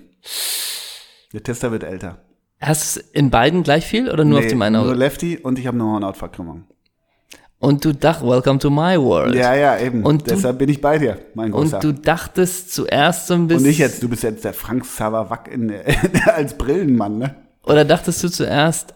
Der 1.33 1.43
Tester 1.43 1.71
wird 1.71 1.83
älter. 1.83 2.23
Hast 2.61 2.95
du 2.95 2.99
es 3.01 3.07
in 3.11 3.29
beiden 3.29 3.63
gleich 3.63 3.85
viel 3.85 4.09
oder 4.09 4.25
nur 4.25 4.39
Nee, 4.39 4.45
auf 4.45 4.49
dem 4.51 4.61
einen 4.61 4.81
Nur 4.81 4.91
Auge? 4.91 4.97
Lefty 4.99 5.37
und 5.37 5.59
ich 5.59 5.67
habe 5.67 5.75
eine 5.75 5.85
Hornhautverkrümmung. 5.85 6.65
Und 7.59 7.83
du 7.83 7.93
dachtest, 7.93 8.25
welcome 8.25 8.57
to 8.59 8.69
my 8.69 8.97
world. 8.97 9.35
Ja, 9.35 9.53
ja, 9.53 9.77
eben. 9.77 10.03
Und 10.03 10.21
du- 10.21 10.33
Deshalb 10.33 10.59
bin 10.59 10.69
ich 10.69 10.79
bei 10.79 10.97
dir, 10.97 11.17
mein 11.33 11.51
Großer. 11.51 11.77
Und 11.77 11.83
du 11.83 11.93
dachtest 11.93 12.73
zuerst 12.73 13.27
so 13.27 13.33
ein 13.33 13.47
bisschen. 13.47 13.65
Und 13.65 13.69
ich 13.69 13.77
jetzt, 13.79 14.01
du 14.01 14.07
bist 14.07 14.23
jetzt 14.23 14.45
der 14.45 14.53
Frank 14.53 14.85
Savawack 14.85 15.49
in, 15.51 15.73
als 16.25 16.53
Brillenmann, 16.57 17.17
ne? 17.17 17.35
Oder 17.63 17.83
dachtest 17.83 18.23
du 18.23 18.29
zuerst, 18.29 18.93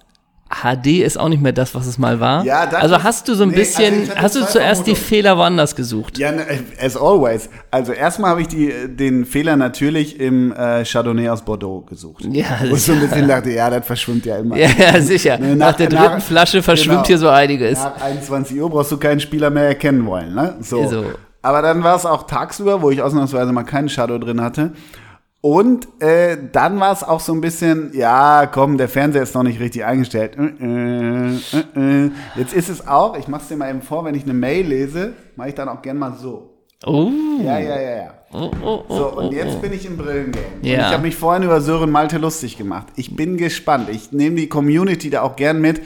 HD 0.61 1.01
ist 1.03 1.19
auch 1.19 1.29
nicht 1.29 1.41
mehr 1.41 1.51
das, 1.51 1.73
was 1.75 1.87
es 1.87 1.97
mal 1.97 2.19
war? 2.19 2.43
Ja, 2.45 2.61
Also 2.69 2.95
ist- 2.95 3.03
hast 3.03 3.27
du 3.27 3.33
so 3.33 3.43
ein 3.43 3.49
nee, 3.49 3.55
bisschen, 3.55 3.93
also 3.93 4.03
ich 4.03 4.09
hatte 4.11 4.21
hast 4.21 4.35
du 4.35 4.45
zuerst 4.45 4.87
die. 4.87 4.95
Fehler 4.95 5.37
woanders 5.37 5.75
gesucht? 5.75 6.17
Ja, 6.17 6.31
ne, 6.31 6.45
as 6.81 6.95
always. 6.95 7.49
Also 7.71 7.91
erstmal 7.93 8.31
habe 8.31 8.41
ich 8.41 8.47
die, 8.47 8.71
den 8.87 9.25
Fehler 9.25 9.55
natürlich 9.55 10.19
im 10.19 10.51
äh, 10.53 10.83
Chardonnay 10.85 11.29
aus 11.29 11.41
Bordeaux 11.43 11.81
gesucht. 11.81 12.25
Ja, 12.31 12.45
Wo 12.69 12.75
ich 12.75 12.83
so 12.83 12.93
ein 12.93 12.99
bisschen 12.99 13.27
dachte, 13.27 13.49
ja, 13.51 13.69
das 13.69 13.85
verschwimmt 13.85 14.25
ja 14.25 14.37
immer. 14.37 14.55
Ja, 14.63 14.69
ja 14.77 15.01
sicher. 15.01 15.37
Ne, 15.37 15.55
nach, 15.55 15.71
nach- 15.71 15.77
der 15.77 15.87
dritten 15.87 16.03
nach- 16.03 16.21
Flasche 16.21 16.61
verschwimmt 16.61 16.97
genau. 16.97 17.07
hier 17.07 17.17
so 17.17 17.29
einiges. 17.29 17.79
Nach 17.79 18.01
21 18.01 18.59
Uhr 18.61 18.69
brauchst 18.69 18.91
du 18.91 18.97
keinen 18.97 19.19
Spieler 19.19 19.49
mehr 19.49 19.67
erkennen 19.67 20.05
wollen, 20.05 20.33
ne? 20.35 20.55
So. 20.61 20.87
So. 20.87 21.03
Aber 21.41 21.61
dann 21.61 21.83
war 21.83 21.95
es 21.97 22.05
auch 22.05 22.23
tagsüber, 22.27 22.81
wo 22.81 22.89
ich 22.91 23.01
ausnahmsweise 23.01 23.51
mal 23.51 23.63
keinen 23.63 23.89
Shadow 23.89 24.17
drin 24.17 24.39
hatte. 24.41 24.71
Und 25.45 26.01
äh, 26.01 26.37
dann 26.53 26.79
war 26.79 26.93
es 26.93 27.03
auch 27.03 27.19
so 27.19 27.33
ein 27.33 27.41
bisschen, 27.41 27.91
ja, 27.93 28.45
komm, 28.45 28.77
der 28.77 28.87
Fernseher 28.87 29.23
ist 29.23 29.35
noch 29.35 29.43
nicht 29.43 29.59
richtig 29.59 29.83
eingestellt. 29.83 30.37
Äh, 30.37 31.35
äh, 31.35 32.05
äh. 32.05 32.11
Jetzt 32.37 32.53
ist 32.53 32.69
es 32.69 32.87
auch, 32.87 33.17
ich 33.17 33.27
mach's 33.27 33.49
dir 33.49 33.57
mal 33.57 33.69
eben 33.69 33.81
vor, 33.81 34.05
wenn 34.05 34.15
ich 34.15 34.23
eine 34.23 34.33
Mail 34.33 34.65
lese, 34.65 35.11
mache 35.35 35.49
ich 35.49 35.55
dann 35.55 35.67
auch 35.67 35.81
gern 35.81 35.97
mal 35.97 36.13
so. 36.15 36.49
Oh. 36.85 37.09
Ja, 37.43 37.59
ja, 37.59 37.77
ja, 37.77 37.95
ja. 37.97 38.13
Oh, 38.31 38.51
oh, 38.63 38.83
oh, 38.87 38.95
So, 38.95 39.17
und 39.17 39.25
oh, 39.25 39.31
jetzt 39.33 39.57
oh. 39.57 39.59
bin 39.59 39.73
ich 39.73 39.85
im 39.85 39.97
Brillengame. 39.97 40.45
Und 40.61 40.65
Ja. 40.65 40.77
ich 40.77 40.93
habe 40.93 41.03
mich 41.03 41.15
vorhin 41.17 41.43
über 41.43 41.59
Sören 41.59 41.91
Malte 41.91 42.19
lustig 42.19 42.57
gemacht. 42.57 42.87
Ich 42.95 43.13
bin 43.13 43.35
gespannt. 43.35 43.89
Ich 43.91 44.13
nehme 44.13 44.37
die 44.37 44.47
Community 44.47 45.09
da 45.09 45.23
auch 45.23 45.35
gern 45.35 45.59
mit. 45.59 45.81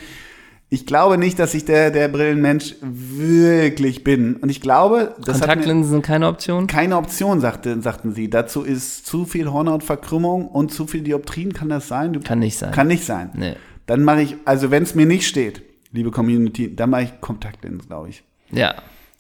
Ich 0.70 0.86
glaube 0.86 1.18
nicht, 1.18 1.40
dass 1.40 1.54
ich 1.54 1.64
der, 1.64 1.92
der 1.92 2.10
Brillenmensch 2.10 2.76
wirklich 2.82 4.04
bin. 4.04 4.36
Und 4.36 4.50
ich 4.50 4.60
glaube, 4.60 5.16
das 5.24 5.40
Kontaktlinsen 5.40 5.92
sind 5.92 6.02
keine 6.02 6.28
Option? 6.28 6.68
keine 6.68 6.98
Option, 6.98 7.40
sagte, 7.40 7.82
sagten 7.82 8.14
sie. 8.14 8.30
Dazu 8.30 8.64
ist 8.64 9.06
zu 9.06 9.24
viel 9.26 9.50
Hornhautverkrümmung 9.50 10.48
und 10.50 10.74
zu 10.74 10.86
viel 10.86 11.02
Dioptrien. 11.04 11.54
Kann 11.54 11.70
das 11.70 11.88
sein? 11.88 12.12
Du, 12.12 12.20
Kann 12.20 12.40
nicht 12.40 12.58
sein. 12.58 12.72
Kann 12.72 12.88
nicht 12.88 13.06
sein. 13.06 13.30
Nee. 13.34 13.56
Dann 13.86 14.04
mache 14.04 14.22
ich, 14.24 14.36
also 14.44 14.70
wenn 14.70 14.84
es 14.84 14.94
mir 14.94 15.06
nicht 15.06 15.26
steht, 15.26 15.62
liebe 15.94 16.12
Community, 16.12 16.76
dann 16.76 16.90
mache 16.90 17.04
ich 17.04 17.22
Kontaktlinsen, 17.22 17.88
glaube 17.88 18.10
ich. 18.10 18.24
Ja. 18.52 18.76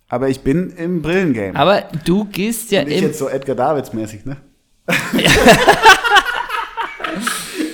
Aber 0.09 0.27
ich 0.27 0.41
bin 0.41 0.71
im 0.71 1.01
Brillengame. 1.01 1.55
Aber 1.57 1.83
du 2.03 2.25
gehst 2.25 2.71
ja 2.71 2.83
Nicht 2.83 2.97
im. 2.97 3.03
jetzt 3.05 3.19
so 3.19 3.29
Edgar 3.29 3.55
Davids 3.55 3.93
mäßig, 3.93 4.25
ne? 4.25 4.35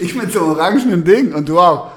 Ich 0.02 0.16
mit 0.16 0.32
so 0.34 0.42
orangenen 0.42 1.04
Ding 1.04 1.34
und 1.34 1.48
du 1.48 1.60
auch. 1.60 1.92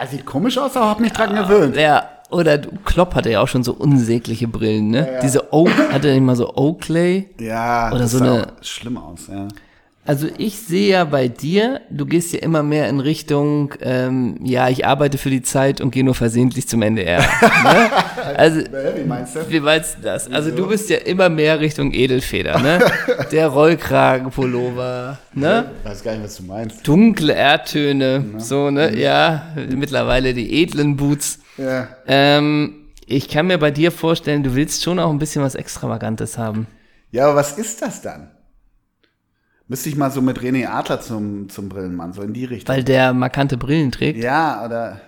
Er 0.00 0.06
sieht 0.06 0.24
komisch 0.24 0.56
aus, 0.58 0.76
aber 0.76 0.90
hab 0.90 1.00
mich 1.00 1.12
dran 1.12 1.34
gewöhnt. 1.34 1.76
Ja, 1.76 2.04
oder 2.30 2.58
Klopp 2.58 3.14
hatte 3.14 3.30
ja 3.30 3.40
auch 3.40 3.48
schon 3.48 3.64
so 3.64 3.72
unsägliche 3.72 4.46
Brillen, 4.46 4.90
ne? 4.90 5.08
ja. 5.14 5.20
Diese 5.20 5.52
Oak, 5.52 5.70
hatte 5.92 6.08
er 6.08 6.14
nicht 6.14 6.22
mal 6.24 6.36
so 6.36 6.54
Oakley? 6.54 7.30
Ja, 7.40 7.88
Oder 7.90 8.00
das 8.00 8.12
so 8.12 8.18
sah 8.18 8.24
eine- 8.34 8.46
schlimm 8.60 8.96
aus, 8.98 9.26
ja. 9.28 9.48
Also 10.08 10.26
ich 10.38 10.58
sehe 10.60 10.88
ja 10.92 11.04
bei 11.04 11.28
dir, 11.28 11.82
du 11.90 12.06
gehst 12.06 12.32
ja 12.32 12.38
immer 12.38 12.62
mehr 12.62 12.88
in 12.88 12.98
Richtung, 12.98 13.74
ähm, 13.82 14.36
ja, 14.42 14.70
ich 14.70 14.86
arbeite 14.86 15.18
für 15.18 15.28
die 15.28 15.42
Zeit 15.42 15.82
und 15.82 15.90
gehe 15.90 16.02
nur 16.02 16.14
versehentlich 16.14 16.66
zum 16.66 16.80
NDR. 16.80 17.18
ne? 17.20 17.90
Also, 18.36 18.60
Wie 18.60 19.04
meinst 19.06 19.36
du? 19.36 19.40
wie 19.50 19.60
meinst 19.60 19.98
du 19.98 20.02
das? 20.02 20.30
Also 20.30 20.50
du 20.50 20.66
bist 20.66 20.88
ja 20.88 20.96
immer 20.98 21.28
mehr 21.28 21.60
Richtung 21.60 21.92
Edelfeder, 21.92 22.58
ne? 22.58 22.78
Der 23.32 23.48
Rollkragenpullover, 23.48 25.18
ne? 25.34 25.70
Ich 25.84 25.90
weiß 25.90 26.02
gar 26.04 26.12
nicht, 26.12 26.24
was 26.24 26.36
du 26.36 26.42
meinst. 26.44 26.86
Dunkle 26.88 27.34
Erdtöne, 27.34 28.24
so, 28.38 28.70
ne? 28.70 28.96
Ja, 28.96 29.48
mittlerweile 29.68 30.32
die 30.34 30.62
edlen 30.62 30.96
Boots. 30.96 31.40
Ja. 31.58 31.88
Ähm, 32.06 32.74
ich 33.06 33.28
kann 33.28 33.46
mir 33.46 33.58
bei 33.58 33.70
dir 33.70 33.92
vorstellen, 33.92 34.42
du 34.42 34.54
willst 34.54 34.82
schon 34.82 34.98
auch 34.98 35.10
ein 35.10 35.18
bisschen 35.18 35.42
was 35.42 35.54
Extravagantes 35.54 36.38
haben. 36.38 36.66
Ja, 37.10 37.26
aber 37.26 37.36
was 37.36 37.58
ist 37.58 37.82
das 37.82 38.00
dann? 38.02 38.30
Müsste 39.68 39.90
ich 39.90 39.96
mal 39.96 40.10
so 40.10 40.22
mit 40.22 40.40
René 40.40 40.66
Adler 40.66 41.00
zum, 41.00 41.50
zum 41.50 41.68
Brillenmann, 41.68 42.14
so 42.14 42.22
in 42.22 42.32
die 42.32 42.46
Richtung. 42.46 42.74
Weil 42.74 42.84
der 42.84 43.12
markante 43.12 43.58
Brillen 43.58 43.92
trägt. 43.92 44.22
ja, 44.22 44.64
oder. 44.64 45.00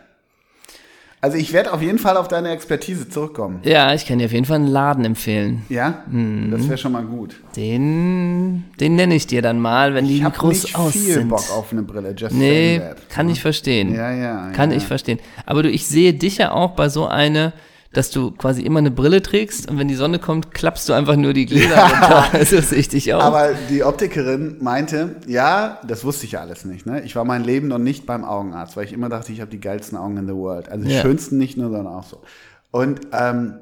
Also 1.23 1.37
ich 1.37 1.53
werde 1.53 1.75
auf 1.75 1.83
jeden 1.83 1.99
Fall 1.99 2.17
auf 2.17 2.29
deine 2.29 2.49
Expertise 2.49 3.07
zurückkommen. 3.07 3.61
Ja, 3.63 3.93
ich 3.93 4.07
kann 4.07 4.19
dir 4.19 4.25
auf 4.25 4.33
jeden 4.33 4.47
Fall 4.47 4.57
einen 4.57 4.69
Laden 4.69 5.05
empfehlen. 5.05 5.63
Ja? 5.69 6.03
Mhm. 6.11 6.51
Das 6.51 6.67
wäre 6.67 6.79
schon 6.79 6.93
mal 6.93 7.05
gut. 7.05 7.37
Den, 7.57 8.65
den 8.81 8.97
nenne 8.97 9.15
ich 9.15 9.27
dir 9.27 9.43
dann 9.43 9.61
mal, 9.61 9.93
wenn 9.93 10.07
die 10.07 10.17
Ich 10.17 10.25
habe 10.25 10.39
groß 10.39 10.63
nicht 10.63 10.77
aus 10.77 10.93
viel 10.93 11.13
sind. 11.13 11.29
Bock 11.29 11.45
auf 11.51 11.73
eine 11.73 11.83
Brille. 11.83 12.15
Just 12.17 12.35
nee, 12.35 12.81
kann 13.11 13.29
ich 13.29 13.43
verstehen. 13.43 13.95
Ja, 13.95 14.11
ja. 14.13 14.51
Kann 14.53 14.71
ja. 14.71 14.79
ich 14.79 14.85
verstehen. 14.85 15.19
Aber 15.45 15.63
du, 15.63 15.71
ich 15.71 15.87
sehe 15.87 16.15
dich 16.15 16.39
ja 16.39 16.53
auch 16.53 16.71
bei 16.71 16.89
so 16.89 17.07
eine, 17.07 17.53
dass 17.93 18.11
du 18.11 18.31
quasi 18.31 18.63
immer 18.63 18.79
eine 18.79 18.93
Brille 18.93 19.21
trägst 19.21 19.69
und 19.69 19.79
wenn 19.79 19.89
die 19.89 19.97
Sonne 19.97 20.19
kommt, 20.21 20.55
klappst 20.55 20.89
du 20.89 20.93
einfach 20.93 21.17
nur 21.17 21.33
die 21.33 21.47
Gläser 21.47 21.77
runter. 21.83 22.25
Also 22.33 22.61
sehe 22.61 22.79
ich 22.79 22.89
dich 22.89 23.13
auch. 23.15 23.23
Aber 23.23 23.51
die 23.69 23.83
Optikerin 23.83 24.59
meinte, 24.61 25.17
ja, 25.27 25.81
das 25.87 26.05
wusste 26.05 26.25
ich 26.27 26.33
ja 26.33 26.41
alles 26.41 26.65
nicht. 26.65 26.87
Ne? 26.87 27.03
Ich 27.03 27.17
war 27.17 27.25
mein 27.25 27.43
Leben 27.43 27.67
noch 27.69 27.79
nicht 27.79 28.07
beim 28.07 28.25
Augenarzt, 28.25 28.77
weil 28.77 28.85
ich 28.85 28.93
immer 28.93 29.09
dachte, 29.09 29.33
ich 29.33 29.41
habe 29.41 29.51
die 29.51 29.59
geilsten 29.61 29.99
Augen 29.99 30.17
in 30.19 30.27
the 30.29 30.35
world. 30.35 30.69
Also 30.69 30.85
die 30.87 30.95
Ja. 30.95 31.03
schönsten 31.03 31.37
nicht 31.39 31.57
nur, 31.57 31.71
sondern 31.71 31.89
auch 31.93 32.05
so. 32.05 32.23
Und 32.71 33.01
ähm, 33.13 33.55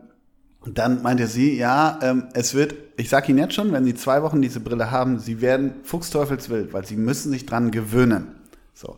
dann 0.67 1.01
meinte 1.03 1.27
sie, 1.27 1.57
ja, 1.57 1.99
ähm, 2.03 2.25
es 2.35 2.53
wird, 2.53 2.75
ich 2.99 3.09
sag 3.09 3.29
Ihnen 3.31 3.39
jetzt 3.39 3.55
schon, 3.55 3.73
wenn 3.73 3.85
Sie 3.85 3.95
zwei 3.95 4.23
Wochen 4.23 4.43
diese 4.43 4.61
Brille 4.61 4.91
haben, 4.91 5.19
Sie 5.19 5.41
werden 5.41 5.77
fuchsteufelswild, 5.85 6.75
weil 6.75 6.85
Sie 6.85 6.97
müssen 6.97 7.31
sich 7.33 7.47
dran 7.47 7.71
gewöhnen. 7.71 8.27
So. 8.75 8.97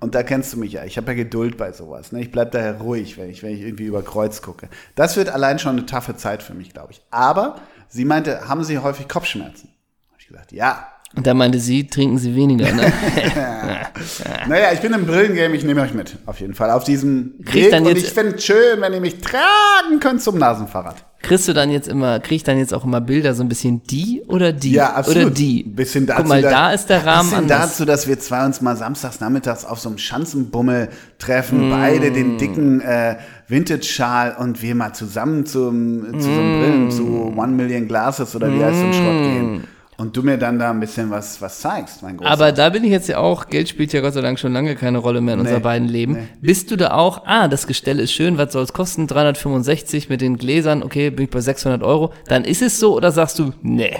Und 0.00 0.14
da 0.14 0.22
kennst 0.22 0.52
du 0.54 0.58
mich 0.58 0.72
ja. 0.72 0.84
Ich 0.84 0.96
habe 0.96 1.08
ja 1.12 1.14
Geduld 1.14 1.58
bei 1.58 1.72
sowas. 1.72 2.10
Ne? 2.10 2.22
Ich 2.22 2.32
bleib 2.32 2.52
daher 2.52 2.80
ruhig, 2.80 3.18
wenn 3.18 3.28
ich, 3.28 3.42
wenn 3.42 3.52
ich 3.52 3.60
irgendwie 3.60 3.84
über 3.84 4.02
Kreuz 4.02 4.40
gucke. 4.40 4.68
Das 4.94 5.16
wird 5.16 5.28
allein 5.28 5.58
schon 5.58 5.72
eine 5.76 5.86
taffe 5.86 6.16
Zeit 6.16 6.42
für 6.42 6.54
mich, 6.54 6.72
glaube 6.72 6.92
ich. 6.92 7.02
Aber 7.10 7.60
sie 7.88 8.06
meinte, 8.06 8.48
haben 8.48 8.64
Sie 8.64 8.78
häufig 8.78 9.08
Kopfschmerzen? 9.08 9.68
Habe 10.08 10.20
ich 10.20 10.26
gesagt, 10.26 10.52
ja. 10.52 10.88
Und 11.16 11.26
da 11.26 11.34
meinte 11.34 11.58
sie, 11.58 11.86
trinken 11.88 12.18
sie 12.18 12.34
weniger, 12.36 12.72
ne? 12.72 12.92
Naja, 14.48 14.68
ich 14.72 14.80
bin 14.80 14.92
im 14.92 15.06
Brillengame, 15.06 15.54
ich 15.54 15.64
nehme 15.64 15.82
euch 15.82 15.92
mit. 15.94 16.16
Auf 16.26 16.40
jeden 16.40 16.54
Fall. 16.54 16.70
Auf 16.70 16.84
diesem 16.84 17.34
Krieg 17.44 17.70
Weg. 17.70 17.80
Und 17.80 17.96
ich 17.96 18.08
finde 18.10 18.38
schön, 18.40 18.80
wenn 18.80 18.92
ihr 18.92 19.00
mich 19.00 19.18
tragen 19.20 20.00
könnt 20.00 20.22
zum 20.22 20.38
Nasenfahrrad. 20.38 21.04
Kriegst 21.22 21.46
du 21.48 21.52
dann 21.52 21.70
jetzt 21.70 21.86
immer, 21.86 22.18
krieg 22.18 22.36
ich 22.36 22.44
dann 22.44 22.56
jetzt 22.56 22.72
auch 22.72 22.82
immer 22.84 23.00
Bilder, 23.02 23.34
so 23.34 23.42
ein 23.42 23.48
bisschen 23.48 23.82
die 23.82 24.22
oder 24.26 24.52
die? 24.52 24.72
Ja, 24.72 24.94
absolut. 24.94 25.24
Oder 25.26 25.30
die? 25.34 25.64
Bisschen 25.64 26.06
dazu, 26.06 26.20
Guck 26.22 26.28
mal, 26.28 26.40
da- 26.40 26.50
da 26.50 26.72
ist 26.72 26.86
der 26.88 27.04
Rahmen 27.04 27.28
bisschen 27.28 27.42
anders. 27.44 27.60
dazu, 27.72 27.84
dass 27.84 28.08
wir 28.08 28.18
zwei 28.18 28.46
uns 28.46 28.62
mal 28.62 28.74
samstags 28.76 29.20
nachmittags 29.20 29.66
auf 29.66 29.78
so 29.80 29.90
einem 29.90 29.98
Schanzenbummel 29.98 30.88
treffen, 31.18 31.68
Mm. 31.68 31.70
beide 31.72 32.10
den 32.10 32.38
dicken 32.38 32.80
äh, 32.80 33.16
Vintage-Schal 33.48 34.36
und 34.38 34.62
wir 34.62 34.74
mal 34.74 34.94
zusammen 34.94 35.44
zum, 35.44 36.04
zu 36.18 36.22
so 36.22 36.30
einem 36.30 36.56
Mm. 36.56 36.60
Brillen, 36.62 36.90
zu 36.90 37.34
One 37.36 37.52
Million 37.52 37.86
Glasses 37.86 38.34
oder 38.34 38.50
wie 38.50 38.64
heißt 38.64 38.78
so 38.78 38.86
ein 38.86 38.94
Schrott 38.94 39.22
gehen. 39.22 39.64
Und 40.00 40.16
du 40.16 40.22
mir 40.22 40.38
dann 40.38 40.58
da 40.58 40.70
ein 40.70 40.80
bisschen 40.80 41.10
was, 41.10 41.42
was 41.42 41.60
zeigst, 41.60 42.02
mein 42.02 42.16
Großer. 42.16 42.30
Aber 42.30 42.52
da 42.52 42.70
bin 42.70 42.84
ich 42.84 42.90
jetzt 42.90 43.10
ja 43.10 43.18
auch, 43.18 43.48
Geld 43.48 43.68
spielt 43.68 43.92
ja 43.92 44.00
Gott 44.00 44.14
sei 44.14 44.22
Dank 44.22 44.38
schon 44.38 44.50
lange 44.54 44.74
keine 44.74 44.96
Rolle 44.96 45.20
mehr 45.20 45.34
in 45.34 45.40
unser 45.40 45.60
beiden 45.60 45.88
Leben. 45.88 46.14
nee. 46.14 46.28
Bist 46.40 46.70
du 46.70 46.76
da 46.76 46.92
auch, 46.92 47.26
ah, 47.26 47.48
das 47.48 47.66
Gestell 47.66 48.00
ist 48.00 48.10
schön, 48.10 48.38
was 48.38 48.54
soll 48.54 48.62
es 48.62 48.72
kosten? 48.72 49.06
365 49.06 50.08
mit 50.08 50.22
den 50.22 50.38
Gläsern, 50.38 50.82
okay, 50.82 51.10
bin 51.10 51.26
ich 51.26 51.30
bei 51.30 51.42
600 51.42 51.82
Euro. 51.82 52.14
Dann 52.28 52.44
ist 52.44 52.62
es 52.62 52.80
so 52.80 52.96
oder 52.96 53.12
sagst 53.12 53.38
du, 53.40 53.52
nee, 53.60 53.94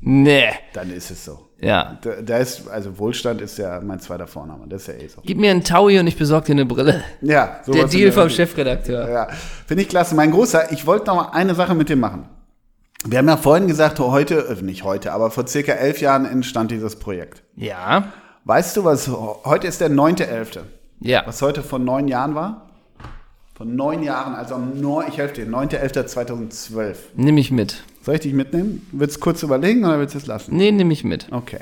nee, 0.00 0.44
dann 0.72 0.90
ist 0.90 1.10
es 1.10 1.22
so. 1.22 1.38
ja. 1.60 1.98
Da, 2.00 2.12
da 2.24 2.38
ist, 2.38 2.66
also 2.68 2.98
Wohlstand 2.98 3.42
ist 3.42 3.58
ja 3.58 3.78
mein 3.84 4.00
zweiter 4.00 4.26
Vorname, 4.26 4.64
das 4.68 4.82
ist 4.82 4.88
ja 4.88 4.94
eh 4.94 5.08
so. 5.08 5.20
Gib 5.22 5.36
mir 5.36 5.50
einen 5.50 5.64
Taui 5.64 5.98
und 6.00 6.06
ich 6.06 6.16
besorge 6.16 6.46
dir 6.46 6.52
eine 6.52 6.64
Brille. 6.64 7.04
Ja, 7.20 7.60
Der 7.66 7.88
Deal 7.88 8.10
vom. 8.10 8.30
Chefredakteur. 8.30 9.06
Ja, 9.10 9.28
finde 9.66 9.82
ich 9.82 9.90
klasse. 9.90 10.14
Mein 10.14 10.30
Großer, 10.30 10.72
ich 10.72 10.86
wollte 10.86 11.08
noch 11.08 11.16
mal 11.16 11.28
eine 11.32 11.54
Sache 11.54 11.74
mit 11.74 11.90
dir 11.90 11.96
machen. 11.96 12.24
Wir 13.04 13.18
haben 13.18 13.28
ja 13.28 13.36
vorhin 13.36 13.66
gesagt, 13.66 13.98
heute, 13.98 14.46
äh, 14.48 14.62
nicht 14.62 14.84
heute, 14.84 15.12
aber 15.12 15.30
vor 15.30 15.46
circa 15.46 15.72
elf 15.72 16.00
Jahren 16.00 16.24
entstand 16.24 16.70
dieses 16.70 16.96
Projekt. 16.96 17.42
Ja, 17.56 18.12
Weißt 18.44 18.76
du, 18.76 18.84
was 18.84 19.08
heute 19.44 19.68
ist 19.68 19.80
der 19.80 19.88
9.11. 19.88 20.58
ja. 21.00 21.22
Was 21.26 21.40
heute 21.42 21.62
vor 21.62 21.78
neun 21.78 22.08
Jahren 22.08 22.34
war? 22.34 22.68
Vor 23.54 23.66
neun 23.66 24.02
Jahren, 24.02 24.34
also 24.34 24.56
am 24.56 24.80
9, 24.80 25.06
ich 25.08 25.18
helfe 25.18 25.34
dir, 25.34 25.46
9.11.2012. 25.46 26.96
Nimm 27.14 27.36
ich 27.38 27.52
mit. 27.52 27.84
Soll 28.02 28.16
ich 28.16 28.22
dich 28.22 28.32
mitnehmen? 28.34 28.84
Willst 28.90 29.16
du 29.16 29.20
kurz 29.20 29.44
überlegen 29.44 29.84
oder 29.84 30.00
willst 30.00 30.14
du 30.14 30.18
es 30.18 30.26
lassen? 30.26 30.56
Nee, 30.56 30.72
nimm 30.72 30.90
ich 30.90 31.04
mit. 31.04 31.28
Okay. 31.30 31.60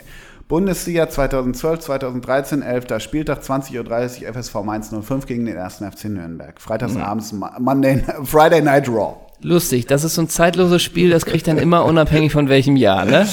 Bundesliga 0.49 1.09
2012, 1.11 1.81
2013, 1.81 2.63
11. 2.63 2.99
Spieltag, 3.03 3.43
20.30 3.43 4.23
Uhr, 4.27 4.35
FSV 4.35 4.55
Mainz 4.65 4.91
05 4.91 5.27
gegen 5.27 5.45
den 5.45 5.59
1. 5.59 5.83
FC 5.95 6.07
Nürnberg. 6.07 6.59
Freitagsabends, 6.61 7.33
Ma- 7.33 7.59
Monday, 7.61 8.03
Friday 8.25 8.63
Night 8.63 8.89
Raw. 8.89 9.17
Lustig, 9.43 9.87
das 9.87 10.05
ist 10.05 10.15
so 10.15 10.23
ein 10.23 10.29
zeitloses 10.29 10.83
Spiel, 10.83 11.11
das 11.11 11.25
kriegt 11.25 11.47
dann 11.47 11.59
immer 11.59 11.85
unabhängig 11.85 12.33
von 12.33 12.49
welchem 12.49 12.77
Jahr, 12.77 13.05
ne? 13.05 13.27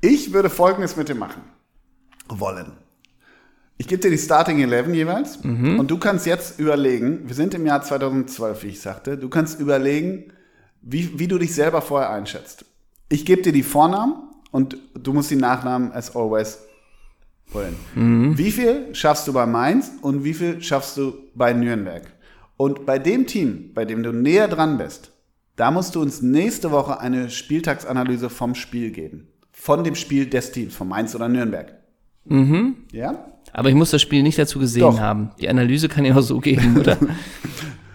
Ich 0.00 0.32
würde 0.32 0.50
Folgendes 0.50 0.96
mit 0.96 1.08
dir 1.08 1.14
machen 1.14 1.42
wollen. 2.28 2.72
Ich 3.78 3.88
gebe 3.88 4.00
dir 4.00 4.10
die 4.10 4.18
Starting 4.18 4.60
11 4.60 4.94
jeweils 4.94 5.36
und 5.78 5.90
du 5.90 5.98
kannst 5.98 6.26
jetzt 6.26 6.60
überlegen, 6.60 7.22
wir 7.26 7.34
sind 7.34 7.54
im 7.54 7.66
Jahr 7.66 7.82
2012, 7.82 8.62
wie 8.62 8.68
ich 8.68 8.80
sagte, 8.80 9.18
du 9.18 9.28
kannst 9.28 9.58
überlegen, 9.58 10.32
wie, 10.82 11.18
wie 11.18 11.26
du 11.26 11.38
dich 11.38 11.54
selber 11.54 11.82
vorher 11.82 12.10
einschätzt. 12.10 12.64
Ich 13.08 13.24
gebe 13.26 13.42
dir 13.42 13.52
die 13.52 13.64
Vornamen 13.64 14.14
und 14.52 14.76
du 14.94 15.12
musst 15.12 15.30
die 15.30 15.36
Nachnamen 15.36 15.92
as 15.92 16.14
always 16.14 16.58
wollen. 17.48 17.76
Wie 18.36 18.52
viel 18.52 18.94
schaffst 18.94 19.26
du 19.26 19.32
bei 19.32 19.46
Mainz 19.46 19.90
und 20.00 20.22
wie 20.24 20.34
viel 20.34 20.62
schaffst 20.62 20.96
du 20.96 21.14
bei 21.34 21.52
Nürnberg? 21.52 22.02
Und 22.56 22.86
bei 22.86 22.98
dem 22.98 23.26
Team, 23.26 23.72
bei 23.74 23.84
dem 23.84 24.02
du 24.02 24.12
näher 24.12 24.46
dran 24.48 24.78
bist, 24.78 25.11
da 25.56 25.70
musst 25.70 25.94
du 25.94 26.00
uns 26.00 26.22
nächste 26.22 26.70
Woche 26.70 27.00
eine 27.00 27.30
Spieltagsanalyse 27.30 28.30
vom 28.30 28.54
Spiel 28.54 28.90
geben. 28.90 29.28
Von 29.52 29.84
dem 29.84 29.94
Spiel 29.94 30.26
des 30.26 30.50
Teams, 30.52 30.74
von 30.74 30.88
Mainz 30.88 31.14
oder 31.14 31.28
Nürnberg. 31.28 31.74
Mhm. 32.24 32.76
Ja? 32.92 33.26
Aber 33.52 33.68
ich 33.68 33.74
muss 33.74 33.90
das 33.90 34.00
Spiel 34.00 34.22
nicht 34.22 34.38
dazu 34.38 34.58
gesehen 34.58 34.80
Doch. 34.82 35.00
haben. 35.00 35.30
Die 35.40 35.48
Analyse 35.48 35.88
kann 35.88 36.04
ich 36.04 36.14
auch 36.14 36.20
so 36.22 36.40
geben, 36.40 36.78
oder? 36.78 36.96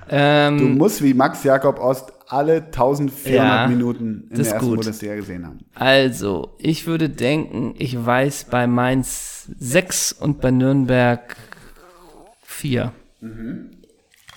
Du 0.09 0.15
ähm, 0.15 0.77
musst 0.77 1.03
wie 1.03 1.13
Max 1.13 1.43
Jakob 1.43 1.79
Ost 1.79 2.13
alle 2.27 2.63
1400 2.63 3.27
Ja, 3.27 3.67
Minuten 3.67 4.27
in 4.29 4.37
der 4.37 4.45
ersten 4.45 4.59
gut. 4.59 4.75
Bundesliga 4.77 5.15
gesehen 5.15 5.45
haben. 5.45 5.59
also, 5.75 6.55
ich 6.59 6.87
würde 6.87 7.09
denken, 7.09 7.73
ich 7.77 8.05
weiß 8.05 8.45
bei 8.49 8.67
Mainz 8.67 9.49
6 9.59 10.13
und 10.13 10.39
bei 10.39 10.51
Nürnberg 10.51 11.35
4. 12.43 12.93
Mhm. 13.19 13.71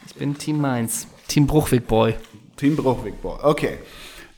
Ich 0.09 0.17
bin 0.17 0.37
Team 0.37 0.61
Mainz. 0.61 1.07
Team 1.29 1.47
Bruchweg 1.47 1.87
Boy. 1.87 2.15
Team 2.61 2.77
Bruchweg, 2.77 3.21
boah. 3.23 3.41
Okay. 3.43 3.79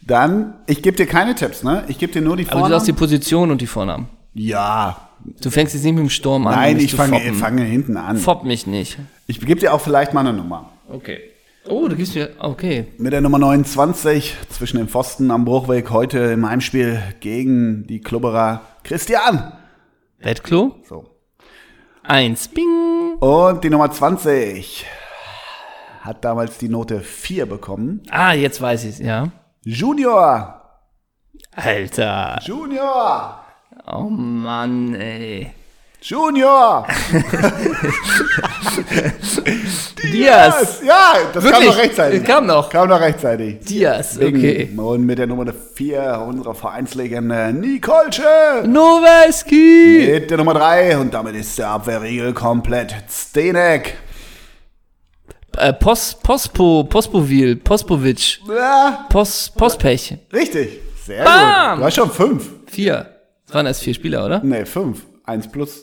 Dann, 0.00 0.54
ich 0.66 0.82
gebe 0.82 0.96
dir 0.96 1.06
keine 1.06 1.34
Tipps, 1.34 1.62
ne? 1.62 1.84
Ich 1.88 1.98
gebe 1.98 2.12
dir 2.12 2.22
nur 2.22 2.36
die 2.36 2.48
Aber 2.48 2.62
du 2.62 2.68
sagst 2.68 2.86
die 2.86 2.92
Vornamen. 2.92 2.98
Position 2.98 3.50
und 3.50 3.60
die 3.60 3.66
Vornamen. 3.66 4.06
Ja. 4.34 5.08
Du 5.40 5.50
fängst 5.50 5.74
jetzt 5.74 5.84
nicht 5.84 5.94
mit 5.94 6.02
dem 6.02 6.10
Sturm 6.10 6.46
an. 6.46 6.54
Nein, 6.54 6.78
ich 6.78 6.94
fange, 6.94 7.20
fange 7.34 7.62
hinten 7.62 7.96
an. 7.96 8.16
Fopp 8.16 8.44
mich 8.44 8.66
nicht. 8.66 8.98
Ich 9.26 9.40
gebe 9.40 9.60
dir 9.60 9.74
auch 9.74 9.80
vielleicht 9.80 10.14
mal 10.14 10.20
eine 10.20 10.32
Nummer. 10.32 10.70
Okay. 10.88 11.20
Oh, 11.68 11.86
du 11.86 11.94
gibst 11.94 12.14
mir. 12.14 12.30
Okay. 12.38 12.86
Mit 12.98 13.12
der 13.12 13.20
Nummer 13.20 13.38
29 13.38 14.34
zwischen 14.48 14.78
den 14.78 14.88
Pfosten 14.88 15.30
am 15.30 15.44
Bruchweg 15.44 15.90
heute 15.90 16.18
im 16.18 16.48
Heimspiel 16.48 17.00
gegen 17.20 17.86
die 17.86 18.00
Klubberer 18.00 18.62
Christian. 18.82 19.52
Bettklo? 20.20 20.76
So. 20.88 21.06
Eins. 22.02 22.48
Bing. 22.48 23.16
Und 23.20 23.62
die 23.62 23.70
Nummer 23.70 23.90
20 23.92 24.86
hat 26.02 26.24
damals 26.24 26.58
die 26.58 26.68
Note 26.68 27.00
4 27.00 27.46
bekommen. 27.46 28.02
Ah, 28.10 28.32
jetzt 28.32 28.60
weiß 28.60 28.84
ich's, 28.84 28.98
ja. 28.98 29.28
Junior. 29.64 30.60
Alter. 31.54 32.38
Junior. 32.44 33.38
Oh 33.86 34.08
Mann, 34.08 34.94
ey. 34.94 35.52
Junior! 36.00 36.84
Diaz. 40.12 40.82
Ja, 40.84 41.12
das 41.32 41.44
kam 41.44 41.52
Wirklich? 41.52 41.68
noch 41.70 41.78
rechtzeitig. 41.78 42.24
Kam 42.24 42.46
noch. 42.46 42.68
Kam 42.70 42.88
noch 42.88 43.00
rechtzeitig. 43.00 43.60
Diaz, 43.60 44.16
okay. 44.16 44.68
Und 44.76 45.06
mit 45.06 45.18
der 45.18 45.28
Nummer 45.28 45.52
4 45.52 46.24
unserer 46.26 46.56
Vereinslegende 46.56 47.52
Nikolsche. 47.52 48.64
Noweski! 48.66 50.08
Mit 50.12 50.30
der 50.30 50.38
Nummer 50.38 50.54
3 50.54 50.98
und 50.98 51.14
damit 51.14 51.36
ist 51.36 51.56
der 51.56 51.68
Abwehrriegel 51.68 52.32
komplett. 52.32 52.96
Stenek. 53.08 53.96
Äh, 55.58 55.72
Pos, 55.74 56.14
Pospo, 56.22 56.84
Pospovil, 56.84 57.56
Pospovic, 57.56 58.40
Ja, 58.48 59.06
Pos, 59.10 59.50
Pospech. 59.56 60.16
richtig. 60.32 60.80
Sehr 61.04 61.24
Bam. 61.24 61.72
gut. 61.76 61.80
Du 61.80 61.84
hast 61.86 61.94
schon 61.96 62.10
5. 62.10 62.50
Vier. 62.66 63.06
Das 63.46 63.54
waren 63.54 63.66
erst 63.66 63.82
vier 63.82 63.94
Spieler, 63.94 64.24
oder? 64.24 64.40
Nee, 64.44 64.64
5. 64.64 65.02
1 65.24 65.48
plus. 65.50 65.82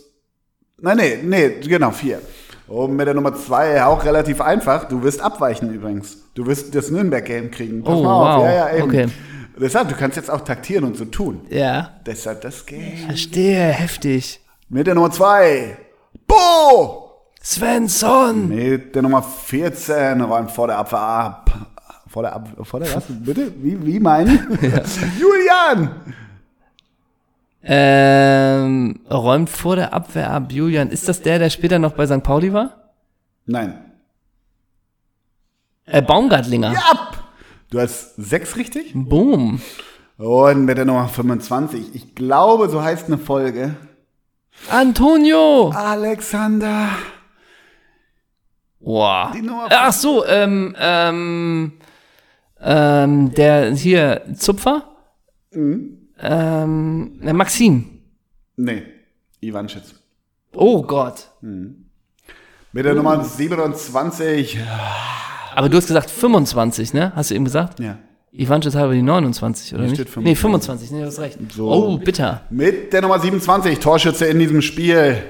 Nein, 0.81 0.97
nee, 0.97 1.19
nee, 1.23 1.49
genau, 1.67 1.91
4. 1.91 2.19
Und 2.67 2.95
mit 2.95 3.05
der 3.07 3.13
Nummer 3.15 3.33
2 3.35 3.83
auch 3.83 4.03
relativ 4.05 4.41
einfach. 4.41 4.87
Du 4.87 5.03
wirst 5.03 5.21
abweichen 5.21 5.73
übrigens. 5.73 6.17
Du 6.35 6.45
wirst 6.45 6.73
das 6.73 6.89
Nürnberg-Game 6.91 7.51
kriegen. 7.51 7.83
Pass 7.83 7.95
Oh, 7.95 8.03
wow. 8.03 8.43
Ja, 8.45 8.51
ja, 8.53 8.75
eben. 8.77 8.83
Okay. 8.89 9.07
Deshalb, 9.59 9.89
du 9.89 9.95
kannst 9.95 10.15
jetzt 10.15 10.29
auch 10.31 10.41
taktieren 10.41 10.85
und 10.85 10.95
so 10.95 11.03
tun. 11.05 11.41
Ja. 11.49 11.99
Deshalb 12.05 12.41
das 12.41 12.65
Game. 12.65 12.97
Verstehe, 13.07 13.59
heftig. 13.73 14.39
Mit 14.69 14.87
der 14.87 14.95
Nummer 14.95 15.11
2. 15.11 15.77
Bo! 16.27 17.08
Svensson! 17.41 18.49
Mit 18.49 18.95
der 18.95 19.01
Nummer 19.01 19.23
14 19.23 20.21
räumt 20.21 20.51
vor 20.51 20.67
der 20.67 20.77
Abwehr 20.77 20.99
ab. 20.99 21.51
Vor 22.07 22.23
der 22.23 22.33
Ab 22.33 22.49
vor 22.63 22.79
der 22.79 22.95
was? 22.95 23.03
Bitte? 23.07 23.53
Wie, 23.57 23.85
wie 23.85 23.99
meinen? 23.99 24.57
Julian! 25.19 25.91
Ähm, 27.61 28.99
räumt 29.09 29.49
vor 29.49 29.75
der 29.75 29.93
Abwehr 29.93 30.31
ab. 30.31 30.51
Julian, 30.51 30.89
ist 30.89 31.07
das 31.07 31.21
der, 31.21 31.39
der 31.39 31.49
später 31.49 31.77
noch 31.77 31.93
bei 31.93 32.07
St. 32.07 32.23
Pauli 32.23 32.51
war? 32.51 32.93
Nein. 33.45 33.79
Äh, 35.85 36.01
Baumgartlinger. 36.01 36.73
Ab! 36.89 37.23
Du 37.69 37.79
hast 37.79 38.15
sechs 38.15 38.55
richtig? 38.55 38.91
Boom. 38.95 39.61
Und 40.17 40.65
mit 40.65 40.77
der 40.77 40.85
Nummer 40.85 41.07
25. 41.07 41.95
Ich 41.95 42.15
glaube, 42.15 42.69
so 42.69 42.81
heißt 42.81 43.07
eine 43.07 43.17
Folge. 43.17 43.75
Antonio! 44.69 45.69
Alexander. 45.69 46.89
Boah. 48.79 49.33
Nummer 49.41 49.67
Ach 49.69 49.93
so, 49.93 50.25
ähm, 50.25 50.75
ähm, 50.79 51.73
ähm, 52.61 53.33
der 53.33 53.75
hier, 53.75 54.21
Zupfer? 54.35 54.83
Ähm, 55.51 57.19
der 57.23 57.33
Maxim. 57.33 58.01
Nee, 58.55 58.83
Ivan 59.41 59.69
Schitz. 59.69 59.95
Oh 60.53 60.81
Gott. 60.83 61.29
Mit 61.41 62.85
der 62.85 62.93
Nummer 62.93 63.23
27. 63.23 64.59
Aber 65.55 65.69
du 65.69 65.77
hast 65.77 65.87
gesagt 65.87 66.09
25, 66.09 66.93
ne? 66.93 67.11
Hast 67.15 67.31
du 67.31 67.35
eben 67.35 67.45
gesagt? 67.45 67.79
Ja. 67.79 67.97
Ivan 68.31 68.61
ist 68.61 68.75
halber 68.75 68.93
die 68.93 69.01
29, 69.01 69.73
oder 69.73 69.83
Hier 69.83 69.91
nicht? 69.91 70.01
steht 70.01 70.23
Nee, 70.23 70.35
25. 70.35 70.89
25, 70.89 70.91
nee, 70.91 71.01
du 71.01 71.07
hast 71.07 71.19
recht. 71.19 71.39
So. 71.51 71.71
Oh, 71.71 71.97
bitter. 71.97 72.43
Mit 72.51 72.93
der 72.93 73.01
Nummer 73.01 73.19
27, 73.19 73.79
Torschütze 73.79 74.25
in 74.27 74.37
diesem 74.37 74.61
Spiel. 74.61 75.23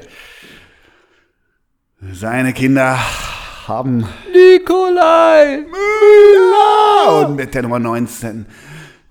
Seine 2.12 2.54
Kinder 2.54 3.00
haben 3.70 4.05
Nikolai! 4.34 5.59
Müller. 5.59 7.28
Und 7.30 7.36
mit 7.38 7.53
der 7.53 7.61
Nummer 7.63 7.80
19, 7.80 8.45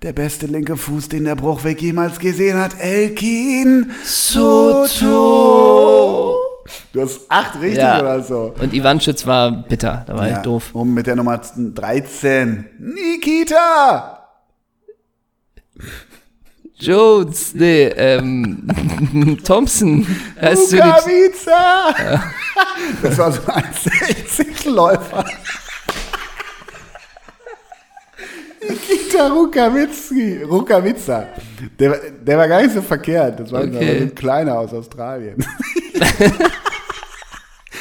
der 0.03 0.13
beste 0.13 0.45
linke 0.45 0.77
Fuß, 0.77 1.09
den 1.09 1.23
der 1.25 1.35
Bruchweg 1.35 1.81
jemals 1.81 2.19
gesehen 2.19 2.59
hat, 2.59 2.79
Elkin 2.79 3.91
Soto. 5.09 6.35
Du 6.93 7.01
hast 7.01 7.21
acht 7.29 7.59
richtig 7.61 7.79
Ja. 7.83 7.99
oder 8.01 8.21
so. 8.21 8.53
Und 8.61 8.73
Ivanschitz 8.73 9.25
war 9.25 9.51
bitter, 9.51 10.03
da 10.07 10.15
war 10.15 10.27
Ja. 10.27 10.37
ich 10.37 10.43
doof. 10.43 10.69
Und 10.73 10.93
mit 10.93 11.07
der 11.07 11.15
Nummer 11.15 11.39
13, 11.55 12.65
Nikita. 12.77 14.18
Jones, 16.79 17.53
nee, 17.55 17.87
ähm, 17.87 18.65
Thompson. 19.43 20.05
Heißt 20.41 20.71
du 20.71 20.75
die, 20.77 20.81
Rukavica. 20.81 22.23
Das 23.01 23.17
war 23.17 23.31
so 23.33 23.41
ein 23.51 23.63
60-Läufer. 23.73 25.25
Nikita 28.69 29.27
Rukawitzki, 29.27 30.43
Rukavica. 30.43 31.27
Der, 31.79 31.91
war- 31.91 31.97
der 32.21 32.37
war 32.37 32.47
gar 32.47 32.61
nicht 32.61 32.73
so 32.73 32.81
verkehrt. 32.81 33.39
Das 33.39 33.51
war 33.51 33.61
Okay. 33.63 34.01
ein 34.03 34.15
kleiner 34.15 34.57
aus 34.59 34.73
Australien. 34.73 35.35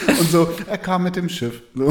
Und 0.07 0.31
so, 0.31 0.49
er 0.67 0.79
kam 0.79 1.03
mit 1.05 1.15
dem 1.17 1.29
Schiff. 1.29 1.63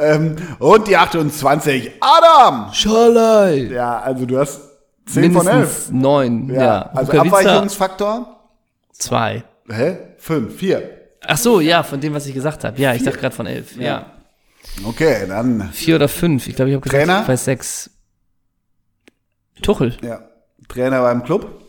Ähm, 0.00 0.36
und 0.60 0.86
die 0.86 0.96
28, 0.96 1.90
Adam! 2.00 2.72
Scholai. 2.72 3.68
Ja, 3.68 3.98
also 3.98 4.24
du 4.26 4.38
hast 4.38 4.60
10 5.08 5.32
von 5.32 5.46
11. 5.46 5.54
Mindestens 5.56 5.90
neun, 5.90 6.50
ja. 6.50 6.62
Ja, 6.62 6.90
also 6.94 7.12
Rukavica, 7.12 7.36
Abweichungsfaktor? 7.38 8.40
zwei. 8.92 9.42
Hä? 9.70 9.98
5, 10.18 10.56
4. 10.56 10.90
Ach 11.26 11.36
so, 11.38 11.60
ja, 11.60 11.82
von 11.82 12.00
dem, 12.00 12.14
was 12.14 12.26
ich 12.26 12.34
gesagt 12.34 12.64
habe. 12.64 12.80
Ja, 12.80 12.94
ich 12.94 13.02
dachte 13.02 13.18
gerade 13.18 13.34
von 13.34 13.46
elf. 13.46 13.76
Ja. 13.76 14.06
Okay, 14.84 15.26
dann, 15.26 15.70
Vier 15.72 15.96
oder 15.96 16.08
fünf. 16.08 16.46
Ich 16.46 16.54
glaube, 16.56 16.70
ich 16.70 16.76
habe 16.76 16.82
gesagt, 16.88 17.04
Trainer? 17.06 17.26
weiß 17.26 17.44
sechs. 17.44 17.90
Tuchel. 19.62 19.96
ja, 20.02 20.20
Trainer 20.68 21.02
beim 21.02 21.24
Club. 21.24 21.62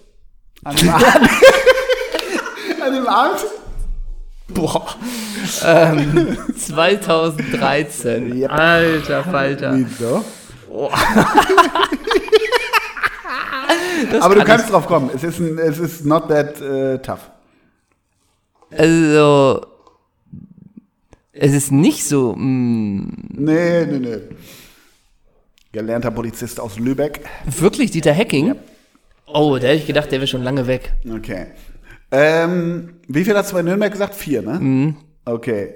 An 0.63 0.75
dem 0.75 0.89
Abend. 0.93 1.29
An 2.85 2.93
dem 2.93 3.07
Abend? 3.07 3.39
Boah. 4.49 4.85
Ähm, 5.65 6.37
2013. 6.57 8.37
Yep. 8.41 8.51
Alter 8.51 9.23
Falter. 9.23 9.75
Wieso? 9.75 10.23
Aber 14.19 14.35
du 14.35 14.43
kannst 14.43 14.71
drauf 14.71 14.85
kommen. 14.87 15.09
Es 15.13 15.23
ist, 15.23 15.39
ein, 15.39 15.57
es 15.57 15.79
ist 15.79 16.05
not 16.05 16.27
that 16.29 16.61
äh, 16.61 16.99
tough. 16.99 17.31
Also, 18.71 19.65
es 21.31 21.53
ist 21.53 21.71
nicht 21.71 22.05
so, 22.05 22.35
mm, 22.35 23.29
Nee, 23.29 23.85
nee, 23.85 23.99
nee. 23.99 24.17
Gelernter 25.71 26.11
Polizist 26.11 26.59
aus 26.59 26.79
Lübeck. 26.79 27.21
wirklich 27.45 27.91
Dieter 27.91 28.15
Hacking? 28.15 28.55
Oh, 29.27 29.57
da 29.57 29.67
hätte 29.67 29.75
ich 29.81 29.87
gedacht, 29.87 30.11
der 30.11 30.19
wäre 30.19 30.27
schon 30.27 30.43
lange 30.43 30.65
weg. 30.67 30.93
Okay. 31.07 31.47
Ähm, 32.11 32.99
wie 33.07 33.23
viel 33.23 33.35
hast 33.35 33.51
du 33.51 33.55
bei 33.55 33.61
Nürnberg 33.61 33.91
gesagt? 33.91 34.15
Vier, 34.15 34.41
ne? 34.41 34.59
Mhm. 34.59 34.95
Okay. 35.25 35.75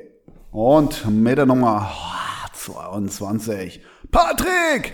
Und 0.51 1.07
mit 1.09 1.37
der 1.37 1.45
Nummer 1.45 1.91
ah, 1.91 2.47
22. 2.53 3.81
Patrick! 4.11 4.93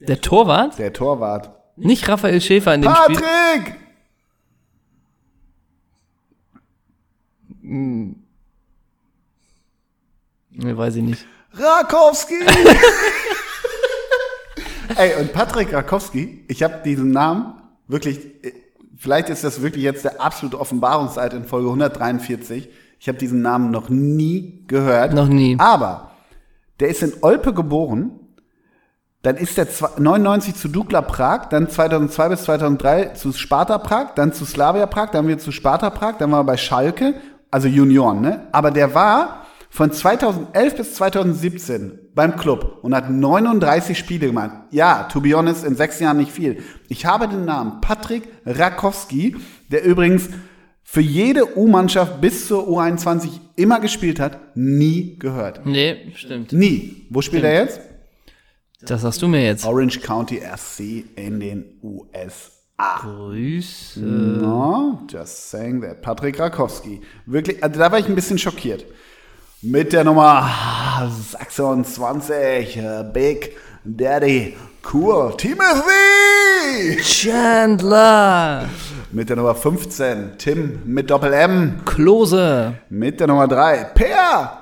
Der 0.00 0.20
Torwart? 0.20 0.78
Der 0.78 0.92
Torwart. 0.92 1.50
Nicht 1.80 2.08
Raphael 2.08 2.40
Schäfer 2.40 2.74
in 2.74 2.82
dem 2.82 2.94
Spiel. 2.94 3.16
Patrick! 3.16 3.74
Nee, 10.52 10.76
weiß 10.76 10.96
ich 10.96 11.02
nicht. 11.02 11.26
Rakowski! 11.52 12.34
Ey, 14.96 15.20
und 15.20 15.32
Patrick 15.32 15.72
Rakowski, 15.72 16.44
ich 16.48 16.62
habe 16.62 16.82
diesen 16.84 17.12
Namen 17.12 17.54
wirklich, 17.86 18.20
vielleicht 18.96 19.30
ist 19.30 19.44
das 19.44 19.62
wirklich 19.62 19.84
jetzt 19.84 20.04
der 20.04 20.20
absolute 20.20 20.58
Offenbarungszeit 20.58 21.32
in 21.32 21.44
Folge 21.44 21.68
143. 21.68 22.68
Ich 22.98 23.08
habe 23.08 23.18
diesen 23.18 23.40
Namen 23.40 23.70
noch 23.70 23.88
nie 23.88 24.64
gehört. 24.66 25.14
Noch 25.14 25.28
nie. 25.28 25.56
Aber 25.58 26.10
der 26.80 26.88
ist 26.88 27.02
in 27.02 27.14
Olpe 27.22 27.54
geboren. 27.54 28.10
Dann 29.22 29.36
ist 29.36 29.58
er 29.58 29.66
zwa- 29.68 30.00
99 30.00 30.54
zu 30.54 30.68
Dukla 30.68 31.02
Prag, 31.02 31.46
dann 31.50 31.68
2002 31.68 32.28
bis 32.30 32.42
2003 32.44 33.04
zu 33.14 33.32
Sparta 33.32 33.76
Prag, 33.78 34.14
dann 34.14 34.32
zu 34.32 34.44
Slavia 34.46 34.86
Prag, 34.86 35.10
dann 35.10 35.26
wieder 35.28 35.38
zu 35.38 35.52
Sparta 35.52 35.90
Prag, 35.90 36.16
dann 36.18 36.32
war 36.32 36.40
er 36.40 36.44
bei 36.44 36.56
Schalke, 36.56 37.14
also 37.50 37.68
Junioren, 37.68 38.22
ne? 38.22 38.46
Aber 38.52 38.70
der 38.70 38.94
war 38.94 39.44
von 39.68 39.92
2011 39.92 40.74
bis 40.76 40.94
2017 40.94 41.98
beim 42.14 42.36
Club 42.36 42.78
und 42.82 42.94
hat 42.94 43.10
39 43.10 43.96
Spiele 43.98 44.28
gemacht. 44.28 44.50
Ja, 44.70 45.04
to 45.12 45.20
be 45.20 45.34
honest, 45.34 45.64
in 45.64 45.76
sechs 45.76 46.00
Jahren 46.00 46.16
nicht 46.16 46.32
viel. 46.32 46.62
Ich 46.88 47.04
habe 47.06 47.28
den 47.28 47.44
Namen 47.44 47.80
Patrick 47.80 48.24
Rakowski, 48.46 49.36
der 49.70 49.84
übrigens 49.84 50.28
für 50.82 51.00
jede 51.02 51.56
U-Mannschaft 51.58 52.20
bis 52.20 52.48
zur 52.48 52.66
U21 52.68 53.28
immer 53.54 53.78
gespielt 53.80 54.18
hat, 54.18 54.56
nie 54.56 55.18
gehört. 55.18 55.64
Nee, 55.66 56.10
stimmt. 56.16 56.52
Nie. 56.52 57.06
Wo 57.10 57.20
spielt 57.22 57.44
er 57.44 57.54
jetzt? 57.62 57.80
Das 58.82 59.02
sagst 59.02 59.20
du 59.22 59.28
mir 59.28 59.44
jetzt. 59.44 59.64
Orange 59.66 60.00
County 60.00 60.40
SC 60.56 61.04
in 61.16 61.40
den 61.40 61.64
USA. 61.82 63.00
Grüße. 63.00 64.00
No, 64.00 65.00
just 65.10 65.50
saying 65.50 65.82
that. 65.82 66.00
Patrick 66.00 66.40
Rakowski. 66.40 67.02
Wirklich, 67.26 67.62
also 67.62 67.78
da 67.78 67.92
war 67.92 67.98
ich 67.98 68.08
ein 68.08 68.14
bisschen 68.14 68.38
schockiert. 68.38 68.86
Mit 69.62 69.92
der 69.92 70.04
Nummer 70.04 70.50
26, 71.30 72.78
äh, 72.78 73.04
Big 73.12 73.54
Daddy 73.84 74.56
Cool 74.82 75.36
Timothy! 75.36 76.96
Chandler. 77.02 78.66
Mit 79.12 79.28
der 79.28 79.36
Nummer 79.36 79.54
15 79.54 80.38
Tim 80.38 80.80
mit 80.86 81.10
Doppel 81.10 81.34
M. 81.34 81.82
Klose. 81.84 82.74
Mit 82.88 83.20
der 83.20 83.26
Nummer 83.26 83.46
3 83.46 83.84
Per. 83.94 84.59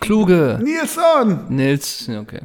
Kluge. 0.00 0.58
Nilsson. 0.62 1.46
Nils, 1.48 2.08
okay. 2.08 2.40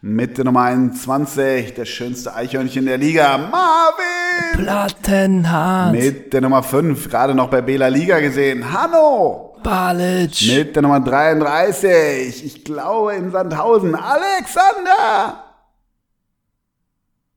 Mit 0.00 0.36
der 0.36 0.44
Nummer 0.44 0.64
21 0.64 1.74
der 1.74 1.84
schönste 1.86 2.34
Eichhörnchen 2.34 2.84
der 2.84 2.98
Liga, 2.98 3.38
Marvin. 3.38 4.64
Plattenhardt. 4.64 5.92
Mit 5.92 6.32
der 6.32 6.40
Nummer 6.42 6.62
5, 6.62 7.08
gerade 7.08 7.34
noch 7.34 7.48
bei 7.48 7.62
Bela 7.62 7.88
Liga 7.88 8.20
gesehen, 8.20 8.70
Hanno. 8.72 9.56
Balic. 9.62 10.42
Mit 10.46 10.76
der 10.76 10.82
Nummer 10.82 11.00
33, 11.00 12.44
ich 12.44 12.64
glaube 12.64 13.14
in 13.14 13.30
Sandhausen, 13.30 13.94
Alexander. 13.94 15.42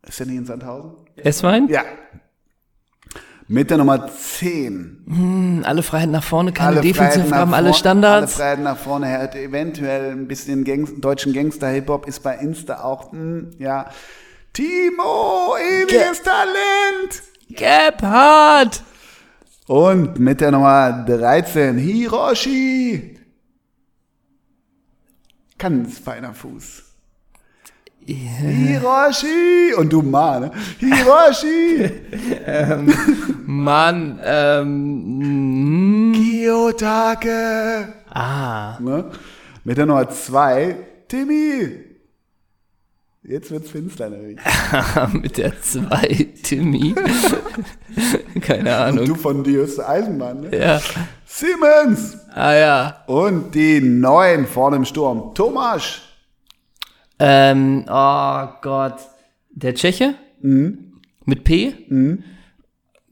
Ist 0.05 0.19
er 0.19 0.25
nicht 0.25 0.37
in 0.37 0.45
Sandhausen? 0.45 0.91
Esswein? 1.15 1.67
Ja. 1.69 1.83
Mit 3.49 3.69
der 3.69 3.77
Nummer 3.77 4.07
10. 4.09 5.03
Hm, 5.07 5.61
alle 5.65 5.81
Freiheiten 5.81 6.11
nach 6.11 6.23
vorne, 6.23 6.51
keine 6.51 6.75
nach 6.77 6.81
Defensivgaben, 6.81 7.33
alle 7.33 7.47
vor- 7.47 7.55
Alle 7.57 7.73
Standards. 7.73 8.33
Freiheiten 8.35 8.63
nach 8.65 8.77
vorne. 8.77 9.09
Hat 9.09 9.35
eventuell 9.35 10.11
ein 10.11 10.27
bisschen 10.27 10.65
Gangs 10.65 10.91
deutschen 10.99 11.31
Gangster-Hip-Hop, 11.33 12.07
ist 12.07 12.21
bei 12.23 12.35
Insta 12.35 12.83
auch, 12.83 13.11
hm, 13.13 13.51
ja. 13.57 13.89
Timo, 14.51 15.55
ewiges 15.57 16.21
Talent. 16.23 17.23
Gebhardt. 17.49 18.83
Und 19.67 20.19
mit 20.19 20.41
der 20.41 20.51
Nummer 20.51 20.91
13, 21.07 21.77
Hiroshi. 21.77 23.17
Ganz 25.57 25.99
feiner 25.99 26.33
Fuß. 26.33 26.83
Hiroshi. 28.07 29.73
Und 29.77 29.91
du 29.91 30.01
Ma, 30.01 30.39
ne? 30.39 30.51
Hiroshi. 30.79 31.91
Mann, 33.45 34.19
ähm, 34.23 36.11
mm, 36.11 36.13
Kiyotake. 36.13 37.93
ah, 38.09 38.77
Ne? 38.79 39.05
Mit 39.63 39.77
der 39.77 39.85
Nummer 39.85 40.09
2, 40.09 40.75
Timmy. 41.09 41.83
Jetzt 43.23 43.51
wird's 43.51 43.69
finster, 43.69 44.09
nämlich. 44.09 44.39
mit 45.11 45.37
der 45.37 45.61
2 45.61 46.27
Timmy. 46.43 46.95
Keine 48.41 48.77
Ahnung. 48.77 49.05
Du 49.05 49.15
von 49.15 49.43
Dios 49.43 49.79
Eisenbahn, 49.81 50.41
ne? 50.41 50.57
Ja. 50.57 50.81
Siemens. 51.25 52.17
Ah 52.33 52.53
ja. 52.53 53.03
Und 53.07 53.53
die 53.53 53.81
neuen 53.81 54.47
vorne 54.47 54.77
im 54.77 54.85
Sturm, 54.85 55.33
Thomas. 55.35 55.99
Ähm, 57.19 57.85
oh 57.89 58.47
Gott. 58.61 58.95
Der 59.51 59.73
Tscheche? 59.75 60.15
Mhm. 60.41 60.93
Mit 61.25 61.43
P? 61.43 61.73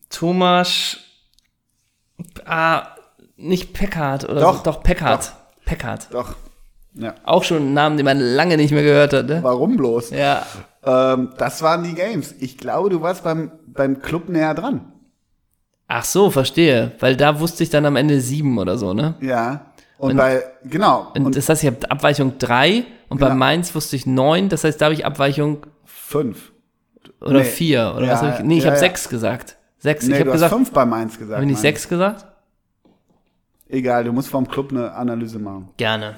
Thomas. 0.09 0.97
Ah, 2.45 2.87
nicht 3.37 3.73
Peckhardt 3.73 4.23
oder 4.29 4.41
Doch. 4.41 4.57
so. 4.57 4.63
Doch, 4.63 4.83
Peckhardt. 4.83 5.33
Peckhardt. 5.65 6.07
Doch. 6.11 6.35
Ja. 6.93 7.15
Auch 7.23 7.43
schon 7.43 7.57
ein 7.69 7.73
Name, 7.73 7.97
den 7.97 8.05
man 8.05 8.19
lange 8.19 8.55
nicht 8.55 8.71
mehr 8.71 8.83
gehört 8.83 9.11
hat, 9.13 9.27
ne? 9.27 9.39
Warum 9.43 9.75
bloß? 9.75 10.11
Ja. 10.11 10.45
Ähm, 10.85 11.33
das 11.37 11.61
waren 11.61 11.83
die 11.83 11.93
Games. 11.93 12.33
Ich 12.39 12.57
glaube, 12.57 12.89
du 12.89 13.01
warst 13.01 13.23
beim, 13.23 13.51
beim 13.67 13.99
Club 14.01 14.29
näher 14.29 14.53
dran. 14.53 14.93
Ach 15.87 16.05
so, 16.05 16.31
verstehe. 16.31 16.93
Weil 16.99 17.17
da 17.17 17.39
wusste 17.39 17.63
ich 17.63 17.69
dann 17.69 17.85
am 17.85 17.97
Ende 17.97 18.21
sieben 18.21 18.57
oder 18.57 18.77
so, 18.77 18.93
ne? 18.93 19.15
Ja. 19.19 19.73
Und, 19.97 20.11
Und- 20.11 20.17
bei, 20.17 20.43
genau. 20.63 21.11
Und, 21.15 21.25
Und, 21.25 21.35
das 21.35 21.49
heißt, 21.49 21.63
ich 21.63 21.67
habe 21.67 21.91
Abweichung 21.91 22.37
drei 22.37 22.85
und 23.09 23.19
bei 23.19 23.27
Genau. 23.27 23.37
Mainz 23.37 23.73
wusste 23.75 23.95
ich 23.95 24.05
neun. 24.05 24.49
Das 24.49 24.63
heißt, 24.63 24.79
da 24.81 24.85
habe 24.85 24.93
ich 24.95 25.05
Abweichung 25.05 25.65
fünf. 25.85 26.51
oder 27.21 27.39
Nee. 27.39 27.43
vier 27.45 27.93
oder 27.95 28.07
was 28.09 28.21
Ja, 28.21 28.27
habe 28.27 28.35
ich? 28.39 28.45
Nee, 28.45 28.57
ich 28.57 28.63
ja, 28.63 28.71
habe 28.71 28.75
ja. 28.75 28.79
sechs 28.79 29.09
gesagt. 29.09 29.57
Sechs. 29.77 30.05
Nee, 30.07 30.13
ich 30.15 30.19
habe 30.21 30.31
gesagt, 30.31 30.53
fünf 30.53 30.71
beim 30.71 30.89
Mainz 30.89 31.17
gesagt. 31.17 31.33
habe 31.35 31.43
ich 31.43 31.47
nicht 31.47 31.55
Mann. 31.57 31.61
sechs 31.61 31.87
gesagt? 31.87 32.25
Egal, 33.69 34.03
du 34.03 34.11
musst 34.13 34.29
vom 34.29 34.47
Club 34.47 34.71
eine 34.71 34.91
Analyse 34.93 35.39
machen. 35.39 35.69
Gerne. 35.77 36.15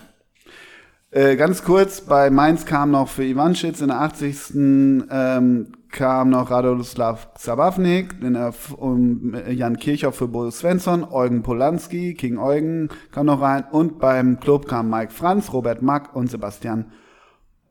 Äh, 1.11 1.37
ganz 1.37 1.63
kurz, 1.63 2.01
bei 2.01 2.29
Mainz 2.29 2.65
kam 2.65 2.91
noch 2.91 3.07
für 3.07 3.23
Ivanschitz 3.23 3.79
in 3.81 3.87
der 3.87 4.01
80. 4.01 4.53
Ähm, 4.55 5.71
kam 5.89 6.29
noch 6.29 6.51
Radoslav 6.51 7.33
Zabavnik, 7.35 8.15
äh, 8.21 9.51
Jan 9.53 9.77
Kirchhoff 9.77 10.15
für 10.15 10.27
Bo 10.27 10.49
Svensson, 10.51 11.03
Eugen 11.03 11.43
Polanski, 11.43 12.13
King 12.13 12.37
Eugen 12.37 12.89
kam 13.11 13.27
noch 13.27 13.41
rein 13.41 13.65
und 13.71 13.99
beim 13.99 14.39
Club 14.39 14.67
kam 14.67 14.89
Mike 14.89 15.11
Franz, 15.11 15.53
Robert 15.53 15.81
Mack 15.81 16.15
und 16.15 16.29
Sebastian 16.29 16.91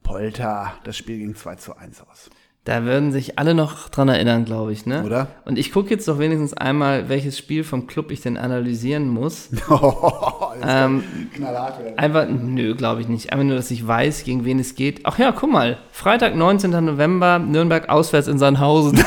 Polter. 0.02 0.72
Das 0.84 0.96
Spiel 0.96 1.18
ging 1.18 1.34
2 1.34 1.56
zu 1.56 1.76
1 1.76 2.02
aus. 2.02 2.30
Da 2.66 2.82
würden 2.84 3.12
sich 3.12 3.38
alle 3.38 3.54
noch 3.54 3.90
dran 3.90 4.08
erinnern, 4.08 4.44
glaube 4.44 4.72
ich, 4.72 4.86
ne? 4.86 5.04
Oder? 5.04 5.28
Und 5.44 5.56
ich 5.56 5.70
gucke 5.70 5.88
jetzt 5.90 6.08
doch 6.08 6.18
wenigstens 6.18 6.52
einmal, 6.52 7.08
welches 7.08 7.38
Spiel 7.38 7.62
vom 7.62 7.86
Club 7.86 8.10
ich 8.10 8.22
denn 8.22 8.36
analysieren 8.36 9.06
muss. 9.06 9.50
ähm, 10.66 11.04
Knallhart 11.32 11.78
werden. 11.78 11.96
einfach, 11.96 12.26
nö, 12.28 12.74
glaube 12.74 13.02
ich 13.02 13.06
nicht. 13.06 13.32
Einfach 13.32 13.44
nur, 13.44 13.54
dass 13.54 13.70
ich 13.70 13.86
weiß, 13.86 14.24
gegen 14.24 14.44
wen 14.44 14.58
es 14.58 14.74
geht. 14.74 15.02
Ach 15.04 15.16
ja, 15.16 15.30
guck 15.30 15.52
mal. 15.52 15.78
Freitag, 15.92 16.34
19. 16.34 16.72
November, 16.84 17.38
Nürnberg 17.38 17.88
auswärts 17.88 18.26
in 18.26 18.38
Sandhausen. 18.38 18.98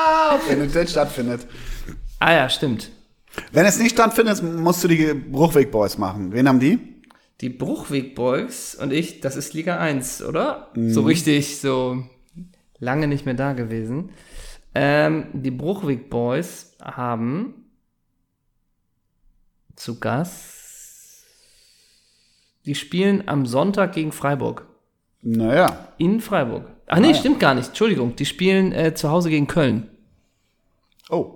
Wenn 0.48 0.62
es 0.62 0.72
denn 0.72 0.88
stattfindet. 0.88 1.46
ah 2.20 2.32
ja, 2.32 2.48
stimmt. 2.48 2.88
Wenn 3.52 3.66
es 3.66 3.78
nicht 3.78 3.92
stattfindet, 3.92 4.42
musst 4.42 4.82
du 4.82 4.88
die 4.88 5.12
Bruchweg 5.12 5.70
Boys 5.70 5.98
machen. 5.98 6.32
Wen 6.32 6.48
haben 6.48 6.58
die? 6.58 6.78
Die 7.42 7.50
Bruchweg 7.50 8.14
Boys 8.14 8.74
und 8.80 8.94
ich, 8.94 9.20
das 9.20 9.36
ist 9.36 9.52
Liga 9.52 9.76
1, 9.78 10.22
oder? 10.22 10.68
So 10.74 11.02
richtig, 11.02 11.60
so 11.60 12.02
lange 12.78 13.08
nicht 13.08 13.24
mehr 13.24 13.34
da 13.34 13.52
gewesen. 13.52 14.10
Ähm, 14.74 15.26
die 15.32 15.50
Bruchweg 15.50 16.10
Boys 16.10 16.76
haben 16.82 17.66
zu 19.76 19.98
Gast, 19.98 21.24
die 22.66 22.74
spielen 22.74 23.26
am 23.28 23.46
Sonntag 23.46 23.92
gegen 23.94 24.12
Freiburg. 24.12 24.66
Naja. 25.22 25.88
In 25.98 26.20
Freiburg. 26.20 26.70
Ach 26.86 26.98
nee, 26.98 27.14
stimmt 27.14 27.40
gar 27.40 27.54
nicht. 27.54 27.68
Entschuldigung. 27.68 28.14
Die 28.16 28.24
spielen 28.26 28.72
äh, 28.72 28.94
zu 28.94 29.10
Hause 29.10 29.30
gegen 29.30 29.46
Köln. 29.46 29.88
Oh. 31.10 31.34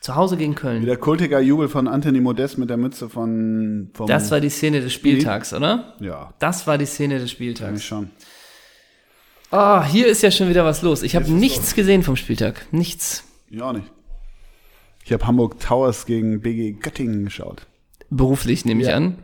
Zu 0.00 0.14
Hause 0.14 0.36
gegen 0.36 0.54
Köln. 0.54 0.82
Wieder 0.82 0.96
kultiger 0.96 1.40
Jubel 1.40 1.68
von 1.68 1.88
Anthony 1.88 2.20
Modest 2.20 2.58
mit 2.58 2.70
der 2.70 2.76
Mütze 2.76 3.08
von. 3.08 3.90
Das 4.06 4.30
war 4.30 4.40
die 4.40 4.48
Szene 4.50 4.80
des 4.80 4.92
Spieltags, 4.92 5.52
oder? 5.52 5.94
Ja, 6.00 6.32
Das 6.38 6.66
war 6.66 6.78
die 6.78 6.86
Szene 6.86 7.14
des 7.14 7.22
eigentlich 7.22 7.32
Spieltags. 7.32 7.84
schon. 7.84 8.10
Ah, 9.50 9.84
hier 9.84 10.06
ist 10.06 10.22
ja 10.22 10.30
schon 10.30 10.48
wieder 10.48 10.64
was 10.64 10.82
los. 10.82 11.02
Ich 11.02 11.16
habe 11.16 11.30
nichts 11.30 11.74
gesehen 11.74 12.02
vom 12.02 12.16
Spieltag. 12.16 12.66
Nichts. 12.70 13.24
Ich 13.50 13.62
auch 13.62 13.72
nicht. 13.72 13.90
Ich 15.04 15.12
habe 15.12 15.26
Hamburg 15.26 15.58
Towers 15.58 16.04
gegen 16.04 16.40
BG 16.42 16.72
Göttingen 16.72 17.24
geschaut. 17.24 17.66
Beruflich 18.10 18.64
nehme 18.66 18.82
ich 18.82 18.88
Ja. 18.88 18.96
an. 18.96 19.18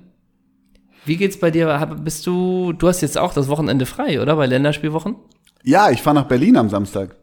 Wie 1.04 1.18
geht's 1.18 1.38
bei 1.38 1.50
dir? 1.50 1.86
Bist 2.02 2.26
du, 2.26 2.72
du 2.72 2.88
hast 2.88 3.02
jetzt 3.02 3.18
auch 3.18 3.34
das 3.34 3.48
Wochenende 3.48 3.84
frei, 3.84 4.22
oder? 4.22 4.36
Bei 4.36 4.46
Länderspielwochen? 4.46 5.16
Ja, 5.62 5.90
ich 5.90 6.00
fahre 6.00 6.14
nach 6.16 6.28
Berlin 6.28 6.56
am 6.56 6.70
Samstag 6.70 7.16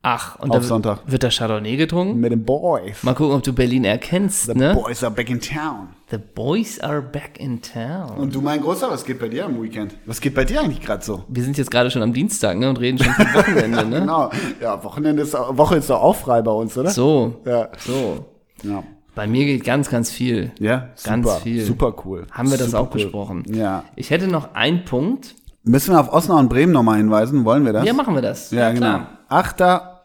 Ach, 0.00 0.38
und 0.38 0.52
Auf 0.52 0.68
da 0.80 1.00
wird 1.06 1.24
da 1.24 1.28
Chardonnay 1.28 1.76
getrunken? 1.76 2.20
mit 2.20 2.30
den 2.30 2.44
Boys. 2.44 3.02
Mal 3.02 3.14
gucken, 3.14 3.34
ob 3.34 3.42
du 3.42 3.52
Berlin 3.52 3.84
erkennst, 3.84 4.46
The 4.46 4.54
ne? 4.54 4.72
Boys 4.72 5.02
are 5.02 5.12
back 5.12 5.28
in 5.28 5.40
town. 5.40 5.88
The 6.10 6.18
boys 6.18 6.78
are 6.80 7.02
back 7.02 7.32
in 7.40 7.60
town. 7.60 8.16
Und 8.16 8.32
du, 8.34 8.40
mein 8.40 8.60
Großer, 8.62 8.88
was 8.90 9.04
geht 9.04 9.18
bei 9.18 9.28
dir 9.28 9.46
am 9.46 9.60
Weekend? 9.60 9.96
Was 10.06 10.20
geht 10.20 10.36
bei 10.36 10.44
dir 10.44 10.60
eigentlich 10.60 10.80
gerade 10.80 11.04
so? 11.04 11.24
Wir 11.28 11.42
sind 11.42 11.58
jetzt 11.58 11.70
gerade 11.72 11.90
schon 11.90 12.02
am 12.02 12.12
Dienstag, 12.12 12.56
ne? 12.58 12.68
Und 12.68 12.78
reden 12.78 12.98
schon 12.98 13.12
vom 13.12 13.34
Wochenende, 13.34 13.84
ne? 13.88 14.00
Genau. 14.00 14.30
Ja, 14.60 14.82
Wochenende 14.84 15.22
ist, 15.24 15.34
Woche 15.34 15.76
ist 15.76 15.90
doch 15.90 16.00
auch 16.00 16.14
frei 16.16 16.42
bei 16.42 16.52
uns, 16.52 16.78
oder? 16.78 16.90
So, 16.90 17.40
Ja. 17.44 17.68
so. 17.78 18.24
Ja. 18.62 18.84
Bei 19.16 19.26
mir 19.26 19.44
geht 19.46 19.64
ganz, 19.64 19.90
ganz 19.90 20.12
viel. 20.12 20.52
Ja, 20.60 20.90
Ganz 21.02 21.26
super, 21.26 21.40
viel. 21.40 21.64
Super 21.64 21.94
cool. 22.04 22.26
Haben 22.30 22.52
wir 22.52 22.56
das 22.56 22.68
super 22.70 22.82
auch 22.82 22.86
besprochen? 22.90 23.42
Ja. 23.48 23.82
Ich 23.96 24.10
hätte 24.10 24.28
noch 24.28 24.54
einen 24.54 24.84
Punkt. 24.84 25.34
Müssen 25.64 25.92
wir 25.92 25.98
auf 26.00 26.12
Osnabrück 26.12 26.42
und 26.44 26.48
Bremen 26.50 26.72
nochmal 26.72 26.98
hinweisen? 26.98 27.44
Wollen 27.44 27.64
wir 27.66 27.72
das? 27.72 27.84
Ja, 27.84 27.92
machen 27.94 28.14
wir 28.14 28.22
das. 28.22 28.52
Ja, 28.52 28.68
genau. 28.70 28.78
Klar. 28.86 29.17
Achter 29.28 30.02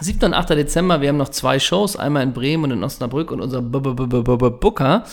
7. 0.00 0.26
und 0.26 0.34
8. 0.34 0.50
Dezember, 0.50 1.00
wir 1.00 1.08
haben 1.08 1.16
noch 1.16 1.30
zwei 1.30 1.58
Shows, 1.58 1.96
einmal 1.96 2.22
in 2.22 2.32
Bremen 2.32 2.64
und 2.64 2.78
in 2.78 2.84
Osnabrück 2.84 3.30
und 3.30 3.40
unser 3.40 3.62
Booker 3.62 5.04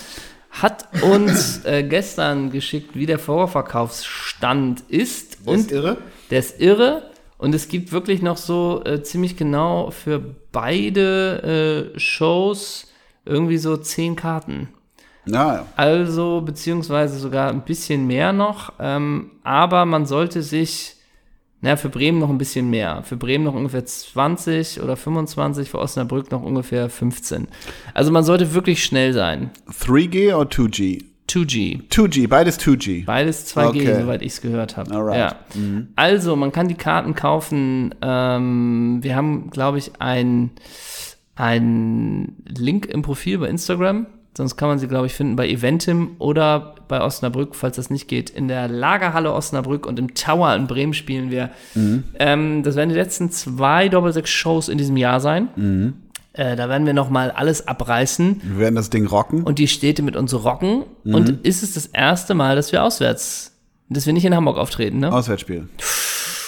hat 0.50 0.88
uns 1.02 1.64
äh, 1.64 1.82
gestern 1.82 2.50
geschickt, 2.50 2.94
wie 2.94 3.06
der 3.06 3.18
Vorverkaufsstand 3.18 4.82
ist. 4.88 5.38
Und 5.44 5.58
Und 5.58 5.72
irre? 5.72 5.96
der 6.30 6.38
ist 6.38 6.60
irre 6.60 7.10
und 7.38 7.54
es 7.54 7.68
gibt 7.68 7.92
wirklich 7.92 8.22
noch 8.22 8.36
so 8.36 8.82
äh, 8.84 9.02
ziemlich 9.02 9.36
genau 9.36 9.90
für 9.90 10.20
beide 10.52 11.92
äh, 11.94 11.98
Shows 11.98 12.88
irgendwie 13.24 13.58
so 13.58 13.76
zehn 13.76 14.16
Karten. 14.16 14.68
Ja, 15.26 15.54
ja. 15.54 15.66
Also, 15.74 16.40
beziehungsweise 16.42 17.18
sogar 17.18 17.50
ein 17.50 17.62
bisschen 17.62 18.06
mehr 18.06 18.32
noch. 18.32 18.72
Ähm, 18.78 19.32
aber 19.42 19.84
man 19.84 20.06
sollte 20.06 20.42
sich, 20.42 20.95
naja, 21.60 21.76
für 21.76 21.88
Bremen 21.88 22.18
noch 22.18 22.28
ein 22.28 22.38
bisschen 22.38 22.68
mehr. 22.68 23.02
Für 23.02 23.16
Bremen 23.16 23.44
noch 23.44 23.54
ungefähr 23.54 23.84
20 23.84 24.82
oder 24.82 24.96
25, 24.96 25.70
für 25.70 25.78
Osnabrück 25.78 26.30
noch 26.30 26.42
ungefähr 26.42 26.90
15. 26.90 27.48
Also 27.94 28.12
man 28.12 28.24
sollte 28.24 28.54
wirklich 28.54 28.84
schnell 28.84 29.12
sein. 29.12 29.50
3G 29.70 30.34
oder 30.34 30.50
2G? 30.50 31.04
2G. 31.28 31.88
2G, 31.88 32.28
beides 32.28 32.60
2G. 32.60 33.04
Beides 33.04 33.54
2G, 33.54 33.68
okay. 33.68 34.00
soweit 34.00 34.22
ich 34.22 34.32
es 34.32 34.40
gehört 34.40 34.76
habe. 34.76 34.94
Ja. 35.16 35.36
Mhm. 35.54 35.88
Also, 35.96 36.36
man 36.36 36.52
kann 36.52 36.68
die 36.68 36.74
Karten 36.74 37.14
kaufen. 37.14 37.94
Ähm, 38.00 38.98
wir 39.02 39.16
haben, 39.16 39.50
glaube 39.50 39.78
ich, 39.78 40.00
ein, 40.00 40.50
ein 41.34 42.36
Link 42.46 42.86
im 42.86 43.02
Profil 43.02 43.38
bei 43.38 43.48
Instagram. 43.48 44.06
Sonst 44.36 44.56
kann 44.56 44.68
man 44.68 44.78
sie, 44.78 44.86
glaube 44.86 45.06
ich, 45.06 45.14
finden 45.14 45.34
bei 45.34 45.48
Eventim 45.48 46.16
oder 46.18 46.74
bei 46.88 47.00
Osnabrück, 47.00 47.54
falls 47.54 47.76
das 47.76 47.88
nicht 47.88 48.06
geht. 48.06 48.28
In 48.28 48.48
der 48.48 48.68
Lagerhalle 48.68 49.32
Osnabrück 49.32 49.86
und 49.86 49.98
im 49.98 50.14
Tower 50.14 50.54
in 50.54 50.66
Bremen 50.66 50.92
spielen 50.92 51.30
wir. 51.30 51.50
Mhm. 51.74 52.04
Ähm, 52.18 52.62
das 52.62 52.76
werden 52.76 52.90
die 52.90 52.96
letzten 52.96 53.30
zwei 53.30 53.88
Doppelsechs-Shows 53.88 54.68
in 54.68 54.76
diesem 54.76 54.98
Jahr 54.98 55.20
sein. 55.20 55.48
Mhm. 55.56 55.94
Äh, 56.34 56.54
da 56.54 56.68
werden 56.68 56.86
wir 56.86 56.92
noch 56.92 57.08
mal 57.08 57.30
alles 57.30 57.66
abreißen. 57.66 58.42
Wir 58.44 58.58
werden 58.58 58.74
das 58.74 58.90
Ding 58.90 59.06
rocken. 59.06 59.42
Und 59.42 59.58
die 59.58 59.68
Städte 59.68 60.02
mit 60.02 60.16
uns 60.16 60.34
rocken. 60.34 60.84
Mhm. 61.04 61.14
Und 61.14 61.46
ist 61.46 61.62
es 61.62 61.72
das 61.72 61.86
erste 61.86 62.34
Mal, 62.34 62.56
dass 62.56 62.72
wir 62.72 62.84
auswärts, 62.84 63.56
dass 63.88 64.04
wir 64.04 64.12
nicht 64.12 64.26
in 64.26 64.34
Hamburg 64.34 64.58
auftreten, 64.58 64.98
ne? 64.98 65.10
Auswärtsspiel. 65.12 65.66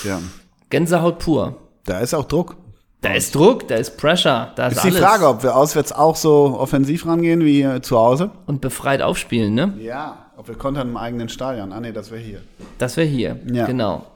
Ja. 0.04 0.20
Gänsehaut 0.68 1.20
pur. 1.20 1.56
Da 1.86 2.00
ist 2.00 2.12
auch 2.12 2.26
Druck. 2.26 2.56
Da 3.00 3.14
ist 3.14 3.34
Druck, 3.34 3.68
da 3.68 3.76
ist 3.76 3.96
Pressure, 3.96 4.52
da 4.56 4.66
ist, 4.66 4.78
ist 4.78 4.84
die 4.84 4.90
Frage, 4.90 5.28
ob 5.28 5.44
wir 5.44 5.54
auswärts 5.54 5.92
auch 5.92 6.16
so 6.16 6.56
offensiv 6.58 7.06
rangehen 7.06 7.44
wie 7.44 7.80
zu 7.80 7.96
Hause. 7.96 8.32
Und 8.46 8.60
befreit 8.60 9.02
aufspielen, 9.02 9.54
ne? 9.54 9.74
Ja, 9.78 10.30
ob 10.36 10.48
wir 10.48 10.56
kontern 10.56 10.88
im 10.88 10.96
eigenen 10.96 11.28
Stadion. 11.28 11.72
Ah 11.72 11.80
nee, 11.80 11.92
das 11.92 12.10
wäre 12.10 12.20
hier. 12.20 12.40
Das 12.78 12.96
wäre 12.96 13.06
hier, 13.06 13.38
ja. 13.52 13.66
genau. 13.66 14.06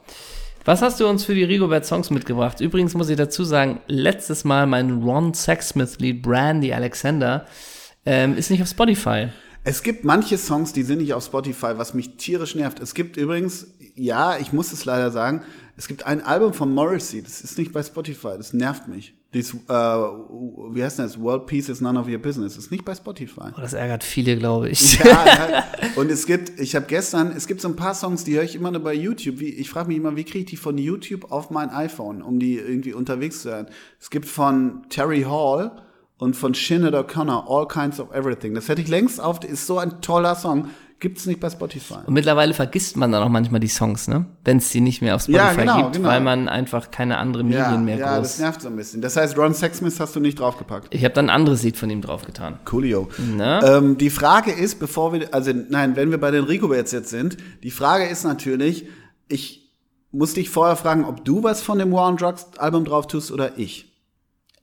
Was 0.65 0.81
hast 0.81 0.99
du 0.99 1.07
uns 1.07 1.25
für 1.25 1.35
die 1.35 1.43
Rigobert 1.43 1.85
Songs 1.85 2.09
mitgebracht? 2.09 2.61
Übrigens 2.61 2.93
muss 2.93 3.09
ich 3.09 3.17
dazu 3.17 3.43
sagen, 3.43 3.79
letztes 3.87 4.45
Mal 4.45 4.65
mein 4.65 5.03
Ron 5.03 5.33
Sexsmith 5.33 5.99
Lied 5.99 6.21
Brandy 6.21 6.73
Alexander 6.73 7.45
ähm, 8.05 8.37
ist 8.37 8.49
nicht 8.49 8.61
auf 8.61 8.69
Spotify. 8.69 9.27
Es 9.65 9.83
gibt 9.83 10.03
manche 10.03 10.37
Songs, 10.37 10.73
die 10.73 10.83
sind 10.83 10.99
nicht 10.99 11.13
auf 11.13 11.23
Spotify, 11.23 11.77
was 11.77 11.93
mich 11.93 12.17
tierisch 12.17 12.55
nervt. 12.55 12.81
Es 12.81 12.93
gibt 12.93 13.15
übrigens, 13.15 13.67
ja, 13.95 14.37
ich 14.37 14.53
muss 14.53 14.71
es 14.71 14.85
leider 14.85 15.11
sagen, 15.11 15.41
es 15.75 15.87
gibt 15.87 16.05
ein 16.05 16.21
Album 16.21 16.53
von 16.53 16.73
Morrissey, 16.73 17.21
das 17.23 17.41
ist 17.41 17.57
nicht 17.57 17.73
bei 17.73 17.81
Spotify, 17.81 18.33
das 18.37 18.53
nervt 18.53 18.87
mich. 18.87 19.13
Dies, 19.33 19.51
äh, 19.51 19.73
wie 19.73 20.83
heißt 20.83 20.99
das? 20.99 21.19
World 21.19 21.47
Peace 21.47 21.67
is 21.67 21.81
none 21.81 21.99
of 21.99 22.07
your 22.07 22.19
business. 22.19 22.53
Das 22.53 22.65
ist 22.65 22.71
nicht 22.71 22.85
bei 22.85 22.93
Spotify. 22.93 23.49
Oh, 23.57 23.61
das 23.61 23.73
ärgert 23.73 24.03
viele, 24.03 24.37
glaube 24.37 24.69
ich. 24.69 24.99
Ja, 24.99 25.25
ja. 25.25 25.63
und 25.95 26.11
es 26.11 26.27
gibt, 26.27 26.59
ich 26.59 26.75
habe 26.75 26.85
gestern, 26.85 27.31
es 27.35 27.47
gibt 27.47 27.59
so 27.59 27.67
ein 27.67 27.75
paar 27.75 27.95
Songs, 27.95 28.23
die 28.23 28.35
höre 28.35 28.43
ich 28.43 28.53
immer 28.53 28.69
nur 28.69 28.83
bei 28.83 28.93
YouTube. 28.93 29.39
Wie, 29.39 29.49
ich 29.49 29.71
frage 29.71 29.87
mich 29.87 29.97
immer, 29.97 30.15
wie 30.15 30.23
kriege 30.23 30.39
ich 30.39 30.45
die 30.45 30.57
von 30.57 30.77
YouTube 30.77 31.31
auf 31.31 31.49
mein 31.49 31.71
iPhone, 31.71 32.21
um 32.21 32.37
die 32.37 32.57
irgendwie 32.57 32.93
unterwegs 32.93 33.41
zu 33.41 33.49
hören. 33.49 33.67
Es 33.99 34.11
gibt 34.11 34.27
von 34.27 34.83
Terry 34.89 35.23
Hall 35.23 35.81
und 36.19 36.35
von 36.35 36.53
Shinnet 36.53 36.93
O'Connor 36.93 37.49
All 37.49 37.67
Kinds 37.67 37.99
of 37.99 38.11
Everything. 38.13 38.53
Das 38.53 38.69
hätte 38.69 38.83
ich 38.83 38.87
längst 38.87 39.19
auf, 39.19 39.43
ist 39.43 39.65
so 39.65 39.79
ein 39.79 39.99
toller 40.01 40.35
Song. 40.35 40.69
Gibt 41.03 41.17
es 41.17 41.25
nicht 41.25 41.41
bei 41.41 41.49
Spotify. 41.49 41.95
Und 42.05 42.13
mittlerweile 42.13 42.53
vergisst 42.53 42.95
man 42.95 43.11
dann 43.11 43.21
auch 43.21 43.27
manchmal 43.27 43.59
die 43.59 43.67
Songs, 43.67 44.07
ne? 44.07 44.25
Wenn 44.45 44.59
es 44.59 44.69
die 44.69 44.79
nicht 44.79 45.01
mehr 45.01 45.15
auf 45.15 45.23
Spotify 45.23 45.37
ja, 45.37 45.53
genau, 45.53 45.77
gibt, 45.81 45.95
genau. 45.97 46.07
weil 46.07 46.21
man 46.21 46.47
einfach 46.47 46.91
keine 46.91 47.17
anderen 47.17 47.47
Medien 47.47 47.71
ja, 47.71 47.77
mehr 47.77 47.97
Ja, 47.97 48.15
groß. 48.15 48.21
das 48.29 48.39
nervt 48.39 48.61
so 48.61 48.69
ein 48.69 48.77
bisschen. 48.77 49.01
Das 49.01 49.17
heißt, 49.17 49.37
Ron 49.37 49.53
Sexsmith 49.53 49.99
hast 49.99 50.15
du 50.15 50.21
nicht 50.21 50.39
draufgepackt. 50.39 50.95
Ich 50.95 51.03
habe 51.03 51.13
dann 51.13 51.25
ein 51.25 51.35
anderes 51.35 51.61
Lied 51.61 51.75
von 51.75 51.89
ihm 51.89 52.01
draufgetan. 52.01 52.57
Coolio. 52.63 53.09
Ähm, 53.37 53.97
die 53.97 54.09
Frage 54.09 54.51
ist, 54.51 54.79
bevor 54.79 55.11
wir, 55.11 55.33
also 55.33 55.51
nein, 55.51 55.97
wenn 55.97 56.09
wir 56.09 56.21
bei 56.21 56.31
den 56.31 56.45
Rico 56.45 56.73
jetzt 56.73 56.91
sind, 57.09 57.35
die 57.63 57.71
Frage 57.71 58.05
ist 58.05 58.23
natürlich, 58.23 58.85
ich 59.27 59.73
muss 60.13 60.35
dich 60.35 60.49
vorher 60.49 60.77
fragen, 60.77 61.03
ob 61.03 61.25
du 61.25 61.43
was 61.43 61.61
von 61.61 61.79
dem 61.79 61.91
War 61.91 62.07
on 62.07 62.15
Drugs 62.15 62.45
Album 62.59 62.85
drauf 62.85 63.07
tust 63.07 63.29
oder 63.29 63.57
ich. 63.57 63.93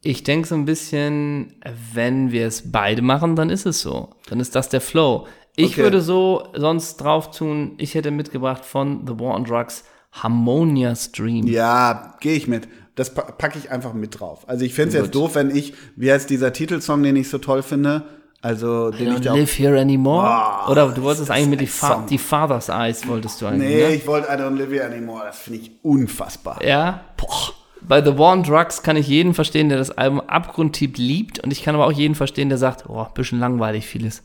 Ich 0.03 0.23
denke 0.23 0.49
so 0.49 0.55
ein 0.55 0.65
bisschen, 0.65 1.57
wenn 1.93 2.33
wir 2.33 2.47
es 2.47 2.73
beide 2.73 3.03
machen, 3.03 3.37
dann 3.37 3.51
ist 3.51 3.67
es 3.67 3.83
so. 3.83 4.09
Dann 4.31 4.41
ist 4.41 4.55
das 4.55 4.71
der 4.71 4.81
Flow. 4.81 5.27
Ich 5.65 5.73
okay. 5.73 5.83
würde 5.83 6.01
so 6.01 6.49
sonst 6.55 6.97
drauf 6.97 7.31
tun, 7.31 7.75
ich 7.79 7.95
hätte 7.95 8.11
mitgebracht 8.11 8.65
von 8.65 9.07
The 9.07 9.19
War 9.19 9.35
on 9.35 9.45
Drugs 9.45 9.85
Harmonia 10.13 10.95
Stream. 10.97 11.47
Ja, 11.47 12.17
gehe 12.21 12.35
ich 12.35 12.49
mit. 12.49 12.69
Das 12.97 13.15
packe 13.15 13.59
ich 13.59 13.71
einfach 13.71 13.95
mit 13.95 14.21
drauf. 14.21 14.49
Also 14.49 14.65
ich 14.65 14.75
fände 14.75 14.91
es 14.91 14.95
jetzt 15.03 15.15
doof, 15.15 15.35
wenn 15.37 15.55
ich, 15.55 15.75
wie 15.97 16.13
heißt 16.13 16.29
dieser 16.29 16.53
Titelsong, 16.53 17.03
den 17.03 17.17
ich 17.17 17.31
so 17.31 17.39
toll 17.39 17.63
finde? 17.63 18.03
Also, 18.43 18.91
den 18.91 19.09
I 19.09 19.11
don't 19.11 19.19
ich 19.19 19.25
live 19.25 19.59
here 19.59 19.81
anymore. 19.81 20.27
Oh, 20.27 20.71
Oder 20.71 20.89
du 20.89 21.03
wolltest 21.03 21.31
eigentlich 21.31 21.49
mit 21.49 21.61
die, 21.61 21.67
Fa 21.67 22.05
die 22.09 22.17
Father's 22.17 22.71
Eyes 22.71 23.07
wolltest 23.07 23.41
du 23.41 23.47
eigentlich. 23.47 23.69
Nee, 23.69 23.83
ne? 23.83 23.95
ich 23.95 24.07
wollte 24.07 24.29
I 24.29 24.37
don't 24.37 24.57
live 24.57 24.71
here 24.71 24.87
anymore. 24.87 25.25
Das 25.27 25.39
finde 25.41 25.61
ich 25.61 25.73
unfassbar. 25.83 26.65
Ja. 26.65 27.05
Boah. 27.17 27.53
Bei 27.83 28.03
The 28.05 28.17
War 28.19 28.33
on 28.33 28.43
Drugs 28.43 28.83
kann 28.83 28.97
ich 28.97 29.09
jeden 29.09 29.35
verstehen, 29.35 29.69
der 29.69 29.79
das 29.79 29.91
Album 29.91 30.21
abgrundtief 30.21 30.97
liebt. 30.97 31.39
Und 31.41 31.51
ich 31.51 31.63
kann 31.63 31.75
aber 31.75 31.87
auch 31.87 31.93
jeden 31.93 32.15
verstehen, 32.15 32.49
der 32.49 32.59
sagt, 32.59 32.85
oh, 32.89 33.05
bisschen 33.15 33.41
langweilig 33.41 33.87
vieles. 33.87 34.23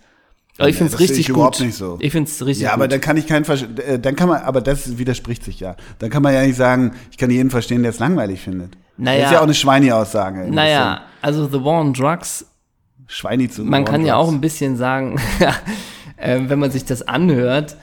Aber 0.57 0.69
ich 0.69 0.77
finde 0.77 0.93
es 0.93 0.99
richtig 0.99 1.29
ich 1.29 1.33
gut. 1.33 1.55
So. 1.55 1.97
Ich 1.99 2.11
finde 2.11 2.29
es 2.29 2.45
richtig 2.45 2.63
Ja, 2.63 2.73
aber 2.73 2.85
gut. 2.85 2.93
dann 2.93 3.01
kann 3.01 3.17
ich 3.17 3.27
keinen, 3.27 3.45
äh, 3.45 3.99
dann 3.99 4.15
kann 4.15 4.29
man, 4.29 4.41
aber 4.41 4.61
das 4.61 4.97
widerspricht 4.97 5.43
sich 5.43 5.59
ja. 5.59 5.75
Dann 5.99 6.09
kann 6.09 6.23
man 6.23 6.33
ja 6.33 6.43
nicht 6.43 6.55
sagen, 6.55 6.93
ich 7.11 7.17
kann 7.17 7.29
jeden 7.29 7.49
verstehen, 7.49 7.81
der 7.81 7.91
es 7.91 7.99
langweilig 7.99 8.39
findet. 8.39 8.77
Naja. 8.97 9.19
Das 9.19 9.27
ist 9.27 9.33
ja 9.33 9.39
auch 9.39 9.43
eine 9.43 9.53
Schweini-Aussage. 9.53 10.49
Naja, 10.49 11.01
also 11.21 11.47
The 11.47 11.63
War 11.63 11.81
on 11.81 11.93
Drugs. 11.93 12.45
Schweini 13.07 13.49
zu 13.49 13.63
Man 13.63 13.85
kann 13.85 14.05
ja 14.05 14.15
auch 14.15 14.31
ein 14.31 14.41
bisschen 14.41 14.77
sagen, 14.77 15.19
äh, 16.17 16.39
wenn 16.47 16.57
man 16.57 16.71
sich 16.71 16.85
das 16.85 17.01
anhört, 17.03 17.75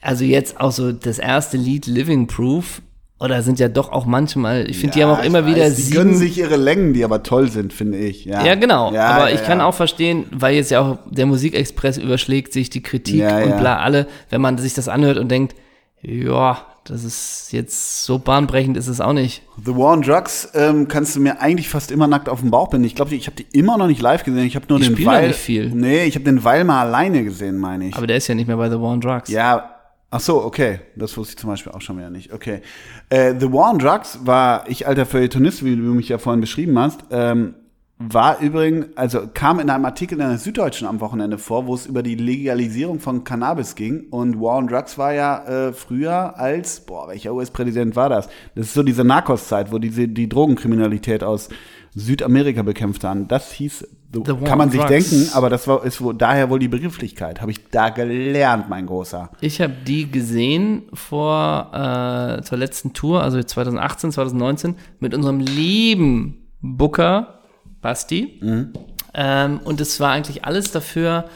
also 0.00 0.24
jetzt 0.24 0.60
auch 0.60 0.72
so 0.72 0.92
das 0.92 1.18
erste 1.18 1.56
Lied 1.56 1.86
Living 1.86 2.26
Proof, 2.26 2.80
oder 3.20 3.42
sind 3.42 3.58
ja 3.58 3.68
doch 3.68 3.90
auch 3.90 4.06
manchmal, 4.06 4.70
ich 4.70 4.78
finde, 4.78 4.98
ja, 4.98 5.06
die 5.06 5.10
haben 5.10 5.20
auch 5.20 5.24
immer 5.24 5.44
weiß, 5.44 5.54
wieder 5.54 5.70
die 5.70 5.90
gönnen 5.90 6.14
sich 6.14 6.38
ihre 6.38 6.56
Längen, 6.56 6.92
die 6.92 7.04
aber 7.04 7.22
toll 7.22 7.50
sind, 7.50 7.72
finde 7.72 7.98
ich. 7.98 8.24
Ja, 8.24 8.44
ja 8.44 8.54
genau. 8.54 8.92
Ja, 8.92 9.08
aber 9.08 9.32
ich 9.32 9.42
kann 9.42 9.60
auch 9.60 9.74
verstehen, 9.74 10.26
weil 10.30 10.54
jetzt 10.54 10.70
ja 10.70 10.80
auch 10.80 10.98
der 11.10 11.26
Musikexpress 11.26 11.98
überschlägt 11.98 12.52
sich 12.52 12.70
die 12.70 12.82
Kritik 12.82 13.22
und 13.22 13.58
bla 13.58 13.78
alle, 13.78 14.06
wenn 14.30 14.40
man 14.40 14.58
sich 14.58 14.74
das 14.74 14.88
anhört 14.88 15.18
und 15.18 15.30
denkt, 15.30 15.56
ja, 16.00 16.64
das 16.84 17.04
ist 17.04 17.48
jetzt 17.50 18.04
so 18.04 18.18
bahnbrechend 18.18 18.76
ist 18.76 18.86
es 18.86 19.00
auch 19.00 19.12
nicht. 19.12 19.42
The 19.62 19.74
War 19.74 19.92
on 19.92 20.02
Drugs 20.02 20.48
ähm, 20.54 20.88
kannst 20.88 21.16
du 21.16 21.20
mir 21.20 21.40
eigentlich 21.40 21.68
fast 21.68 21.90
immer 21.90 22.06
nackt 22.06 22.28
auf 22.28 22.40
dem 22.40 22.50
Bauch 22.50 22.70
binden. 22.70 22.86
Ich 22.86 22.94
glaube, 22.94 23.14
ich 23.14 23.26
habe 23.26 23.36
die 23.36 23.46
immer 23.52 23.76
noch 23.76 23.88
nicht 23.88 24.00
live 24.00 24.24
gesehen. 24.24 24.46
Ich 24.46 24.56
habe 24.56 24.66
nur 24.68 24.78
die 24.78 24.94
den 24.94 25.04
Weil. 25.04 25.28
Nicht 25.28 25.38
viel. 25.38 25.70
Nee, 25.70 26.04
ich 26.04 26.14
habe 26.14 26.24
den 26.24 26.44
Weil 26.44 26.64
mal 26.64 26.86
alleine 26.86 27.24
gesehen, 27.24 27.58
meine 27.58 27.88
ich. 27.88 27.96
Aber 27.96 28.06
der 28.06 28.16
ist 28.16 28.28
ja 28.28 28.34
nicht 28.34 28.46
mehr 28.46 28.56
bei 28.56 28.70
The 28.70 28.76
War 28.76 28.92
on 28.92 29.00
Drugs. 29.00 29.28
Ja, 29.28 29.77
Ach 30.10 30.20
so, 30.20 30.42
okay. 30.42 30.80
Das 30.96 31.16
wusste 31.16 31.32
ich 31.32 31.38
zum 31.38 31.50
Beispiel 31.50 31.72
auch 31.72 31.82
schon 31.82 31.98
wieder 31.98 32.10
nicht. 32.10 32.32
Okay. 32.32 32.62
Äh, 33.10 33.34
The 33.38 33.52
War 33.52 33.72
on 33.72 33.78
Drugs 33.78 34.20
war, 34.24 34.68
ich 34.68 34.86
alter 34.86 35.04
Feuilletonist, 35.04 35.64
wie 35.64 35.76
du 35.76 35.82
mich 35.82 36.08
ja 36.08 36.18
vorhin 36.18 36.40
beschrieben 36.40 36.78
hast, 36.78 37.04
ähm, 37.10 37.54
war 38.00 38.38
übrigens, 38.38 38.96
also 38.96 39.28
kam 39.34 39.58
in 39.58 39.68
einem 39.68 39.84
Artikel 39.84 40.20
in 40.20 40.28
der 40.28 40.38
Süddeutschen 40.38 40.86
am 40.86 41.00
Wochenende 41.00 41.36
vor, 41.36 41.66
wo 41.66 41.74
es 41.74 41.84
über 41.84 42.04
die 42.04 42.14
Legalisierung 42.14 43.00
von 43.00 43.24
Cannabis 43.24 43.74
ging. 43.74 44.06
Und 44.10 44.40
War 44.40 44.56
on 44.56 44.68
Drugs 44.68 44.96
war 44.98 45.12
ja 45.12 45.44
äh, 45.44 45.72
früher 45.72 46.38
als, 46.38 46.80
boah, 46.80 47.08
welcher 47.08 47.34
US-Präsident 47.34 47.96
war 47.96 48.08
das? 48.08 48.28
Das 48.54 48.66
ist 48.66 48.74
so 48.74 48.84
diese 48.84 49.04
Narcos-Zeit, 49.04 49.72
wo 49.72 49.78
diese, 49.78 50.06
die 50.06 50.28
Drogenkriminalität 50.28 51.24
aus 51.24 51.48
Südamerika 51.94 52.62
bekämpft 52.62 53.02
haben. 53.02 53.26
Das 53.26 53.50
hieß, 53.52 53.86
so 54.12 54.22
kann 54.22 54.56
man 54.56 54.70
sich 54.70 54.80
drugs. 54.80 55.10
denken, 55.10 55.30
aber 55.34 55.50
das 55.50 55.68
war, 55.68 55.84
ist 55.84 56.00
wohl, 56.00 56.14
daher 56.14 56.48
wohl 56.48 56.58
die 56.58 56.68
Begrifflichkeit. 56.68 57.42
Habe 57.42 57.50
ich 57.50 57.68
da 57.68 57.90
gelernt, 57.90 58.68
mein 58.68 58.86
Großer. 58.86 59.30
Ich 59.40 59.60
habe 59.60 59.74
die 59.86 60.10
gesehen 60.10 60.84
vor 60.94 61.70
äh, 61.74 62.42
zur 62.42 62.56
letzten 62.56 62.94
Tour, 62.94 63.22
also 63.22 63.42
2018, 63.42 64.12
2019, 64.12 64.76
mit 65.00 65.14
unserem 65.14 65.40
lieben 65.40 66.48
Booker 66.60 67.40
Basti. 67.82 68.38
Mhm. 68.40 68.72
Ähm, 69.12 69.60
und 69.64 69.80
es 69.80 70.00
war 70.00 70.12
eigentlich 70.12 70.44
alles 70.44 70.70
dafür, 70.70 71.26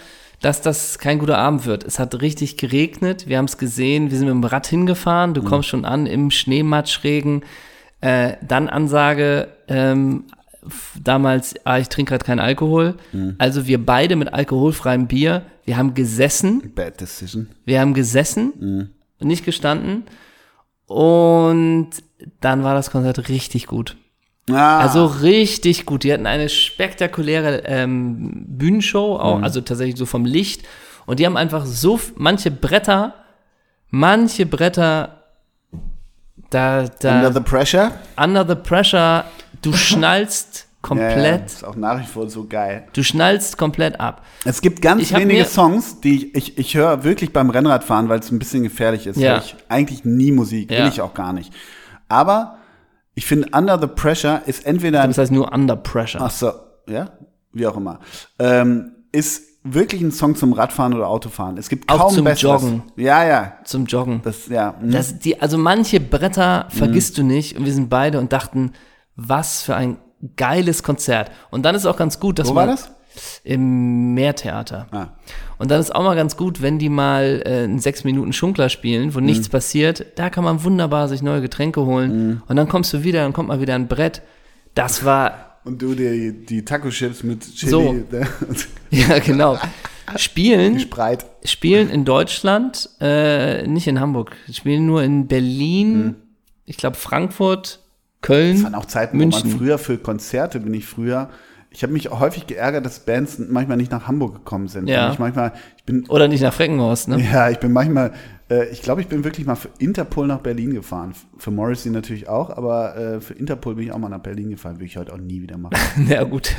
dass 0.40 0.62
das 0.62 0.98
kein 0.98 1.18
guter 1.18 1.38
Abend 1.38 1.66
wird. 1.66 1.84
Es 1.84 1.98
hat 1.98 2.20
richtig 2.20 2.56
geregnet, 2.56 3.28
wir 3.28 3.38
haben 3.38 3.44
es 3.44 3.58
gesehen, 3.58 4.10
wir 4.10 4.18
sind 4.18 4.28
mit 4.28 4.34
dem 4.34 4.44
Rad 4.44 4.66
hingefahren, 4.66 5.34
du 5.34 5.42
mhm. 5.42 5.46
kommst 5.46 5.68
schon 5.68 5.84
an 5.84 6.06
im 6.06 6.30
Schneematschregen. 6.30 7.44
Äh, 8.00 8.36
dann 8.46 8.68
Ansage, 8.68 9.48
ähm, 9.68 10.24
damals, 11.02 11.54
ah, 11.64 11.78
ich 11.78 11.88
trinke 11.88 12.10
gerade 12.10 12.24
keinen 12.24 12.38
Alkohol. 12.38 12.96
Mhm. 13.12 13.34
Also 13.38 13.66
wir 13.66 13.84
beide 13.84 14.16
mit 14.16 14.32
alkoholfreiem 14.32 15.08
Bier, 15.08 15.42
wir 15.64 15.76
haben 15.76 15.94
gesessen. 15.94 16.72
Bad 16.74 17.00
decision. 17.00 17.48
Wir 17.64 17.80
haben 17.80 17.94
gesessen, 17.94 18.52
mhm. 18.58 18.90
nicht 19.26 19.44
gestanden. 19.44 20.04
Und 20.86 21.90
dann 22.40 22.62
war 22.62 22.74
das 22.74 22.90
Konzert 22.90 23.28
richtig 23.28 23.66
gut. 23.66 23.96
Ah. 24.50 24.80
Also 24.80 25.06
richtig 25.06 25.86
gut. 25.86 26.04
Die 26.04 26.12
hatten 26.12 26.26
eine 26.26 26.48
spektakuläre 26.48 27.62
ähm, 27.64 28.44
Bühnenshow, 28.46 29.16
auch, 29.16 29.38
mhm. 29.38 29.44
also 29.44 29.60
tatsächlich 29.60 29.96
so 29.96 30.06
vom 30.06 30.24
Licht. 30.24 30.62
Und 31.06 31.18
die 31.18 31.26
haben 31.26 31.36
einfach 31.36 31.66
so 31.66 31.98
manche 32.16 32.50
Bretter, 32.50 33.14
manche 33.90 34.46
Bretter 34.46 35.22
da, 36.50 36.84
da. 37.00 37.16
Under 37.16 37.32
the 37.32 37.40
pressure? 37.40 37.92
Under 38.16 38.46
the 38.46 38.54
pressure 38.54 39.24
Du 39.62 39.72
schnallst 39.72 40.66
komplett. 40.82 41.16
Ja, 41.16 41.24
ja, 41.24 41.36
ist 41.36 41.64
auch 41.64 41.76
nach 41.76 42.00
wie 42.00 42.06
vor 42.06 42.28
so 42.28 42.46
geil. 42.46 42.86
Du 42.92 43.02
schnallst 43.02 43.56
komplett 43.56 44.00
ab. 44.00 44.22
Es 44.44 44.60
gibt 44.60 44.82
ganz 44.82 45.12
wenige 45.14 45.44
Songs, 45.44 46.00
die 46.00 46.26
ich, 46.26 46.36
ich, 46.36 46.58
ich 46.58 46.74
höre 46.74 47.04
wirklich 47.04 47.32
beim 47.32 47.50
Rennradfahren, 47.50 48.08
weil 48.08 48.18
es 48.18 48.30
ein 48.30 48.38
bisschen 48.38 48.64
gefährlich 48.64 49.06
ist. 49.06 49.16
Ja. 49.16 49.38
Ich 49.38 49.56
eigentlich 49.68 50.04
nie 50.04 50.32
Musik, 50.32 50.70
will 50.70 50.88
ich 50.88 51.00
auch 51.00 51.14
gar 51.14 51.32
nicht. 51.32 51.52
Aber 52.08 52.58
ich 53.14 53.26
finde, 53.26 53.48
Under 53.52 53.80
the 53.80 53.86
Pressure 53.86 54.42
ist 54.46 54.66
entweder. 54.66 55.06
Das 55.06 55.18
heißt 55.18 55.32
nur 55.32 55.52
Under 55.52 55.76
Pressure. 55.76 56.20
Ach 56.20 56.30
so, 56.30 56.52
ja, 56.88 57.10
wie 57.52 57.66
auch 57.66 57.76
immer. 57.76 58.00
Ähm, 58.38 58.92
ist 59.12 59.44
wirklich 59.64 60.00
ein 60.02 60.10
Song 60.10 60.34
zum 60.34 60.52
Radfahren 60.52 60.94
oder 60.94 61.06
Autofahren. 61.08 61.56
Es 61.56 61.68
gibt 61.68 61.90
Auch 61.90 61.98
kaum 61.98 62.14
zum 62.14 62.24
besseres. 62.24 62.62
Joggen. 62.62 62.82
Ja, 62.96 63.24
ja. 63.24 63.52
Zum 63.64 63.86
Joggen. 63.86 64.20
Das, 64.24 64.48
ja. 64.48 64.74
hm. 64.80 64.90
Das, 64.90 65.18
die, 65.18 65.40
also 65.40 65.58
manche 65.58 66.00
Bretter 66.00 66.66
vergisst 66.70 67.18
du 67.18 67.22
nicht 67.22 67.56
und 67.56 67.64
wir 67.64 67.72
sind 67.72 67.88
beide 67.88 68.18
und 68.18 68.32
dachten, 68.32 68.72
was 69.26 69.62
für 69.62 69.74
ein 69.76 69.98
geiles 70.36 70.82
Konzert. 70.82 71.30
Und 71.50 71.62
dann 71.64 71.74
ist 71.74 71.86
auch 71.86 71.96
ganz 71.96 72.20
gut, 72.20 72.38
dass 72.38 72.48
Wo 72.48 72.54
man 72.54 72.68
war 72.68 72.74
das? 72.74 72.90
im 73.44 74.14
Meertheater. 74.14 74.86
Ah. 74.90 75.08
Und 75.58 75.70
dann 75.70 75.80
ist 75.80 75.94
auch 75.94 76.02
mal 76.02 76.16
ganz 76.16 76.36
gut, 76.36 76.62
wenn 76.62 76.78
die 76.78 76.88
mal 76.88 77.42
äh, 77.44 77.64
einen 77.64 77.78
sechs 77.78 78.04
Minuten 78.04 78.32
Schunkler 78.32 78.68
spielen, 78.68 79.14
wo 79.14 79.20
nichts 79.20 79.48
Mhm. 79.48 79.52
passiert. 79.52 80.06
Da 80.16 80.30
kann 80.30 80.44
man 80.44 80.64
wunderbar 80.64 81.08
sich 81.08 81.22
neue 81.22 81.40
Getränke 81.42 81.84
holen. 81.84 82.42
Und 82.48 82.56
dann 82.56 82.68
kommst 82.68 82.92
du 82.92 83.04
wieder, 83.04 83.22
dann 83.22 83.32
kommt 83.32 83.48
mal 83.48 83.60
wieder 83.60 83.74
ein 83.74 83.88
Brett. 83.88 84.22
Das 84.74 85.04
war, 85.04 85.58
Und 85.64 85.82
du 85.82 85.94
die, 85.94 86.44
die 86.46 86.64
Taco-Chips 86.64 87.22
mit 87.22 87.42
Chili, 87.54 87.70
So. 87.70 87.92
ne? 87.92 88.26
ja 88.90 89.18
genau. 89.18 89.58
Spielen, 90.16 90.78
Spreit. 90.80 91.24
spielen 91.44 91.88
in 91.90 92.04
Deutschland, 92.04 92.88
äh, 93.00 93.66
nicht 93.66 93.86
in 93.86 94.00
Hamburg. 94.00 94.34
Spielen 94.52 94.84
nur 94.86 95.02
in 95.02 95.26
Berlin, 95.28 96.16
ich 96.66 96.76
glaube 96.76 96.96
Frankfurt, 96.96 97.80
Köln, 98.22 98.54
Das 98.54 98.64
waren 98.64 98.74
auch 98.74 98.86
Zeiten, 98.86 99.16
wo 99.18 99.22
München. 99.22 99.50
man 99.50 99.58
früher 99.58 99.78
für 99.78 99.98
Konzerte 99.98 100.60
bin 100.60 100.72
ich 100.74 100.86
früher. 100.86 101.28
Ich 101.74 101.82
habe 101.82 101.92
mich 101.94 102.10
häufig 102.10 102.46
geärgert, 102.46 102.84
dass 102.84 103.00
Bands 103.00 103.38
manchmal 103.38 103.78
nicht 103.78 103.90
nach 103.90 104.06
Hamburg 104.06 104.34
gekommen 104.34 104.68
sind. 104.68 104.88
Ja. 104.88 105.10
Ich 105.12 105.18
manchmal, 105.18 105.52
ich 105.78 105.84
bin, 105.84 106.06
Oder 106.08 106.28
nicht 106.28 106.42
nach 106.42 106.52
Freckenhorst, 106.52 107.08
ne? 107.08 107.18
ja, 107.32 107.48
ich 107.48 107.58
bin 107.60 107.72
manchmal, 107.72 108.12
äh, 108.50 108.66
ich 108.68 108.82
glaube, 108.82 109.00
ich 109.00 109.08
bin 109.08 109.24
wirklich 109.24 109.46
mal 109.46 109.54
für 109.54 109.70
Interpol 109.78 110.26
nach 110.26 110.40
Berlin 110.40 110.74
gefahren. 110.74 111.14
Für 111.38 111.50
Morrissey 111.50 111.90
natürlich 111.90 112.28
auch, 112.28 112.50
aber 112.50 112.94
äh, 112.96 113.20
für 113.22 113.32
Interpol 113.32 113.74
bin 113.76 113.86
ich 113.86 113.92
auch 113.92 113.96
mal 113.98 114.10
nach 114.10 114.20
Berlin 114.20 114.50
gefahren. 114.50 114.74
Würde 114.76 114.84
ich 114.84 114.98
heute 114.98 115.14
auch 115.14 115.18
nie 115.18 115.40
wieder 115.40 115.56
machen. 115.56 115.74
Ja, 116.08 116.24
gut. 116.24 116.54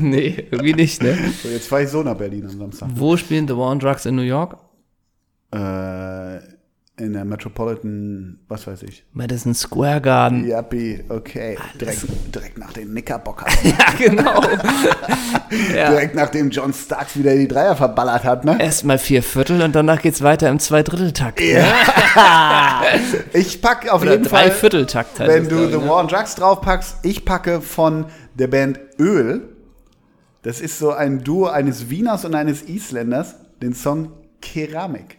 nee, 0.00 0.46
irgendwie 0.50 0.72
nicht, 0.72 1.02
ne? 1.02 1.14
so, 1.42 1.48
jetzt 1.50 1.68
fahre 1.68 1.82
ich 1.82 1.90
so 1.90 2.02
nach 2.02 2.16
Berlin 2.16 2.46
am 2.46 2.56
Samstag. 2.58 2.88
Wo 2.94 3.18
spielen 3.18 3.46
The 3.46 3.54
War 3.54 3.70
on 3.70 3.78
Drugs 3.78 4.06
in 4.06 4.16
New 4.16 4.22
York? 4.22 4.56
Äh, 5.52 6.27
in 7.00 7.12
der 7.12 7.24
Metropolitan, 7.24 8.38
was 8.48 8.66
weiß 8.66 8.82
ich. 8.82 9.04
Madison 9.12 9.54
Square 9.54 10.00
Garden. 10.00 10.46
Yappi, 10.46 11.04
okay. 11.08 11.56
Direkt, 11.80 12.06
direkt 12.34 12.58
nach 12.58 12.72
den 12.72 12.88
Knickerbocker. 12.88 13.46
Ja, 13.62 13.92
genau. 13.98 14.40
ja. 15.74 15.90
Direkt 15.90 16.14
nachdem 16.14 16.50
John 16.50 16.72
Starks 16.72 17.18
wieder 17.18 17.34
die 17.34 17.48
Dreier 17.48 17.76
verballert 17.76 18.24
hat, 18.24 18.44
ne? 18.44 18.60
Erstmal 18.60 18.98
vier 18.98 19.22
Viertel 19.22 19.62
und 19.62 19.74
danach 19.74 20.00
geht's 20.00 20.22
weiter 20.22 20.48
im 20.48 20.58
Zweidritteltakt. 20.58 21.40
ne? 21.40 21.64
Ich 23.32 23.60
pack 23.60 23.88
auf 23.90 24.02
Oder 24.02 24.12
jeden 24.12 24.24
Fall, 24.24 24.48
Dreivierteltakt 24.48 25.20
heißt 25.20 25.30
wenn 25.30 25.48
du 25.48 25.64
ich, 25.64 25.70
The 25.72 25.78
ne? 25.78 25.88
War 25.88 25.96
on 25.96 26.08
Drugs 26.08 26.34
draufpackst, 26.34 26.98
ich 27.02 27.24
packe 27.24 27.60
von 27.60 28.06
der 28.34 28.46
Band 28.46 28.80
Öl. 28.98 29.48
Das 30.42 30.60
ist 30.60 30.78
so 30.78 30.92
ein 30.92 31.24
Duo 31.24 31.46
eines 31.48 31.90
Wieners 31.90 32.24
und 32.24 32.34
eines 32.34 32.62
Isländers, 32.62 33.36
den 33.60 33.74
Song 33.74 34.12
Keramik. 34.40 35.17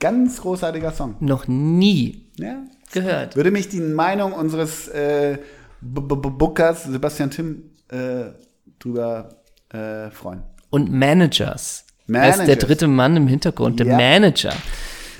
Ganz 0.00 0.40
großartiger 0.40 0.92
Song. 0.92 1.14
Noch 1.20 1.46
nie 1.46 2.26
Ja. 2.36 2.56
gehört. 2.92 3.36
Würde 3.36 3.50
mich 3.50 3.68
die 3.68 3.80
Meinung 3.80 4.32
unseres 4.32 4.88
äh, 4.88 5.38
B 5.80 6.00
-B 6.00 6.14
-B 6.20 6.30
Bookers, 6.30 6.84
Sebastian 6.84 7.30
Tim, 7.30 7.62
äh, 7.88 8.30
drüber 8.78 9.28
äh, 9.72 10.10
freuen. 10.10 10.42
Und 10.70 10.90
Managers. 10.90 11.84
Er 12.08 12.28
ist 12.28 12.38
der 12.38 12.46
Managers. 12.46 12.66
dritte 12.66 12.88
Mann 12.88 13.16
im 13.16 13.28
Hintergrund, 13.28 13.78
der 13.78 13.86
Ja. 13.86 13.96
Manager. 13.96 14.52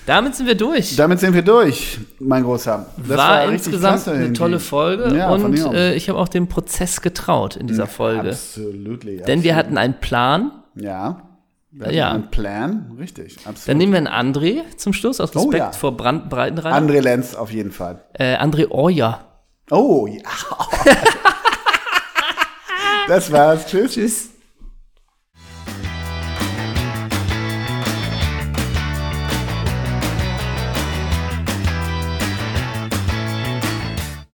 Damit 0.06 0.34
sind 0.34 0.46
wir 0.46 0.56
durch. 0.56 0.96
Damit 0.96 1.20
sind 1.20 1.34
wir 1.34 1.42
durch, 1.42 1.98
mein 2.18 2.42
Großer. 2.42 2.86
Das 3.06 3.16
war, 3.16 3.42
richtig 3.48 3.72
insgesamt 3.74 4.08
eine 4.08 4.22
irgendwie. 4.22 4.32
tolle 4.38 4.58
Folge 4.58 5.14
Ja, 5.16 5.30
und 5.30 5.54
äh, 5.72 5.94
ich 5.94 6.08
habe 6.08 6.18
auch 6.18 6.26
dem 6.28 6.48
Prozess 6.48 7.00
getraut 7.00 7.54
in 7.54 7.66
dieser 7.68 7.86
Folge. 7.86 8.30
Absolutely. 8.30 9.18
Denn 9.22 9.44
wir 9.44 9.54
hatten 9.54 9.78
einen 9.78 10.00
Plan. 10.00 10.50
Ja. 10.74 11.29
Wir 11.72 11.92
Ja. 11.92 12.10
einen 12.10 12.30
Plan, 12.30 12.96
richtig. 12.98 13.36
Absolut. 13.46 13.68
Dann 13.68 13.76
nehmen 13.78 13.92
wir 13.92 13.98
einen 13.98 14.08
André 14.34 14.62
zum 14.76 14.92
Schluss, 14.92 15.20
aus 15.20 15.34
Respekt 15.34 15.54
Oh 15.54 15.56
ja. 15.56 15.70
vor 15.72 15.96
Brand 15.96 16.28
Breitenreiter. 16.28 16.74
André 16.76 17.00
Lenz 17.00 17.34
auf 17.34 17.52
jeden 17.52 17.70
Fall. 17.70 18.04
äh, 18.14 18.36
André 18.36 18.68
Orja. 18.70 19.20
Oh, 19.70 20.08
ja. 20.08 20.20
das 23.08 23.30
war's. 23.30 23.66
Tschüss. 23.66 23.92
Tschüss. 23.94 24.30